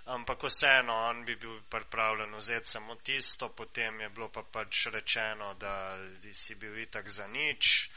Ampak 0.06 0.42
vseeno, 0.46 0.94
on 1.10 1.24
bi 1.24 1.34
bil 1.36 1.60
pripravljen 1.70 2.34
vzeti 2.34 2.68
samo 2.70 2.94
tisto, 2.94 3.48
potem 3.48 4.00
je 4.00 4.08
bilo 4.08 4.28
pa 4.28 4.42
pač 4.52 4.86
rečeno, 4.86 5.54
da 5.54 5.98
si 6.32 6.54
bil 6.54 6.78
itak 6.78 7.08
za 7.08 7.26
nič 7.26 7.90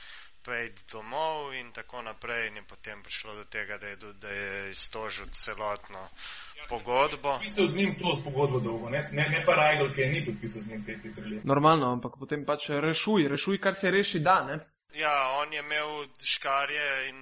prej 0.44 0.72
domov 0.92 1.54
in 1.54 1.72
tako 1.72 2.02
naprej. 2.02 2.48
In 2.48 2.56
je 2.56 2.64
potem 2.64 3.04
prišlo 3.04 3.36
do 3.36 3.44
tega, 3.44 3.78
da 3.78 3.88
je, 3.88 3.98
da 4.22 4.30
je 4.30 4.70
iztožil 4.70 5.28
celotno 5.32 6.00
ja, 6.00 6.66
pogodbo. 6.70 7.38
Pisal 7.40 7.68
z 7.68 7.76
njim 7.76 7.96
to 8.00 8.22
pogodbo 8.24 8.60
dolgo, 8.60 8.90
ne, 8.90 9.10
ne, 9.12 9.30
ne 9.30 9.44
pa 9.46 9.54
Rajgl, 9.54 9.94
ki 9.94 10.02
je 10.02 10.10
ni 10.10 10.26
podpisal 10.26 10.62
z 10.62 10.68
njim 10.68 10.86
te 10.86 10.98
tri 11.02 11.30
leta. 11.30 11.48
Normalno, 11.48 11.92
ampak 11.92 12.18
potem 12.20 12.46
pač 12.46 12.70
rešuj, 12.70 13.28
rešuj, 13.28 13.62
kar 13.62 13.76
se 13.76 13.92
reši 13.92 14.20
da, 14.20 14.44
ne? 14.44 14.60
Ja, 14.98 15.38
on 15.38 15.54
je 15.54 15.60
imel 15.60 16.08
škarje 16.26 17.10
in 17.10 17.18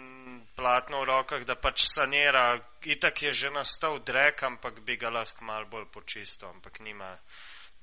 platno 0.58 1.02
v 1.02 1.10
rokah, 1.12 1.46
da 1.46 1.56
pač 1.56 1.86
sanira. 1.86 2.58
Itak 2.86 3.22
je 3.22 3.32
že 3.32 3.50
nastal 3.54 4.00
drek, 4.00 4.44
ampak 4.44 4.82
bi 4.86 4.98
ga 4.98 5.10
lahko 5.10 5.46
mal 5.46 5.70
bolj 5.70 5.86
počistil, 5.94 6.50
ampak 6.50 6.82
nima 6.82 7.18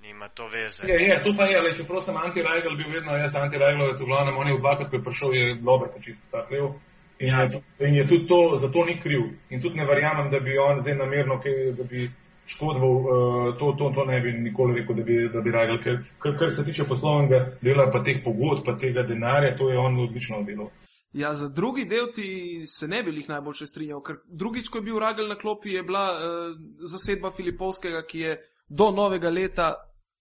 nima 0.05 0.29
to 0.29 0.49
veze. 0.49 0.87
Je, 0.87 0.95
je, 1.09 1.23
to 1.25 1.33
pa 1.37 1.45
je, 1.45 1.59
ali 1.59 1.77
čeprav 1.77 2.03
sem 2.05 2.17
anti-rajgal 2.17 2.77
bil 2.77 2.91
vedno, 2.93 3.17
jaz 3.17 3.35
anti-rajgalovec, 3.35 4.01
v 4.01 4.09
glavnem 4.11 4.37
on 4.37 4.49
je 4.49 4.55
v 4.55 4.61
dvakrat, 4.61 4.91
ko 4.91 4.97
je 4.97 5.05
prišel, 5.05 5.35
je 5.35 5.55
dobro 5.63 5.89
počistil 5.95 6.27
ta 6.31 6.45
hlev. 6.49 6.75
In, 7.19 7.29
ja. 7.29 7.47
in 7.87 7.95
je 7.95 8.05
tudi 8.09 8.27
to, 8.29 8.41
zato 8.59 8.85
ni 8.85 8.99
kriv. 9.01 9.23
In 9.51 9.63
tudi 9.63 9.79
ne 9.79 9.87
verjamem, 9.87 10.31
da 10.31 10.41
bi 10.41 10.59
on 10.59 10.83
zdaj 10.83 10.99
namerno, 10.99 11.39
kaj, 11.41 11.73
da 11.79 11.87
bi 11.89 12.11
škodoval, 12.47 12.97
uh, 12.97 13.59
to, 13.59 13.73
to, 13.79 13.91
to 13.95 14.05
ne 14.05 14.21
bi 14.21 14.33
nikoli 14.33 14.81
rekel, 14.81 14.97
da 14.97 15.03
bi, 15.03 15.17
da 15.33 15.41
bi 15.41 15.51
rajgal. 15.51 15.79
Ker, 15.85 16.01
kar, 16.19 16.37
kar 16.39 16.55
se 16.57 16.65
tiče 16.65 16.89
poslovnega 16.89 17.41
dela, 17.63 17.91
pa 17.93 18.03
teh 18.05 18.21
pogod, 18.25 18.65
pa 18.67 18.77
tega 18.81 19.03
denarja, 19.03 19.57
to 19.57 19.71
je 19.71 19.79
on 19.79 19.99
odlično 20.07 20.43
delal. 20.43 20.71
Ja, 21.15 21.35
za 21.35 21.49
drugi 21.49 21.85
del 21.85 22.09
ti 22.15 22.63
se 22.67 22.89
ne 22.89 23.03
bi 23.03 23.15
jih 23.15 23.29
najbolj 23.31 23.67
strinjal, 23.71 24.03
ker 24.03 24.19
drugič, 24.27 24.69
ko 24.69 24.79
je 24.79 24.89
bil 24.89 24.99
Ragel 24.99 25.29
na 25.31 25.39
klopi, 25.39 25.77
je 25.77 25.83
bila 25.83 26.05
uh, 26.13 26.57
zasedba 26.91 27.31
Filipovskega, 27.31 28.03
ki 28.03 28.21
je 28.21 28.37
do 28.69 28.91
novega 28.91 29.31
leta 29.31 29.75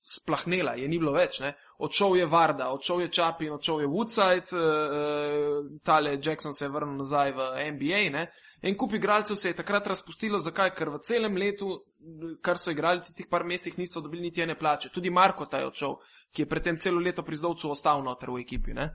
splahnela, 0.03 0.75
je 0.75 0.87
ni 0.87 0.99
bilo 0.99 1.15
več. 1.15 1.39
Ne? 1.41 1.53
Odšel 1.83 2.19
je 2.19 2.27
Varda, 2.29 2.69
odšel 2.75 3.05
je 3.05 3.11
Čapin, 3.17 3.53
odšel 3.55 3.81
je 3.81 3.89
Woodside, 3.89 4.53
uh, 4.53 5.79
tale 5.83 6.17
Jackson 6.21 6.53
se 6.53 6.65
je 6.65 6.71
vrnil 6.71 6.99
nazaj 7.01 7.31
v 7.31 7.49
NBA. 7.73 8.03
Ne? 8.13 8.27
En 8.63 8.77
kup 8.77 8.93
igralcev 8.93 9.35
se 9.35 9.49
je 9.49 9.55
takrat 9.55 9.87
razpustilo, 9.87 10.39
zakaj? 10.39 10.69
Ker 10.77 10.89
v 10.89 10.99
celem 11.03 11.35
letu, 11.35 11.81
kar 12.41 12.57
so 12.57 12.71
igrali 12.71 13.01
v 13.01 13.09
tistih 13.09 13.27
par 13.31 13.43
mesecih, 13.43 13.75
niso 13.77 14.01
dobili 14.01 14.23
niti 14.23 14.41
ene 14.41 14.55
plače. 14.55 14.89
Tudi 14.89 15.11
Marko 15.11 15.45
ta 15.51 15.59
je 15.59 15.67
odšel, 15.67 15.97
ki 16.31 16.45
je 16.45 16.49
predtem 16.49 16.77
celo 16.79 17.01
leto 17.03 17.25
pri 17.27 17.35
zdovcu 17.41 17.73
ostal 17.75 18.03
noter 18.03 18.31
v 18.31 18.39
ekipi. 18.39 18.73
Ne? 18.73 18.87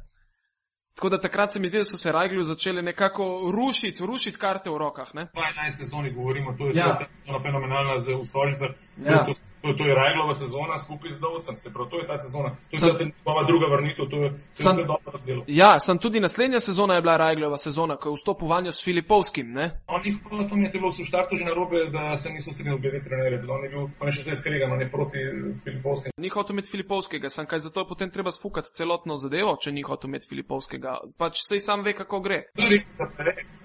Tako 0.97 1.11
da 1.13 1.21
takrat 1.21 1.53
se 1.53 1.61
mi 1.61 1.69
zdi, 1.69 1.79
da 1.79 1.85
so 1.85 2.01
se 2.01 2.13
Rajglu 2.13 2.43
začeli 2.43 2.83
nekako 2.83 3.53
rušiti, 3.55 4.07
rušiti 4.07 4.39
karte 4.39 4.71
v 4.71 4.79
rokah. 4.79 5.13
Ne? 5.15 5.29
12 5.37 5.77
sezoni 5.85 6.15
govorimo, 6.15 6.57
to 6.59 6.67
je 6.67 6.81
ja. 6.81 6.97
fenomenalna 7.43 8.01
za 8.01 8.17
ustvarjalce. 8.17 8.73
Ja. 9.05 9.27
To, 9.63 9.75
to 9.75 9.85
je 9.85 9.95
Rajglova 9.95 10.35
sezona 10.35 10.79
skupaj 10.79 11.11
z 11.11 11.21
Dovcem, 11.21 11.57
se 11.57 11.73
pravi, 11.73 11.91
to 11.91 11.97
je 11.99 12.07
ta 12.07 12.19
sezona. 12.19 12.49
To 12.49 12.57
je 12.73 12.79
sem, 12.79 13.13
ta 13.25 13.43
druga 13.47 13.67
vrnitev, 13.67 14.07
to 14.11 14.17
je 14.23 14.29
sem, 14.53 14.77
vse 14.77 14.85
dobro 14.85 15.19
delo. 15.27 15.43
Ja, 15.47 15.81
sem 15.81 15.99
tudi 15.99 16.21
naslednja 16.21 16.61
sezona 16.61 16.95
je 16.95 17.03
bila 17.03 17.17
Rajglova 17.17 17.57
sezona, 17.57 17.97
ko 17.97 18.09
je 18.09 18.15
vstopil 18.21 18.49
vanjo 18.49 18.73
s 18.73 18.85
Filipovskim, 18.85 19.53
ne? 19.53 19.67
On 19.87 20.01
jih 20.05 20.17
pa 20.23 20.49
to 20.49 20.55
mi 20.57 20.65
je 20.65 20.71
bilo 20.71 20.91
v 20.91 21.05
štartu 21.11 21.37
že 21.37 21.45
narobe, 21.45 21.91
da 21.91 22.17
se 22.23 22.31
niso 22.31 22.53
strinjali 22.53 22.81
glede 22.81 23.03
trenerja, 23.03 23.43
on 23.51 23.65
je 23.65 23.71
bil, 23.75 23.85
on 24.01 24.07
je 24.07 24.13
še 24.13 24.23
zdaj 24.23 24.37
skregan, 24.41 24.73
on 24.73 24.81
je 24.81 24.91
proti 24.91 25.19
Filipovskim. 25.65 26.13
Ni 26.17 26.29
hotel 26.29 26.55
imeti 26.55 26.71
Filipovskega, 26.71 27.29
sem 27.29 27.47
kaj 27.47 27.67
zato 27.67 27.85
potem 27.85 28.11
treba 28.11 28.31
sfukati 28.31 28.75
celotno 28.79 29.17
zadevo, 29.17 29.59
če 29.59 29.75
ni 29.75 29.83
hotel 29.83 30.15
imeti 30.15 30.31
Filipovskega. 30.31 31.01
Pač 31.19 31.43
sej 31.43 31.61
sam 31.61 31.83
ve, 31.83 31.99
kako 31.99 32.23
gre. 32.23 32.45
To 32.55 32.63
je 32.63 32.79
rekel, 32.79 33.58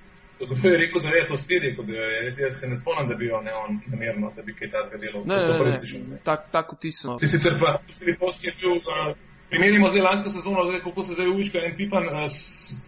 Kdo 0.45 0.69
je 0.69 0.77
rekel, 0.77 1.01
da 1.01 1.10
je 1.10 1.27
to 1.27 1.38
spiri, 1.38 1.75
kot 1.75 1.88
je 1.88 2.03
jaz, 2.25 2.39
jaz 2.39 2.60
se 2.60 2.67
ne 2.67 2.77
spomnim, 2.77 3.10
da 3.10 3.15
bi 3.15 3.25
jo 3.25 3.41
ne 3.41 3.53
on 3.63 3.79
namerno, 3.88 4.32
da 4.36 4.41
bi 4.41 4.56
kaj 4.58 4.71
takega 4.71 4.97
delal. 5.03 5.21
Ne, 5.25 5.36
ne, 5.36 5.53
ne, 5.60 6.01
ne. 6.12 6.17
Tak, 6.23 6.49
tako 6.51 6.75
tisto. 6.75 7.17
Si 7.19 7.27
sicer 7.27 7.60
pa, 7.62 7.77
tudi 7.99 8.15
posti 8.19 8.47
je 8.47 8.53
bil, 8.62 8.75
uh, 8.77 9.13
primerjamo 9.49 9.89
zdaj 9.89 10.06
lansko 10.08 10.29
sezono, 10.38 10.65
zdaj 10.69 10.82
kako 10.88 11.03
se 11.03 11.13
zdaj 11.17 11.27
uvička 11.27 11.60
en 11.67 11.75
pipan, 11.77 12.03
uh, 12.08 12.27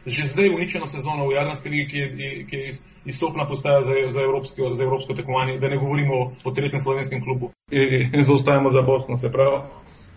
že 0.06 0.28
zdaj 0.34 0.50
uničeno 0.58 0.88
sezono 0.88 1.28
v 1.28 1.36
Jadranski 1.38 1.70
ligi, 1.70 1.88
ki 1.91 1.98
je, 2.02 2.46
ki 2.50 2.56
je 2.63 2.78
izstopna 3.06 3.48
postaja 3.48 3.84
za, 3.84 3.94
za, 4.15 4.22
evropsko, 4.22 4.74
za 4.74 4.84
evropsko 4.84 5.13
tekmovanje, 5.13 5.60
da 5.60 5.68
ne 5.70 5.78
govorimo 5.78 6.15
o 6.44 6.52
tretjem 6.52 6.80
slovenskem 6.80 7.24
klubu. 7.24 7.52
In 8.15 8.24
zaostajamo 8.24 8.72
za 8.72 8.82
Bosno, 8.82 9.18
se 9.18 9.32
pravi. 9.32 9.60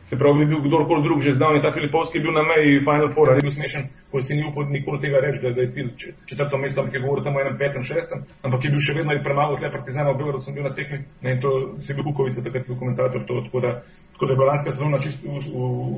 Se 0.08 0.16
pravi, 0.16 0.38
bi 0.38 0.46
bil 0.50 0.60
kdorkoli 0.64 1.02
drug 1.02 1.20
že 1.20 1.34
zdavni, 1.36 1.60
ta 1.62 1.70
Filipovski 1.70 2.18
je 2.18 2.22
bil 2.24 2.32
na 2.32 2.42
meji 2.42 2.80
Final 2.80 3.10
Four, 3.14 3.28
je 3.28 3.44
bil 3.44 3.52
smešen, 3.52 3.82
ko 4.10 4.22
si 4.22 4.36
ni 4.36 4.44
upal 4.48 4.64
nikoli 4.72 5.00
tega 5.04 5.20
reči, 5.20 5.42
da, 5.42 5.50
da 5.56 5.60
je 5.60 5.72
cilj 5.72 5.90
četrto 6.30 6.58
mesto, 6.58 6.80
ampak 6.80 6.94
je 6.94 7.00
govoril 7.00 7.24
samo 7.24 7.38
o 7.38 7.42
enem 7.44 7.58
petem, 7.60 7.82
šestem, 7.82 8.22
ampak 8.42 8.64
je 8.64 8.70
bil 8.72 8.80
še 8.86 8.94
vedno 8.96 9.18
premalo 9.24 9.58
tle 9.60 9.68
partizana, 9.74 10.14
bil, 10.16 10.32
da 10.32 10.40
sem 10.40 10.54
bil 10.56 10.64
na 10.64 10.72
tekmi, 10.78 11.02
ne, 11.24 11.34
in 11.34 11.42
to 11.44 11.50
si 11.84 11.92
bil 11.92 12.06
Kukovica, 12.08 12.44
takrat 12.46 12.64
bil 12.70 12.78
komentator, 12.80 13.26
to, 13.28 13.42
tako, 13.48 13.60
da, 13.60 13.72
tako 14.14 14.24
da 14.24 14.32
je 14.32 14.38
bila 14.40 14.48
lanska 14.52 14.72
sezona 14.72 15.00
čisto 15.04 15.36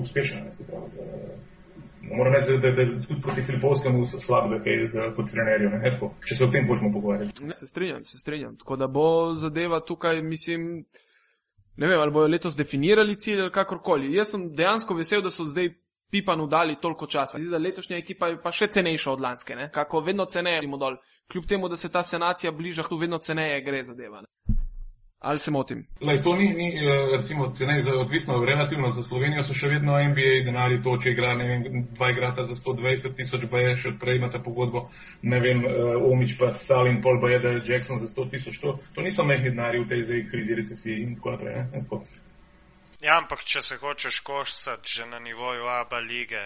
uspešna, 0.03 0.41
ne, 0.45 0.55
se 0.59 0.67
pravi. 0.67 0.91
Da, 0.97 2.17
moram 2.17 2.35
reči, 2.35 2.59
da, 2.59 2.73
je 2.83 2.89
tudi 3.05 3.21
proti 3.23 3.45
Filipovskemu 3.47 4.07
slabo, 4.07 4.59
da 4.59 4.71
je 4.71 5.13
kot 5.17 5.31
trenerju, 5.31 5.71
ne, 5.71 5.91
tako, 5.95 6.11
če 6.27 6.35
se 6.35 6.49
o 6.49 6.51
tem 6.51 6.67
počnemo 6.67 6.91
pogovarjati. 6.99 7.55
Se 7.61 7.71
strinjam, 7.71 8.03
se 8.05 8.19
strinjam, 8.19 8.59
tako 8.59 8.77
da 8.77 8.91
bo 8.91 9.07
zadeva 9.39 9.81
tukaj, 9.87 10.19
mislim, 10.23 10.83
ne 11.81 11.89
vem, 11.89 12.01
ali 12.01 12.13
bojo 12.13 12.29
letos 12.29 12.57
definirali 12.57 13.17
cilj 13.19 13.41
ali 13.41 13.53
kakorkoli. 13.53 14.13
Jaz 14.15 14.35
sem 14.35 14.51
dejansko 14.55 14.95
vesel, 14.95 15.23
da 15.25 15.31
so 15.33 15.47
zdaj 15.49 15.73
Pipanu 16.11 16.47
dali 16.51 16.77
toliko 16.83 17.07
časa. 17.07 17.39
Zdi 17.39 17.47
se, 17.47 17.51
da 17.51 17.59
letošnja 17.59 17.97
ekipa 17.97 18.29
je 18.29 18.41
pa 18.43 18.53
še 18.53 18.67
cenejša 18.75 19.13
od 19.13 19.21
lanske, 19.23 19.57
ne? 19.57 19.71
kako 19.73 20.01
vedno 20.05 20.27
ceneje 20.27 20.59
idemo 20.59 20.77
dol. 20.77 20.99
Kljub 21.31 21.47
temu, 21.47 21.69
da 21.71 21.77
se 21.77 21.89
ta 21.89 22.03
senacija 22.03 22.53
bliža, 22.53 22.83
tu 22.83 22.99
vedno 22.99 23.19
ceneje 23.19 23.61
gre 23.63 23.85
zadeva. 23.87 24.25
Ne? 24.27 24.60
Ali 25.21 25.39
se 25.39 25.51
motim? 25.51 25.87
Lej, 26.01 26.23
to 26.23 26.37
ni, 26.37 26.49
ni 26.55 26.69
eh, 26.77 27.17
recimo, 27.17 27.53
cenej 27.53 27.83
za 27.83 27.93
odvisno, 27.93 28.45
relativno 28.45 28.91
za 28.91 29.03
Slovenijo 29.03 29.45
so 29.45 29.53
še 29.55 29.69
vedno 29.69 29.99
NBA 30.01 30.45
denarji, 30.47 30.81
to, 30.83 30.95
če 31.03 31.13
igra, 31.13 31.35
ne 31.37 31.49
vem, 31.49 31.83
dva 31.93 32.09
igrata 32.15 32.47
za 32.49 32.57
120 32.57 33.19
tisoč, 33.19 33.45
pa 33.53 33.61
je 33.61 33.75
še 33.83 33.93
odprej 33.93 34.17
imate 34.17 34.41
pogodbo, 34.41 34.87
ne 35.23 35.43
vem, 35.45 35.61
uh, 35.69 36.01
Omič 36.09 36.39
pa 36.41 36.55
Salin, 36.65 37.03
Paul 37.05 37.21
pa 37.21 37.35
je, 37.35 37.43
da 37.45 37.53
je 37.53 37.61
Jackson 37.69 38.01
za 38.01 38.09
100 38.09 38.27
tisoč, 38.33 38.59
to, 38.65 38.75
to 38.97 39.05
niso 39.05 39.29
mehni 39.29 39.53
denarji 39.53 39.85
v 39.85 39.91
tej 39.93 40.09
zdaj 40.09 40.25
krizi 40.33 40.59
recesiji 40.63 41.05
in 41.05 41.15
tako 41.21 41.37
naprej. 41.37 41.55
Ne? 41.59 41.85
Tako. 41.85 42.01
Ja, 43.05 43.21
ampak 43.21 43.45
če 43.45 43.61
se 43.61 43.77
hočeš 43.77 44.25
košati 44.25 44.89
že 44.89 45.05
na 45.13 45.21
nivoju 45.21 45.69
ABA 45.69 46.01
lige. 46.01 46.41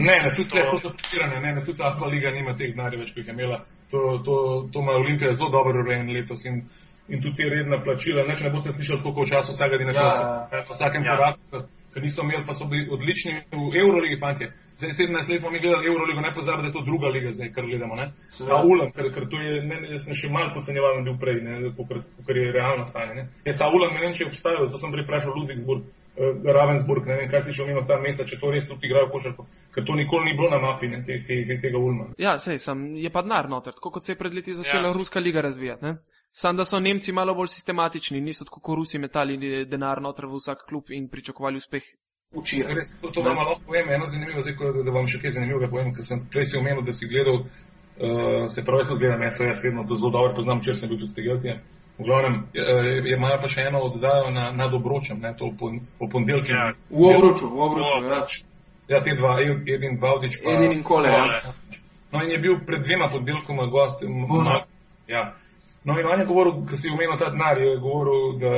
Ne, 0.00 0.16
ne, 0.16 0.32
tudi 0.32 0.48
to... 0.56 0.64
fotografiranje, 0.70 1.44
ne, 1.44 1.54
ne, 1.60 1.68
tudi 1.68 1.84
ABA 1.84 2.08
liga 2.08 2.32
nima 2.32 2.56
teh 2.56 2.72
denarjev 2.72 3.04
več, 3.04 3.12
kot 3.12 3.20
jih 3.20 3.28
je 3.28 3.36
imela. 3.36 3.64
To, 3.92 4.00
to, 4.24 4.34
to 4.72 4.80
ima 4.80 4.96
Olimpija 4.96 5.36
zelo 5.36 5.52
dobro 5.52 5.80
urejen 5.84 6.08
letos 6.12 6.44
in 6.48 6.62
in 7.08 7.22
tudi 7.22 7.36
te 7.36 7.48
redna 7.48 7.80
plačila. 7.84 8.26
Neč 8.28 8.40
ne 8.44 8.52
boste 8.52 8.72
slišali, 8.76 9.02
koliko 9.02 9.26
časa 9.26 9.52
vsega 9.52 9.80
dne 9.80 9.92
ja, 9.96 10.08
ja. 10.52 10.64
po 10.68 10.76
vsakem 10.76 11.04
ja. 11.04 11.16
koraku, 11.16 11.66
ker 11.94 12.02
niso 12.02 12.22
imeli, 12.22 12.46
pa 12.46 12.54
so 12.54 12.68
bili 12.70 12.88
odlični 12.90 13.34
v 13.52 13.68
Euroligi, 13.82 14.20
fantje. 14.20 14.52
Zdaj 14.78 14.90
17 14.90 15.30
let 15.30 15.40
smo 15.40 15.50
mi 15.50 15.60
gledali 15.60 15.86
Euroligo, 15.86 16.20
ne 16.20 16.34
pozabi, 16.34 16.62
da 16.62 16.68
je 16.68 16.72
to 16.72 16.82
druga 16.82 17.08
liga, 17.08 17.32
zdaj 17.32 17.52
kar 17.52 17.64
gledamo. 17.66 17.96
Ta 18.48 18.62
ulam, 18.62 18.92
ker, 18.94 19.08
ker 19.14 19.24
to 19.30 19.40
je, 19.40 19.62
ne, 19.62 19.76
jaz 19.92 20.04
sem 20.06 20.14
še 20.14 20.28
malo 20.30 20.52
podcenjeval, 20.54 21.00
bil 21.02 21.16
prej, 21.18 21.40
ne, 21.42 21.54
ker 22.26 22.36
je 22.36 22.52
realno 22.54 22.84
stanje. 22.86 23.14
Ne. 23.14 23.24
Jaz 23.48 23.58
ta 23.58 23.66
ulam 23.74 23.96
ne 23.96 24.04
vem, 24.04 24.14
če 24.14 24.22
je 24.24 24.28
obstajal, 24.30 24.68
zato 24.68 24.78
sem 24.78 24.94
prej 24.94 25.06
vprašal 25.08 25.34
Ludvigsburg, 25.34 25.82
uh, 25.82 26.46
Ravensburg, 26.58 27.10
ne 27.10 27.16
vem, 27.18 27.32
kaj 27.32 27.42
si 27.48 27.56
še 27.56 27.64
omenil 27.66 27.88
ta 27.90 27.98
mesta, 28.04 28.28
če 28.28 28.38
to 28.38 28.52
res 28.54 28.70
tudi 28.70 28.86
igrajo 28.86 29.10
košarko, 29.16 29.48
ker 29.74 29.88
to 29.88 29.98
nikoli 29.98 30.30
ni 30.30 30.36
bilo 30.38 30.52
na 30.54 30.62
mapi 30.62 30.92
ne, 30.92 31.02
te, 31.08 31.18
te, 31.26 31.40
te, 31.48 31.58
tega 31.64 31.82
ulma. 31.82 32.12
Ja, 32.22 32.36
sej, 32.38 32.62
sem, 32.62 32.86
je 33.02 33.10
pa 33.10 33.24
denar 33.26 33.50
noter, 33.50 33.74
tako 33.80 33.96
kot 33.98 34.06
se 34.06 34.14
je 34.14 34.20
pred 34.22 34.38
leti 34.38 34.54
začela 34.54 34.92
ja. 34.92 34.94
Ruska 34.94 35.18
liga 35.18 35.42
razvijati. 35.42 35.88
Ne. 35.88 35.96
Sam 36.32 36.56
da 36.56 36.64
so 36.64 36.80
Nemci 36.80 37.12
malo 37.12 37.34
bolj 37.34 37.48
sistematični, 37.54 38.20
niso 38.20 38.44
tako 38.44 38.60
kot 38.60 38.76
Rusi 38.76 38.98
metali 38.98 39.64
denar 39.66 40.02
noter 40.02 40.26
v 40.26 40.38
vsak 40.38 40.66
klub 40.68 40.90
in 40.90 41.08
pričakovali 41.08 41.56
uspeh. 41.56 41.82
Včeraj. 42.36 42.74
Res, 42.74 42.92
to, 43.00 43.10
to 43.10 43.22
vam 43.24 43.38
lahko 43.40 43.56
povem, 43.66 43.88
eno 43.88 44.06
zanimivo, 44.06 44.42
zdaj, 44.44 44.54
da, 44.60 44.82
da 44.84 44.92
vam 44.92 45.06
še 45.08 45.20
kaj 45.22 45.32
zanimivega 45.38 45.70
povem, 45.72 45.94
ker 45.96 46.04
sem 46.04 46.20
prej 46.32 46.50
si 46.50 46.58
omenil, 46.60 46.84
da 46.84 46.92
si 46.92 47.08
gledal, 47.08 47.40
uh, 47.40 48.44
se 48.52 48.64
pravi, 48.66 48.84
da 48.90 48.98
gledam, 49.00 49.24
jaz, 49.24 49.40
jaz 49.40 49.64
vedno 49.64 49.86
to 49.88 49.96
zelo 49.96 50.12
dobro 50.12 50.34
poznam, 50.36 50.60
če 50.64 50.76
sem 50.76 50.92
bil 50.92 51.00
tudi 51.00 51.14
stegelti. 51.14 51.56
V 51.98 52.04
glavnem, 52.06 52.36
je 52.54 53.14
imajo 53.16 53.40
pa 53.42 53.48
še 53.50 53.64
eno 53.66 53.80
oddajo 53.88 54.28
na, 54.30 54.52
nad 54.54 54.74
obročem, 54.76 55.18
ne, 55.24 55.32
to 55.40 55.48
v, 55.50 55.80
v 55.98 56.10
ponedeljki. 56.12 56.52
Ja. 56.54 56.68
V 56.92 57.08
obroču, 57.10 57.48
v 57.50 57.64
obroču, 57.64 57.96
ja. 58.04 58.20
Ja, 58.88 59.00
te 59.04 59.16
dva, 59.18 59.40
Edin 59.42 59.98
Bavdič. 60.00 60.38
Pa, 60.44 60.52
Edin 60.54 60.76
in 60.76 60.84
Kole, 60.86 61.10
ja. 61.10 61.40
No 62.12 62.22
in 62.24 62.30
je 62.30 62.38
bil 62.44 62.60
pred 62.68 62.84
dvema 62.84 63.10
ponedeljkoma 63.12 63.66
gost. 63.72 64.04
Ja. 65.08 65.32
No, 65.88 65.96
in 66.00 66.06
on 66.06 66.20
je 66.20 66.26
govoril, 66.28 66.60
ko 66.68 66.76
si 66.76 66.90
omenil 66.92 67.16
ta 67.16 67.30
denar, 67.32 67.56
je 67.58 67.76
govoril, 67.80 68.36
da 68.42 68.52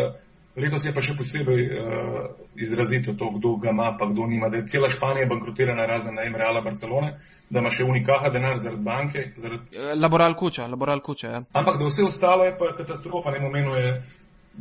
letos 0.58 0.84
je 0.84 0.92
pa 0.94 1.02
še 1.04 1.14
posebej 1.18 1.60
uh, 1.66 2.24
izrazito 2.58 3.14
to, 3.14 3.28
kdo 3.36 3.54
ga 3.62 3.70
ima, 3.70 3.92
pa 3.98 4.08
kdo 4.10 4.26
nima. 4.26 4.48
Da 4.50 4.58
je 4.58 4.66
cela 4.72 4.88
Španija 4.90 5.28
bankrotirana 5.30 5.86
razen 5.86 6.18
na 6.18 6.26
Emreala 6.26 6.62
Barcelone, 6.64 7.12
da 7.50 7.62
ima 7.62 7.70
še 7.70 7.86
unikaha 7.86 8.32
denar 8.34 8.58
zaradi 8.64 8.82
banke. 8.82 9.28
Zaradi... 9.36 9.76
Eh, 9.76 9.92
laboral 9.94 10.34
kuča, 10.34 10.66
laboral 10.66 11.04
kuča, 11.06 11.30
ja. 11.36 11.42
Ampak 11.54 11.78
da 11.78 11.86
vse 11.86 12.08
ostalo 12.08 12.48
je 12.48 12.56
pa 12.58 12.72
katastrofa, 12.80 13.36
ne 13.36 13.46
omenuje. 13.46 14.00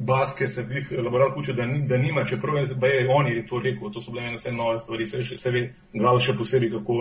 Baske 0.06 0.48
se 0.54 0.62
dvih 0.64 0.92
laboral 1.02 1.34
kuče, 1.34 1.56
da, 1.58 1.66
da 1.90 1.98
nima, 1.98 2.22
čeprav 2.30 2.60
je, 2.62 2.68
je 2.70 3.08
on 3.10 3.28
je 3.28 3.42
to 3.50 3.58
rekel, 3.60 3.90
to 3.92 4.04
so 4.06 4.14
bile 4.14 4.28
ene 4.28 4.38
vse 4.38 4.52
nove 4.54 4.78
stvari, 4.80 5.08
se, 5.10 5.24
se 5.42 5.52
ve, 5.52 5.64
gledal 5.96 6.22
še 6.22 6.36
posebej, 6.38 6.70
kako, 6.76 6.98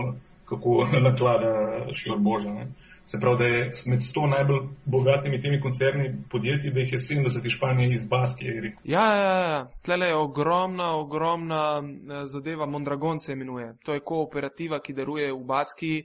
kako 0.49 0.87
naklada 1.09 1.53
šir 1.93 2.17
Boža. 2.19 2.51
Ne. 2.51 2.67
Se 3.05 3.21
pravi, 3.21 3.39
da 3.39 3.45
je 3.45 3.73
med 3.87 4.01
100 4.01 4.31
najbolj 4.31 4.61
bogatimi 4.85 5.43
temi 5.43 5.61
koncerni 5.61 6.15
podjetji, 6.31 6.71
da 6.71 6.81
jih 6.81 6.93
je 6.93 6.99
70 6.99 7.47
iz 7.47 7.53
Španije 7.53 7.95
iz 7.95 8.07
Baskije. 8.07 8.77
Ja, 8.85 9.17
ja, 9.17 9.39
ja. 9.51 9.67
tle 9.83 10.07
je 10.07 10.17
ogromna, 10.17 10.97
ogromna 10.97 11.83
eh, 11.83 12.25
zadeva, 12.25 12.67
Mondragon 12.67 13.19
se 13.19 13.33
imenuje. 13.33 13.75
To 13.85 13.95
je 13.95 14.01
kooperativa, 14.01 14.81
ki 14.81 14.93
deluje 14.93 15.33
v 15.33 15.45
Baskiji 15.45 16.05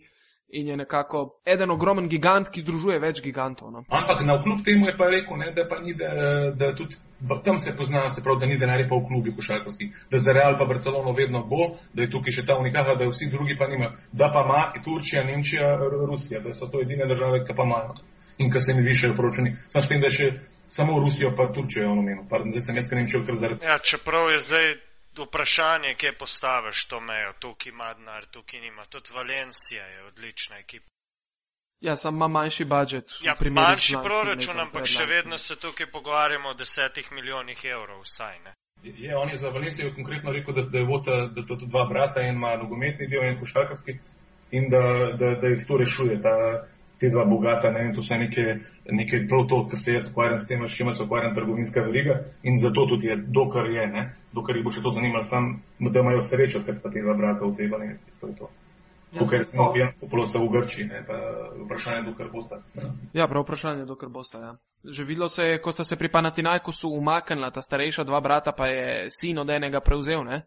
in 0.53 0.67
je 0.67 0.77
nekako 0.77 1.39
eden 1.45 1.71
ogromen 1.71 2.07
gigant, 2.09 2.49
ki 2.49 2.61
združuje 2.61 2.99
več 2.99 3.21
gigantov. 3.25 3.71
No. 3.71 3.83
Ampak 3.89 4.21
na 4.25 4.37
vkljub 4.39 4.61
temu 4.65 4.87
je 4.87 4.95
pa 4.97 5.09
rekel, 5.09 5.37
ne, 5.37 5.51
da, 5.55 5.65
pa 5.69 5.79
ni, 5.81 5.95
da, 5.97 6.09
da 6.55 6.71
tudi 6.77 6.95
tam 7.43 7.59
se 7.59 7.73
pozna, 7.77 8.09
se 8.09 8.23
pravi, 8.23 8.39
da 8.39 8.45
ni 8.45 8.59
denarja 8.59 8.87
pa 8.89 8.95
v 8.95 9.07
klubi 9.07 9.35
košarkarskih, 9.35 10.05
da 10.11 10.19
za 10.19 10.33
Real 10.33 10.57
pa 10.59 10.65
Barcelono 10.65 11.13
vedno 11.17 11.43
bo, 11.49 11.73
da 11.93 12.05
je 12.05 12.11
tukaj 12.13 12.37
še 12.37 12.45
ta 12.45 12.57
unikaha, 12.61 12.95
da 12.99 13.09
vsi 13.09 13.29
drugi 13.31 13.57
pa 13.57 13.67
nima, 13.67 13.91
da 14.11 14.29
pa 14.33 14.45
ima 14.45 14.61
Turčija, 14.85 15.23
Nemčija, 15.23 15.75
Rusija, 16.09 16.41
da 16.45 16.53
so 16.53 16.69
to 16.69 16.81
edine 16.81 17.07
države, 17.09 17.45
ki 17.47 17.55
pa 17.57 17.63
imajo 17.63 17.95
in 18.37 18.49
ki 18.51 18.59
se 18.61 18.73
mi 18.73 18.81
višajo 18.81 19.13
proračuni. 19.15 19.55
Sam 19.69 19.83
s 19.83 19.89
tem, 19.89 20.01
da 20.01 20.09
je 20.09 20.17
še 20.17 20.31
samo 20.67 20.99
Rusijo 20.99 21.35
pa 21.37 21.51
Turčijo 21.53 21.83
je 21.83 21.89
ono 21.89 22.01
menil, 22.01 22.25
zdaj 22.25 22.61
sem 22.65 22.75
jaz, 22.75 22.89
ker 22.89 22.97
Nemčijo 22.97 23.25
kar 23.25 23.37
zaradi. 23.41 23.65
Ja, 23.65 23.77
čeprav 23.77 24.31
je 24.33 24.39
zdaj 24.39 24.73
vprašanje, 25.21 25.93
kje 25.93 26.11
postaviš 26.11 26.87
to 26.87 26.99
mejo, 26.99 27.33
tukaj 27.39 27.69
ima 27.69 27.93
denar, 27.93 28.25
tukaj 28.25 28.59
nima. 28.59 28.85
Tudi 28.85 29.09
Valencija 29.13 29.85
je 29.85 30.03
odlična 30.03 30.57
ekipa. 30.57 30.87
Ja, 31.81 31.95
sam 31.95 32.15
ima 32.15 32.27
manjši 32.27 32.65
budžet. 32.65 33.11
Ja, 33.21 33.35
manjši 33.51 33.95
proračun, 34.03 34.59
ampak 34.59 34.85
še 34.87 35.05
vedno 35.05 35.37
se 35.37 35.59
tukaj 35.59 35.91
pogovarjamo 35.91 36.49
o 36.49 36.53
desetih 36.53 37.11
milijonih 37.11 37.65
evrov 37.65 38.01
vsaj. 38.01 38.39
Ne? 38.45 38.53
Je, 38.83 39.15
on 39.17 39.29
je 39.29 39.37
za 39.37 39.49
Valencijo 39.49 39.91
konkretno 39.95 40.31
rekel, 40.31 40.53
da, 40.53 40.61
da 40.61 40.77
je 40.77 40.85
vota, 40.85 41.17
da 41.35 41.45
to 41.47 41.55
dva 41.55 41.85
brata, 41.89 42.21
en 42.21 42.35
ima 42.35 42.55
nogometni 42.55 43.07
del, 43.07 43.23
en 43.23 43.39
košarkarski 43.39 43.97
in 44.51 44.69
da, 44.69 44.81
da, 45.19 45.35
da 45.41 45.47
jih 45.47 45.67
to 45.67 45.77
rešuje. 45.77 46.21
Ta, 46.21 46.35
te 46.99 47.09
dva 47.09 47.25
bogata, 47.25 47.71
ne 47.71 47.83
vem, 47.83 47.93
to 47.95 48.03
so 48.03 48.15
neke, 48.17 48.59
neke 48.85 49.23
prav 49.29 49.47
to, 49.49 49.61
kar 49.71 49.79
se 49.79 49.97
jaz 49.97 50.09
ukvarjam 50.11 50.39
s 50.39 50.47
tem, 50.47 50.65
s 50.67 50.77
čimer 50.77 50.95
se 50.95 51.03
ukvarjam 51.03 51.35
trgovinska 51.35 51.81
veriga 51.81 52.19
in 52.43 52.59
zato 52.63 52.85
tudi 52.89 53.07
je, 53.07 53.17
dokar 53.27 53.69
je, 53.69 53.87
ne, 53.87 54.03
dokar 54.33 54.55
jih 54.55 54.65
bo 54.65 54.71
še 54.71 54.83
to 54.83 54.93
zanimalo, 54.95 55.23
sam, 55.29 55.55
da 55.79 56.03
imajo 56.03 56.23
srečo, 56.29 56.63
ker 56.65 56.77
sta 56.77 56.91
te 56.93 57.01
dva 57.01 57.17
brata 57.17 57.45
v 57.45 57.55
tej 57.57 57.71
balenci, 57.73 58.19
to 58.21 58.31
je 58.31 58.37
to. 58.41 58.51
Tukaj 59.13 59.43
smo 59.45 59.73
ja, 59.77 59.91
kupili 59.99 60.27
se 60.27 60.39
v 60.39 60.47
Grčiji, 60.49 60.85
ne, 60.85 61.03
pa 61.07 61.13
vprašanje, 61.65 62.01
dokar 62.09 62.29
bosta. 62.33 62.55
Ja. 62.75 62.89
ja, 63.13 63.27
prav 63.27 63.43
vprašanje, 63.43 63.85
dokar 63.85 64.09
bosta, 64.09 64.39
ja. 64.39 64.53
Že 64.83 65.03
videlo 65.03 65.29
se 65.29 65.45
je, 65.45 65.61
ko 65.61 65.71
sta 65.71 65.83
se 65.83 65.95
pri 65.95 66.09
Panatinajkusu 66.09 66.89
umaknila, 66.89 67.51
ta 67.51 67.61
starejša 67.61 68.03
dva 68.03 68.19
brata 68.21 68.51
pa 68.51 68.67
je 68.67 69.05
sin 69.09 69.37
od 69.37 69.49
enega 69.49 69.79
prevzel, 69.79 70.23
ne? 70.23 70.41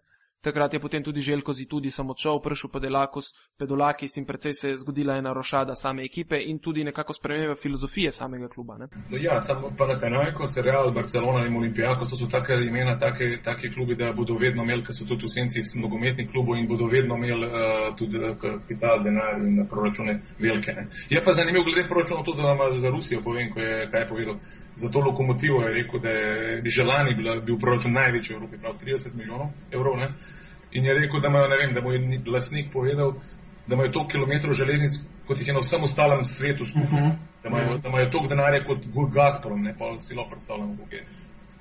Takrat 0.46 0.74
je 0.74 0.80
potem 0.80 1.02
tudi 1.02 1.20
Željko 1.20 1.52
Zitudi 1.52 1.90
sem 1.90 2.10
odšel, 2.10 2.38
prišel 2.38 2.70
Pedolakis, 2.70 3.32
Pedolakis 3.58 4.16
in 4.16 4.26
predvsej 4.26 4.52
se 4.54 4.68
je 4.68 4.76
zgodila 4.78 5.16
ena 5.18 5.32
rošada 5.32 5.74
same 5.74 6.04
ekipe 6.04 6.38
in 6.38 6.58
tudi 6.58 6.84
nekako 6.84 7.12
sprememba 7.12 7.54
filozofije 7.62 8.12
samega 8.12 8.48
kluba. 8.48 8.76
Ne? 8.78 8.86
No 9.10 9.16
ja, 9.18 9.40
samo 9.42 9.72
Panathinaikos, 9.78 10.56
Real, 10.56 10.92
Barcelona 10.94 11.46
in 11.46 11.56
Olimpijako, 11.56 12.06
to 12.06 12.16
so 12.16 12.28
take 12.30 12.54
imena, 12.68 12.98
take, 12.98 13.42
take 13.42 13.70
klubi, 13.74 13.96
da 13.96 14.12
bodo 14.12 14.36
vedno 14.38 14.62
imeli, 14.62 14.84
ker 14.86 14.94
so 14.94 15.04
tudi 15.04 15.26
v 15.26 15.32
senci 15.34 15.80
nogometnih 15.82 16.30
klubov 16.30 16.54
in 16.56 16.68
bodo 16.68 16.86
vedno 16.86 17.16
imeli 17.16 17.46
uh, 17.46 17.96
tudi 17.98 18.16
uh, 18.22 18.38
kapital, 18.38 19.02
denar 19.02 19.42
in 19.42 19.66
proračune 19.66 20.20
velike. 20.38 20.72
Ne? 20.78 20.86
Je 21.10 21.24
pa 21.24 21.32
zanimivo 21.32 21.64
glede 21.64 21.88
proračunov 21.88 22.24
to, 22.24 22.36
da 22.38 22.54
vam 22.54 22.80
za 22.80 22.90
Rusijo 22.90 23.20
povem, 23.22 23.50
ko 23.50 23.60
je 23.60 23.90
kaj 23.90 24.08
povedal. 24.08 24.38
Za 24.76 24.90
to 24.92 25.00
lokomotivo 25.00 25.62
je 25.62 25.74
rekel, 25.74 26.00
da 26.00 26.08
je 26.08 26.70
že 26.70 26.84
lani 26.84 27.14
bil 27.46 27.58
proračun 27.58 27.92
največji 27.92 28.34
v 28.34 28.36
Evropi, 28.36 28.58
prav 28.60 28.74
30 28.82 29.14
milijonov 29.14 29.48
evrov. 29.72 29.96
Ne? 29.96 30.08
In 30.72 30.84
je 30.84 30.94
rekel, 30.94 31.20
da, 31.20 31.28
imajo, 31.28 31.48
vem, 31.48 31.74
da 31.74 31.80
mu 31.80 31.92
je 31.92 32.20
lasnik 32.26 32.72
povedal, 32.72 33.14
da 33.66 33.74
imajo 33.74 33.92
toliko 33.92 34.10
kilometrov 34.10 34.52
železnic, 34.52 35.00
kot 35.26 35.38
jih 35.38 35.48
je 35.48 35.54
na 35.54 35.60
vsem 35.60 35.82
ostalem 35.82 36.24
svetu 36.24 36.64
skupaj. 36.64 37.00
Uh 37.00 37.06
-huh. 37.06 37.16
Da 37.42 37.48
imajo, 37.48 37.76
-huh. 37.76 37.88
imajo 37.88 38.10
toliko 38.10 38.28
denarja 38.28 38.64
kot 38.64 38.78
Gazprom, 39.14 39.62
ne 39.62 39.74
pa 39.78 39.98
si 40.00 40.14
lahko 40.14 40.30
predstavljamo, 40.30 40.76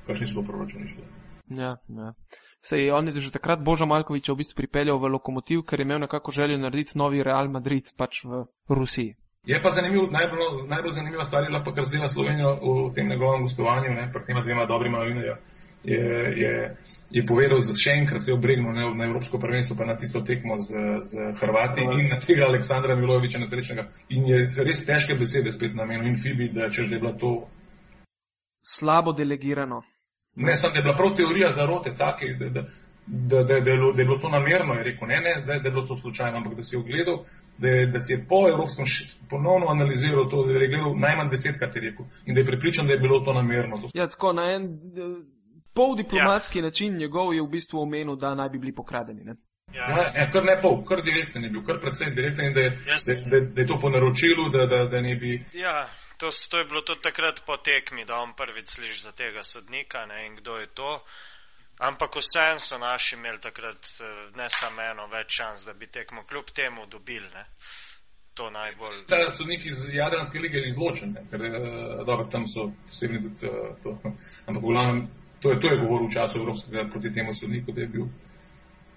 kakšni 0.08 0.28
so 0.28 0.44
proračuni 0.44 0.88
šli. 0.88 1.04
Ja, 1.50 1.78
ja. 1.88 2.14
Sej 2.60 2.92
on 2.92 3.06
je 3.06 3.22
že 3.22 3.32
takrat 3.32 3.62
Božo 3.62 3.86
Malkovič 3.86 4.30
v 4.30 4.36
bistvu 4.42 4.58
pripeljal 4.58 4.98
v 4.98 5.14
lokomotiv, 5.14 5.62
ker 5.62 5.80
je 5.80 5.86
imel 5.86 6.00
nekako 6.00 6.32
željo 6.32 6.58
narediti 6.58 6.98
novi 6.98 7.24
Real 7.24 7.50
Madrid 7.50 7.94
pač 7.98 8.26
v 8.26 8.46
Rusiji. 8.70 9.14
Je 9.46 9.62
pa 9.62 9.70
zanimiv, 9.70 10.08
najbolj, 10.12 10.68
najbolj 10.68 10.92
zanimiva 10.92 11.26
stvar 11.26 11.44
je 11.44 11.50
bila 11.50 11.64
pa, 11.64 11.74
kar 11.74 11.86
zdaj 11.86 12.08
Slovenijo 12.14 12.56
v 12.90 12.94
tem 12.96 13.10
njegovem 13.10 13.44
gostovanju, 13.46 13.94
ne, 13.94 14.10
pred 14.14 14.26
tema 14.26 14.42
dvema 14.42 14.66
dobrima 14.66 14.98
novinarja 14.98 15.38
je, 15.86 16.34
je, 16.42 16.78
je 17.10 17.24
povedal 17.26 17.62
še 17.78 17.94
enkrat 18.02 18.26
se 18.26 18.34
obregnil 18.34 18.74
na, 18.74 18.90
na 18.98 19.06
Evropsko 19.06 19.40
prvenstvo, 19.40 19.78
pa 19.78 19.86
na 19.86 19.96
tisto 19.98 20.22
tekmo 20.26 20.58
z, 20.58 20.86
z 21.06 21.28
Hrvati 21.42 21.86
in 21.86 22.10
na 22.10 22.20
tega 22.22 22.48
Aleksandra 22.50 22.96
Miloviča 22.98 23.40
nesrečnega. 23.40 23.88
In 24.10 24.26
je 24.30 24.40
res 24.66 24.82
težke 24.88 25.18
besede 25.20 25.54
spet 25.54 25.76
namenil 25.78 26.10
in 26.10 26.18
Fibi, 26.22 26.50
da 26.54 26.72
češ, 26.74 26.90
da 26.90 26.98
je 26.98 27.04
bilo 27.04 27.14
to. 27.22 27.34
Slabo 28.66 29.14
delegirano. 29.14 29.84
Ne, 30.36 30.58
sem, 30.58 30.74
da 30.74 30.82
je 30.82 30.84
bila 30.84 30.98
prav 30.98 31.14
teorija 31.16 31.54
zarote 31.56 31.94
take, 31.96 32.34
da, 32.40 32.50
da, 32.50 32.66
da, 33.08 33.44
da, 33.44 33.44
da, 33.44 33.60
da 33.96 34.02
je 34.02 34.06
bilo 34.06 34.18
to 34.18 34.30
namerno, 34.30 34.74
je 34.74 34.84
rekel, 34.84 35.08
ne, 35.08 35.20
ne, 35.22 35.34
da, 35.46 35.46
da 35.46 35.68
je 35.68 35.72
bilo 35.72 35.86
to 35.88 35.98
slučajno, 35.98 36.38
ampak 36.38 36.54
da 36.56 36.64
si 36.64 36.76
je 36.76 36.80
ogledal, 36.80 37.24
da, 37.58 37.68
je, 37.68 37.86
da 37.86 38.00
si 38.00 38.14
je 38.14 38.26
po 38.30 38.50
Evropskem 38.50 38.86
ponovno 39.30 39.68
analiziral 39.68 40.30
to, 40.30 40.46
da 40.46 40.54
je 40.54 40.68
gledal 40.68 41.00
najmanj 41.00 41.30
desetkrat, 41.30 41.76
je 41.76 41.82
rekel, 41.82 42.06
in 42.26 42.34
da 42.34 42.40
je 42.40 42.46
pripričan, 42.46 42.88
da 42.88 42.94
je 42.94 43.00
bilo 43.00 43.20
to 43.20 43.34
namerno. 43.34 43.76
Ja, 43.94 44.08
tako 44.08 44.34
na 44.34 44.52
en 44.52 44.80
pol 45.74 45.96
diplomatski 45.96 46.60
ja. 46.60 46.64
način 46.64 46.98
njegov 46.98 47.34
je 47.34 47.42
v 47.42 47.48
bistvu 47.48 47.82
omenil, 47.82 48.16
da 48.16 48.36
naj 48.36 48.50
bi 48.50 48.60
bili 48.60 48.76
pokradeni. 48.76 49.24
Ne? 49.24 49.36
Ja, 49.74 49.90
ja, 49.90 50.22
ja, 50.22 50.32
kar 50.32 50.44
ne 50.44 50.62
pol, 50.62 50.86
kar 50.86 51.02
direkten 51.04 51.44
je 51.44 51.50
bil, 51.50 51.64
kar 51.66 51.80
predvsem 51.82 52.16
direkten, 52.16 52.54
da, 52.54 52.62
yes. 52.62 53.06
da, 53.06 53.14
da, 53.30 53.46
da 53.56 53.62
je 53.62 53.68
to 53.68 53.78
po 53.82 53.90
naročilu, 53.90 54.50
da, 54.50 54.66
da, 54.66 54.86
da 54.86 55.02
ne 55.02 55.16
bi. 55.16 55.46
Ja, 55.54 55.88
to, 56.18 56.30
to 56.52 56.58
je 56.58 56.66
bilo 56.66 56.82
tudi 56.82 57.02
takrat 57.02 57.44
po 57.46 57.58
tekmi, 57.58 58.06
da 58.06 58.22
on 58.24 58.34
prvič 58.38 58.70
sliši 58.70 59.02
za 59.02 59.12
tega 59.12 59.44
sodnika 59.44 60.06
ne, 60.06 60.26
in 60.28 60.36
kdo 60.36 60.58
je 60.58 60.68
to. 60.68 61.04
Ampak 61.80 62.16
vsem 62.16 62.60
so 62.60 62.78
naši 62.78 63.16
imeli 63.16 63.42
takrat 63.42 63.90
eh, 64.00 64.38
ne 64.38 64.50
samo 64.50 64.82
eno 64.82 65.08
več 65.08 65.36
šans, 65.40 65.66
da 65.66 65.74
bi 65.74 65.88
tekmo 65.88 66.24
kljub 66.24 66.54
temu 66.56 66.86
dobili. 66.92 67.28
Ne. 67.34 67.46
To 68.36 68.50
najbolj. 68.52 69.06
Ta 69.08 69.32
sodnik 69.32 69.66
iz 69.66 69.80
Jadranske 69.94 70.40
lige 70.40 70.58
je 70.58 70.70
izločen, 70.70 71.14
ker 71.32 71.42
uh, 71.42 71.54
dobro, 72.06 72.26
tam 72.32 72.44
so 72.52 72.66
posebni 72.90 73.22
tudi 73.24 73.48
uh, 73.48 73.70
to. 73.84 73.94
Ampak 74.48 74.64
v 74.64 74.74
glavnem 74.74 75.06
To 75.46 75.52
je, 75.52 75.60
to 75.60 75.68
je 75.68 75.78
govoril 75.78 76.08
v 76.08 76.14
času 76.18 76.40
Evropskega 76.42 76.90
proti 76.90 77.14
temu 77.14 77.34
sodniku, 77.34 77.72
da 77.72 77.82
je 77.82 77.88
bil, 77.88 78.06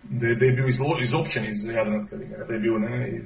da 0.02 0.26
je, 0.26 0.34
da 0.34 0.44
je 0.44 0.52
bil 0.52 0.68
izlo, 0.68 0.96
izobčen 1.02 1.44
iz 1.44 1.64
Jadranske 1.64 2.16
lige, 2.16 2.36
da 2.48 2.54
je 2.54 2.60
bil 2.60 2.78
ne, 2.80 3.22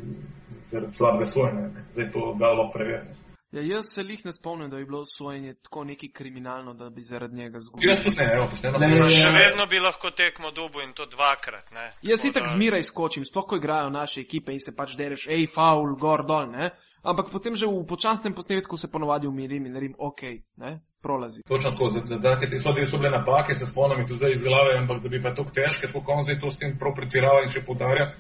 zaradi 0.71 0.93
slabega 0.97 1.27
sojenja. 1.27 1.69
Zdaj 1.93 2.11
to 2.13 2.37
dalo 2.39 2.71
preverjati. 2.75 3.22
Ja, 3.53 3.61
jaz 3.61 3.85
se 3.95 4.03
jih 4.03 4.25
ne 4.25 4.33
spomnim, 4.33 4.71
da 4.71 4.77
bi 4.77 4.85
bilo 4.85 5.03
sojenje 5.05 5.55
tako 5.55 5.85
neki 5.85 6.13
kriminalno, 6.13 6.75
da 6.75 6.91
bi 6.91 7.03
zaradi 7.03 7.37
njega 7.37 7.59
zgubili. 7.61 7.91
Jaz 7.93 7.99
tudi 8.05 8.17
ne, 8.17 8.31
evo, 8.35 8.49
ne, 8.63 8.71
ne, 8.79 9.01
ne. 9.01 9.09
Še 9.09 9.29
vedno 9.35 9.67
bi 9.67 9.79
lahko 9.79 10.11
tekmo 10.11 10.51
dubu 10.51 10.81
in 10.81 10.95
to 10.97 11.07
dvakrat. 11.07 11.69
Ne. 11.77 11.91
Jaz 12.03 12.25
si 12.25 12.33
tako 12.33 12.49
da... 12.49 12.53
zmeraj 12.55 12.87
skočim, 12.89 13.27
sploh 13.29 13.47
ko 13.47 13.59
igrajo 13.61 13.91
naše 13.91 14.25
ekipe 14.25 14.57
in 14.57 14.61
se 14.61 14.73
pač 14.77 14.97
dereš, 14.97 15.27
hej, 15.29 15.45
faul, 15.53 15.93
gor 16.01 16.25
dol, 16.25 16.49
ne. 16.49 16.71
Ampak 17.03 17.29
potem 17.35 17.53
že 17.59 17.67
v 17.67 17.85
počasnem 17.85 18.33
posnetku 18.33 18.77
se 18.81 18.89
ponovadi 18.89 19.27
umirim 19.27 19.67
in 19.67 19.77
naredim, 19.77 19.97
ok, 19.99 20.23
ne, 20.57 20.79
prolazi. 21.03 21.43
Točno 21.49 21.71
tako, 21.75 21.91
za, 21.91 22.01
za 22.09 22.23
take 22.23 22.49
te 22.49 22.61
so, 22.63 22.73
so 22.73 22.97
bile 22.97 23.11
napake, 23.11 23.55
se 23.55 23.67
spomnim 23.67 24.07
tudi 24.07 24.23
zdaj 24.23 24.33
iz 24.33 24.43
glave, 24.43 24.79
ampak 24.79 25.03
da 25.03 25.09
bi 25.13 25.21
pa 25.23 25.35
to 25.35 25.45
težke, 25.45 25.91
tako 25.91 26.07
konc 26.07 26.29
je 26.29 26.41
to 26.41 26.51
s 26.51 26.57
tem 26.63 26.79
prav 26.79 26.95
pretirava 26.97 27.43
in 27.45 27.53
še 27.53 27.67
podarja. 27.67 28.15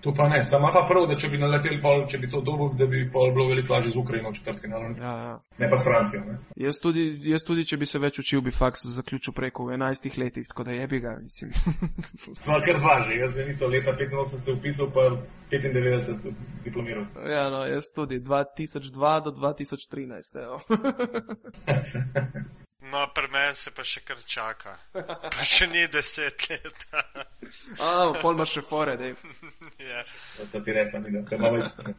To 0.00 0.14
pa 0.14 0.28
ne, 0.28 0.44
sama 0.44 0.72
pa 0.72 0.86
prav, 0.88 1.06
da 1.10 1.16
če 1.18 1.28
bi 1.32 1.38
naleteli, 1.40 1.80
pol, 1.82 2.04
če 2.10 2.18
bi 2.22 2.28
to 2.30 2.40
dobil, 2.44 2.68
da 2.78 2.86
bi 2.86 3.04
bilo 3.10 3.46
veliko 3.48 3.72
lažje 3.74 3.92
z 3.94 3.98
Ukrajino 3.98 4.30
v 4.30 4.34
četrtki, 4.38 4.66
ja, 4.70 4.78
ja. 5.00 5.38
ne 5.58 5.70
pa 5.70 5.78
s 5.78 5.84
Francijo. 5.84 6.20
Ne. 6.26 6.34
Jaz, 6.62 6.78
tudi, 6.82 7.06
jaz 7.26 7.42
tudi, 7.46 7.64
če 7.66 7.76
bi 7.80 7.86
se 7.90 7.98
več 7.98 8.18
učil, 8.22 8.40
bi 8.44 8.52
faks 8.54 8.86
zaključil 8.98 9.32
preko 9.34 9.66
v 9.66 9.68
11 9.78 10.18
letih, 10.20 10.46
tako 10.48 10.62
da 10.68 10.72
je 10.76 10.86
bi 10.86 11.00
ga, 11.00 11.16
mislim. 11.22 11.50
Smo 12.44 12.60
kar 12.66 12.76
važi, 12.84 13.18
jaz 13.22 13.34
sem 13.34 13.50
isto 13.50 13.66
leta 13.72 13.90
85 13.96 14.44
se 14.44 14.52
upisal, 14.52 14.86
pa 14.94 15.02
95 15.50 16.32
diplomiral. 16.64 17.04
Ja, 17.32 17.44
no, 17.50 17.64
jaz 17.66 17.84
tudi, 17.94 18.20
2002 18.20 19.24
do 19.24 19.30
2013, 19.40 20.38
evo. 20.44 20.56
No, 22.90 23.06
pri 23.14 23.28
meni 23.32 23.54
se 23.54 23.70
pa 23.74 23.84
še 23.86 24.02
kar 24.06 24.18
čaka. 24.26 24.76
Pa 25.34 25.44
še 25.46 25.66
ni 25.70 25.86
deset 25.90 26.46
let. 26.50 26.86
A, 27.82 28.12
pol 28.20 28.36
imaš 28.36 28.58
še 28.58 28.62
fore, 28.68 28.96
da 29.00 29.10
je. 29.10 29.16
Ja. 29.90 30.04
To 30.52 30.60
ti 30.60 30.74
rekam, 30.74 31.04
da 31.04 31.22
te 31.28 31.38
malo 31.40 31.62
izpustim. 31.62 31.96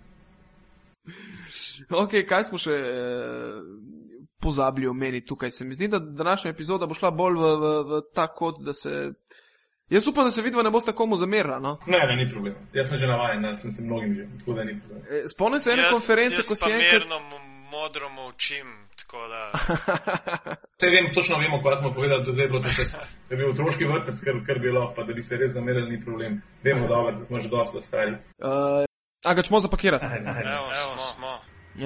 Ok, 1.94 2.18
kaj 2.28 2.48
smo 2.50 2.60
še 2.60 2.74
eh, 2.76 3.60
pozabili 4.44 4.90
omeniti 4.90 5.28
tukaj? 5.30 5.54
Se 5.56 5.66
mi 5.66 5.78
zdi, 5.78 5.88
da 5.92 6.00
današnja 6.00 6.52
epizoda 6.52 6.88
bo 6.90 6.98
šla 6.98 7.14
bolj 7.16 7.38
v, 7.40 7.52
v, 7.62 7.74
v 7.92 8.02
ta 8.16 8.28
kot, 8.28 8.60
da 8.66 8.76
se. 8.76 8.94
Jaz 9.88 10.08
upam, 10.10 10.28
da 10.28 10.34
se 10.36 10.44
vidva 10.44 10.66
ne 10.68 10.72
boste 10.74 10.92
komu 10.92 11.16
zamerila. 11.20 11.62
No? 11.64 11.78
Ne, 11.88 12.02
ne, 12.10 12.18
ni 12.20 12.28
problem. 12.32 12.58
Jaz 12.76 12.90
sem 12.92 13.00
že 13.00 13.08
navajen, 13.08 13.46
da 13.46 13.54
sem 13.62 13.72
se 13.72 13.86
mnogim 13.86 14.18
že. 14.18 14.26
E, 15.08 15.22
Spomnim 15.32 15.64
se 15.64 15.78
ene 15.78 15.88
konference, 15.94 16.44
ko 16.44 16.60
si 16.60 16.72
enkrat. 16.72 17.08
Enkrat 17.08 17.56
modro 17.72 18.10
molčim. 18.10 18.68
Da... 19.08 19.44
Vse 20.78 20.88
vem, 20.96 21.14
točno 21.16 21.38
vemo, 21.40 21.62
kaj 21.64 21.78
smo 21.80 21.94
povedali, 21.94 22.24
da 22.26 22.42
je 22.42 22.48
bilo 22.48 22.62
to, 22.62 22.70
da 23.30 23.36
je 23.36 23.38
bil 23.38 23.50
otroški 23.50 23.86
vrtec, 23.86 24.18
kar, 24.26 24.34
kar 24.48 24.60
bilo, 24.60 24.94
pa 24.96 25.04
da 25.04 25.14
bi 25.14 25.24
se 25.24 25.38
res 25.38 25.54
zamerili, 25.54 25.92
ni 25.92 26.06
problem. 26.06 26.42
Vemo, 26.64 26.88
da, 26.88 27.12
da 27.20 27.26
smo 27.26 27.40
že 27.40 27.50
dosta 27.50 27.82
stari. 27.82 28.12
Uh, 28.12 28.84
a 29.26 29.34
ga 29.34 29.42
čemo 29.42 29.60
zapakirati? 29.60 30.06
Evo, 30.06 30.68
evo, 30.82 30.92
smo. 31.16 31.40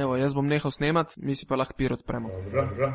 Evo, 0.04 0.16
jaz 0.18 0.34
bom 0.34 0.48
nehal 0.48 0.72
snemat, 0.72 1.14
mi 1.18 1.36
si 1.36 1.46
pa 1.46 1.56
lahko 1.56 1.74
pir 1.78 1.94
odpremo. 1.94 2.30
Dobro, 2.30 2.66
dobro. 2.66 2.94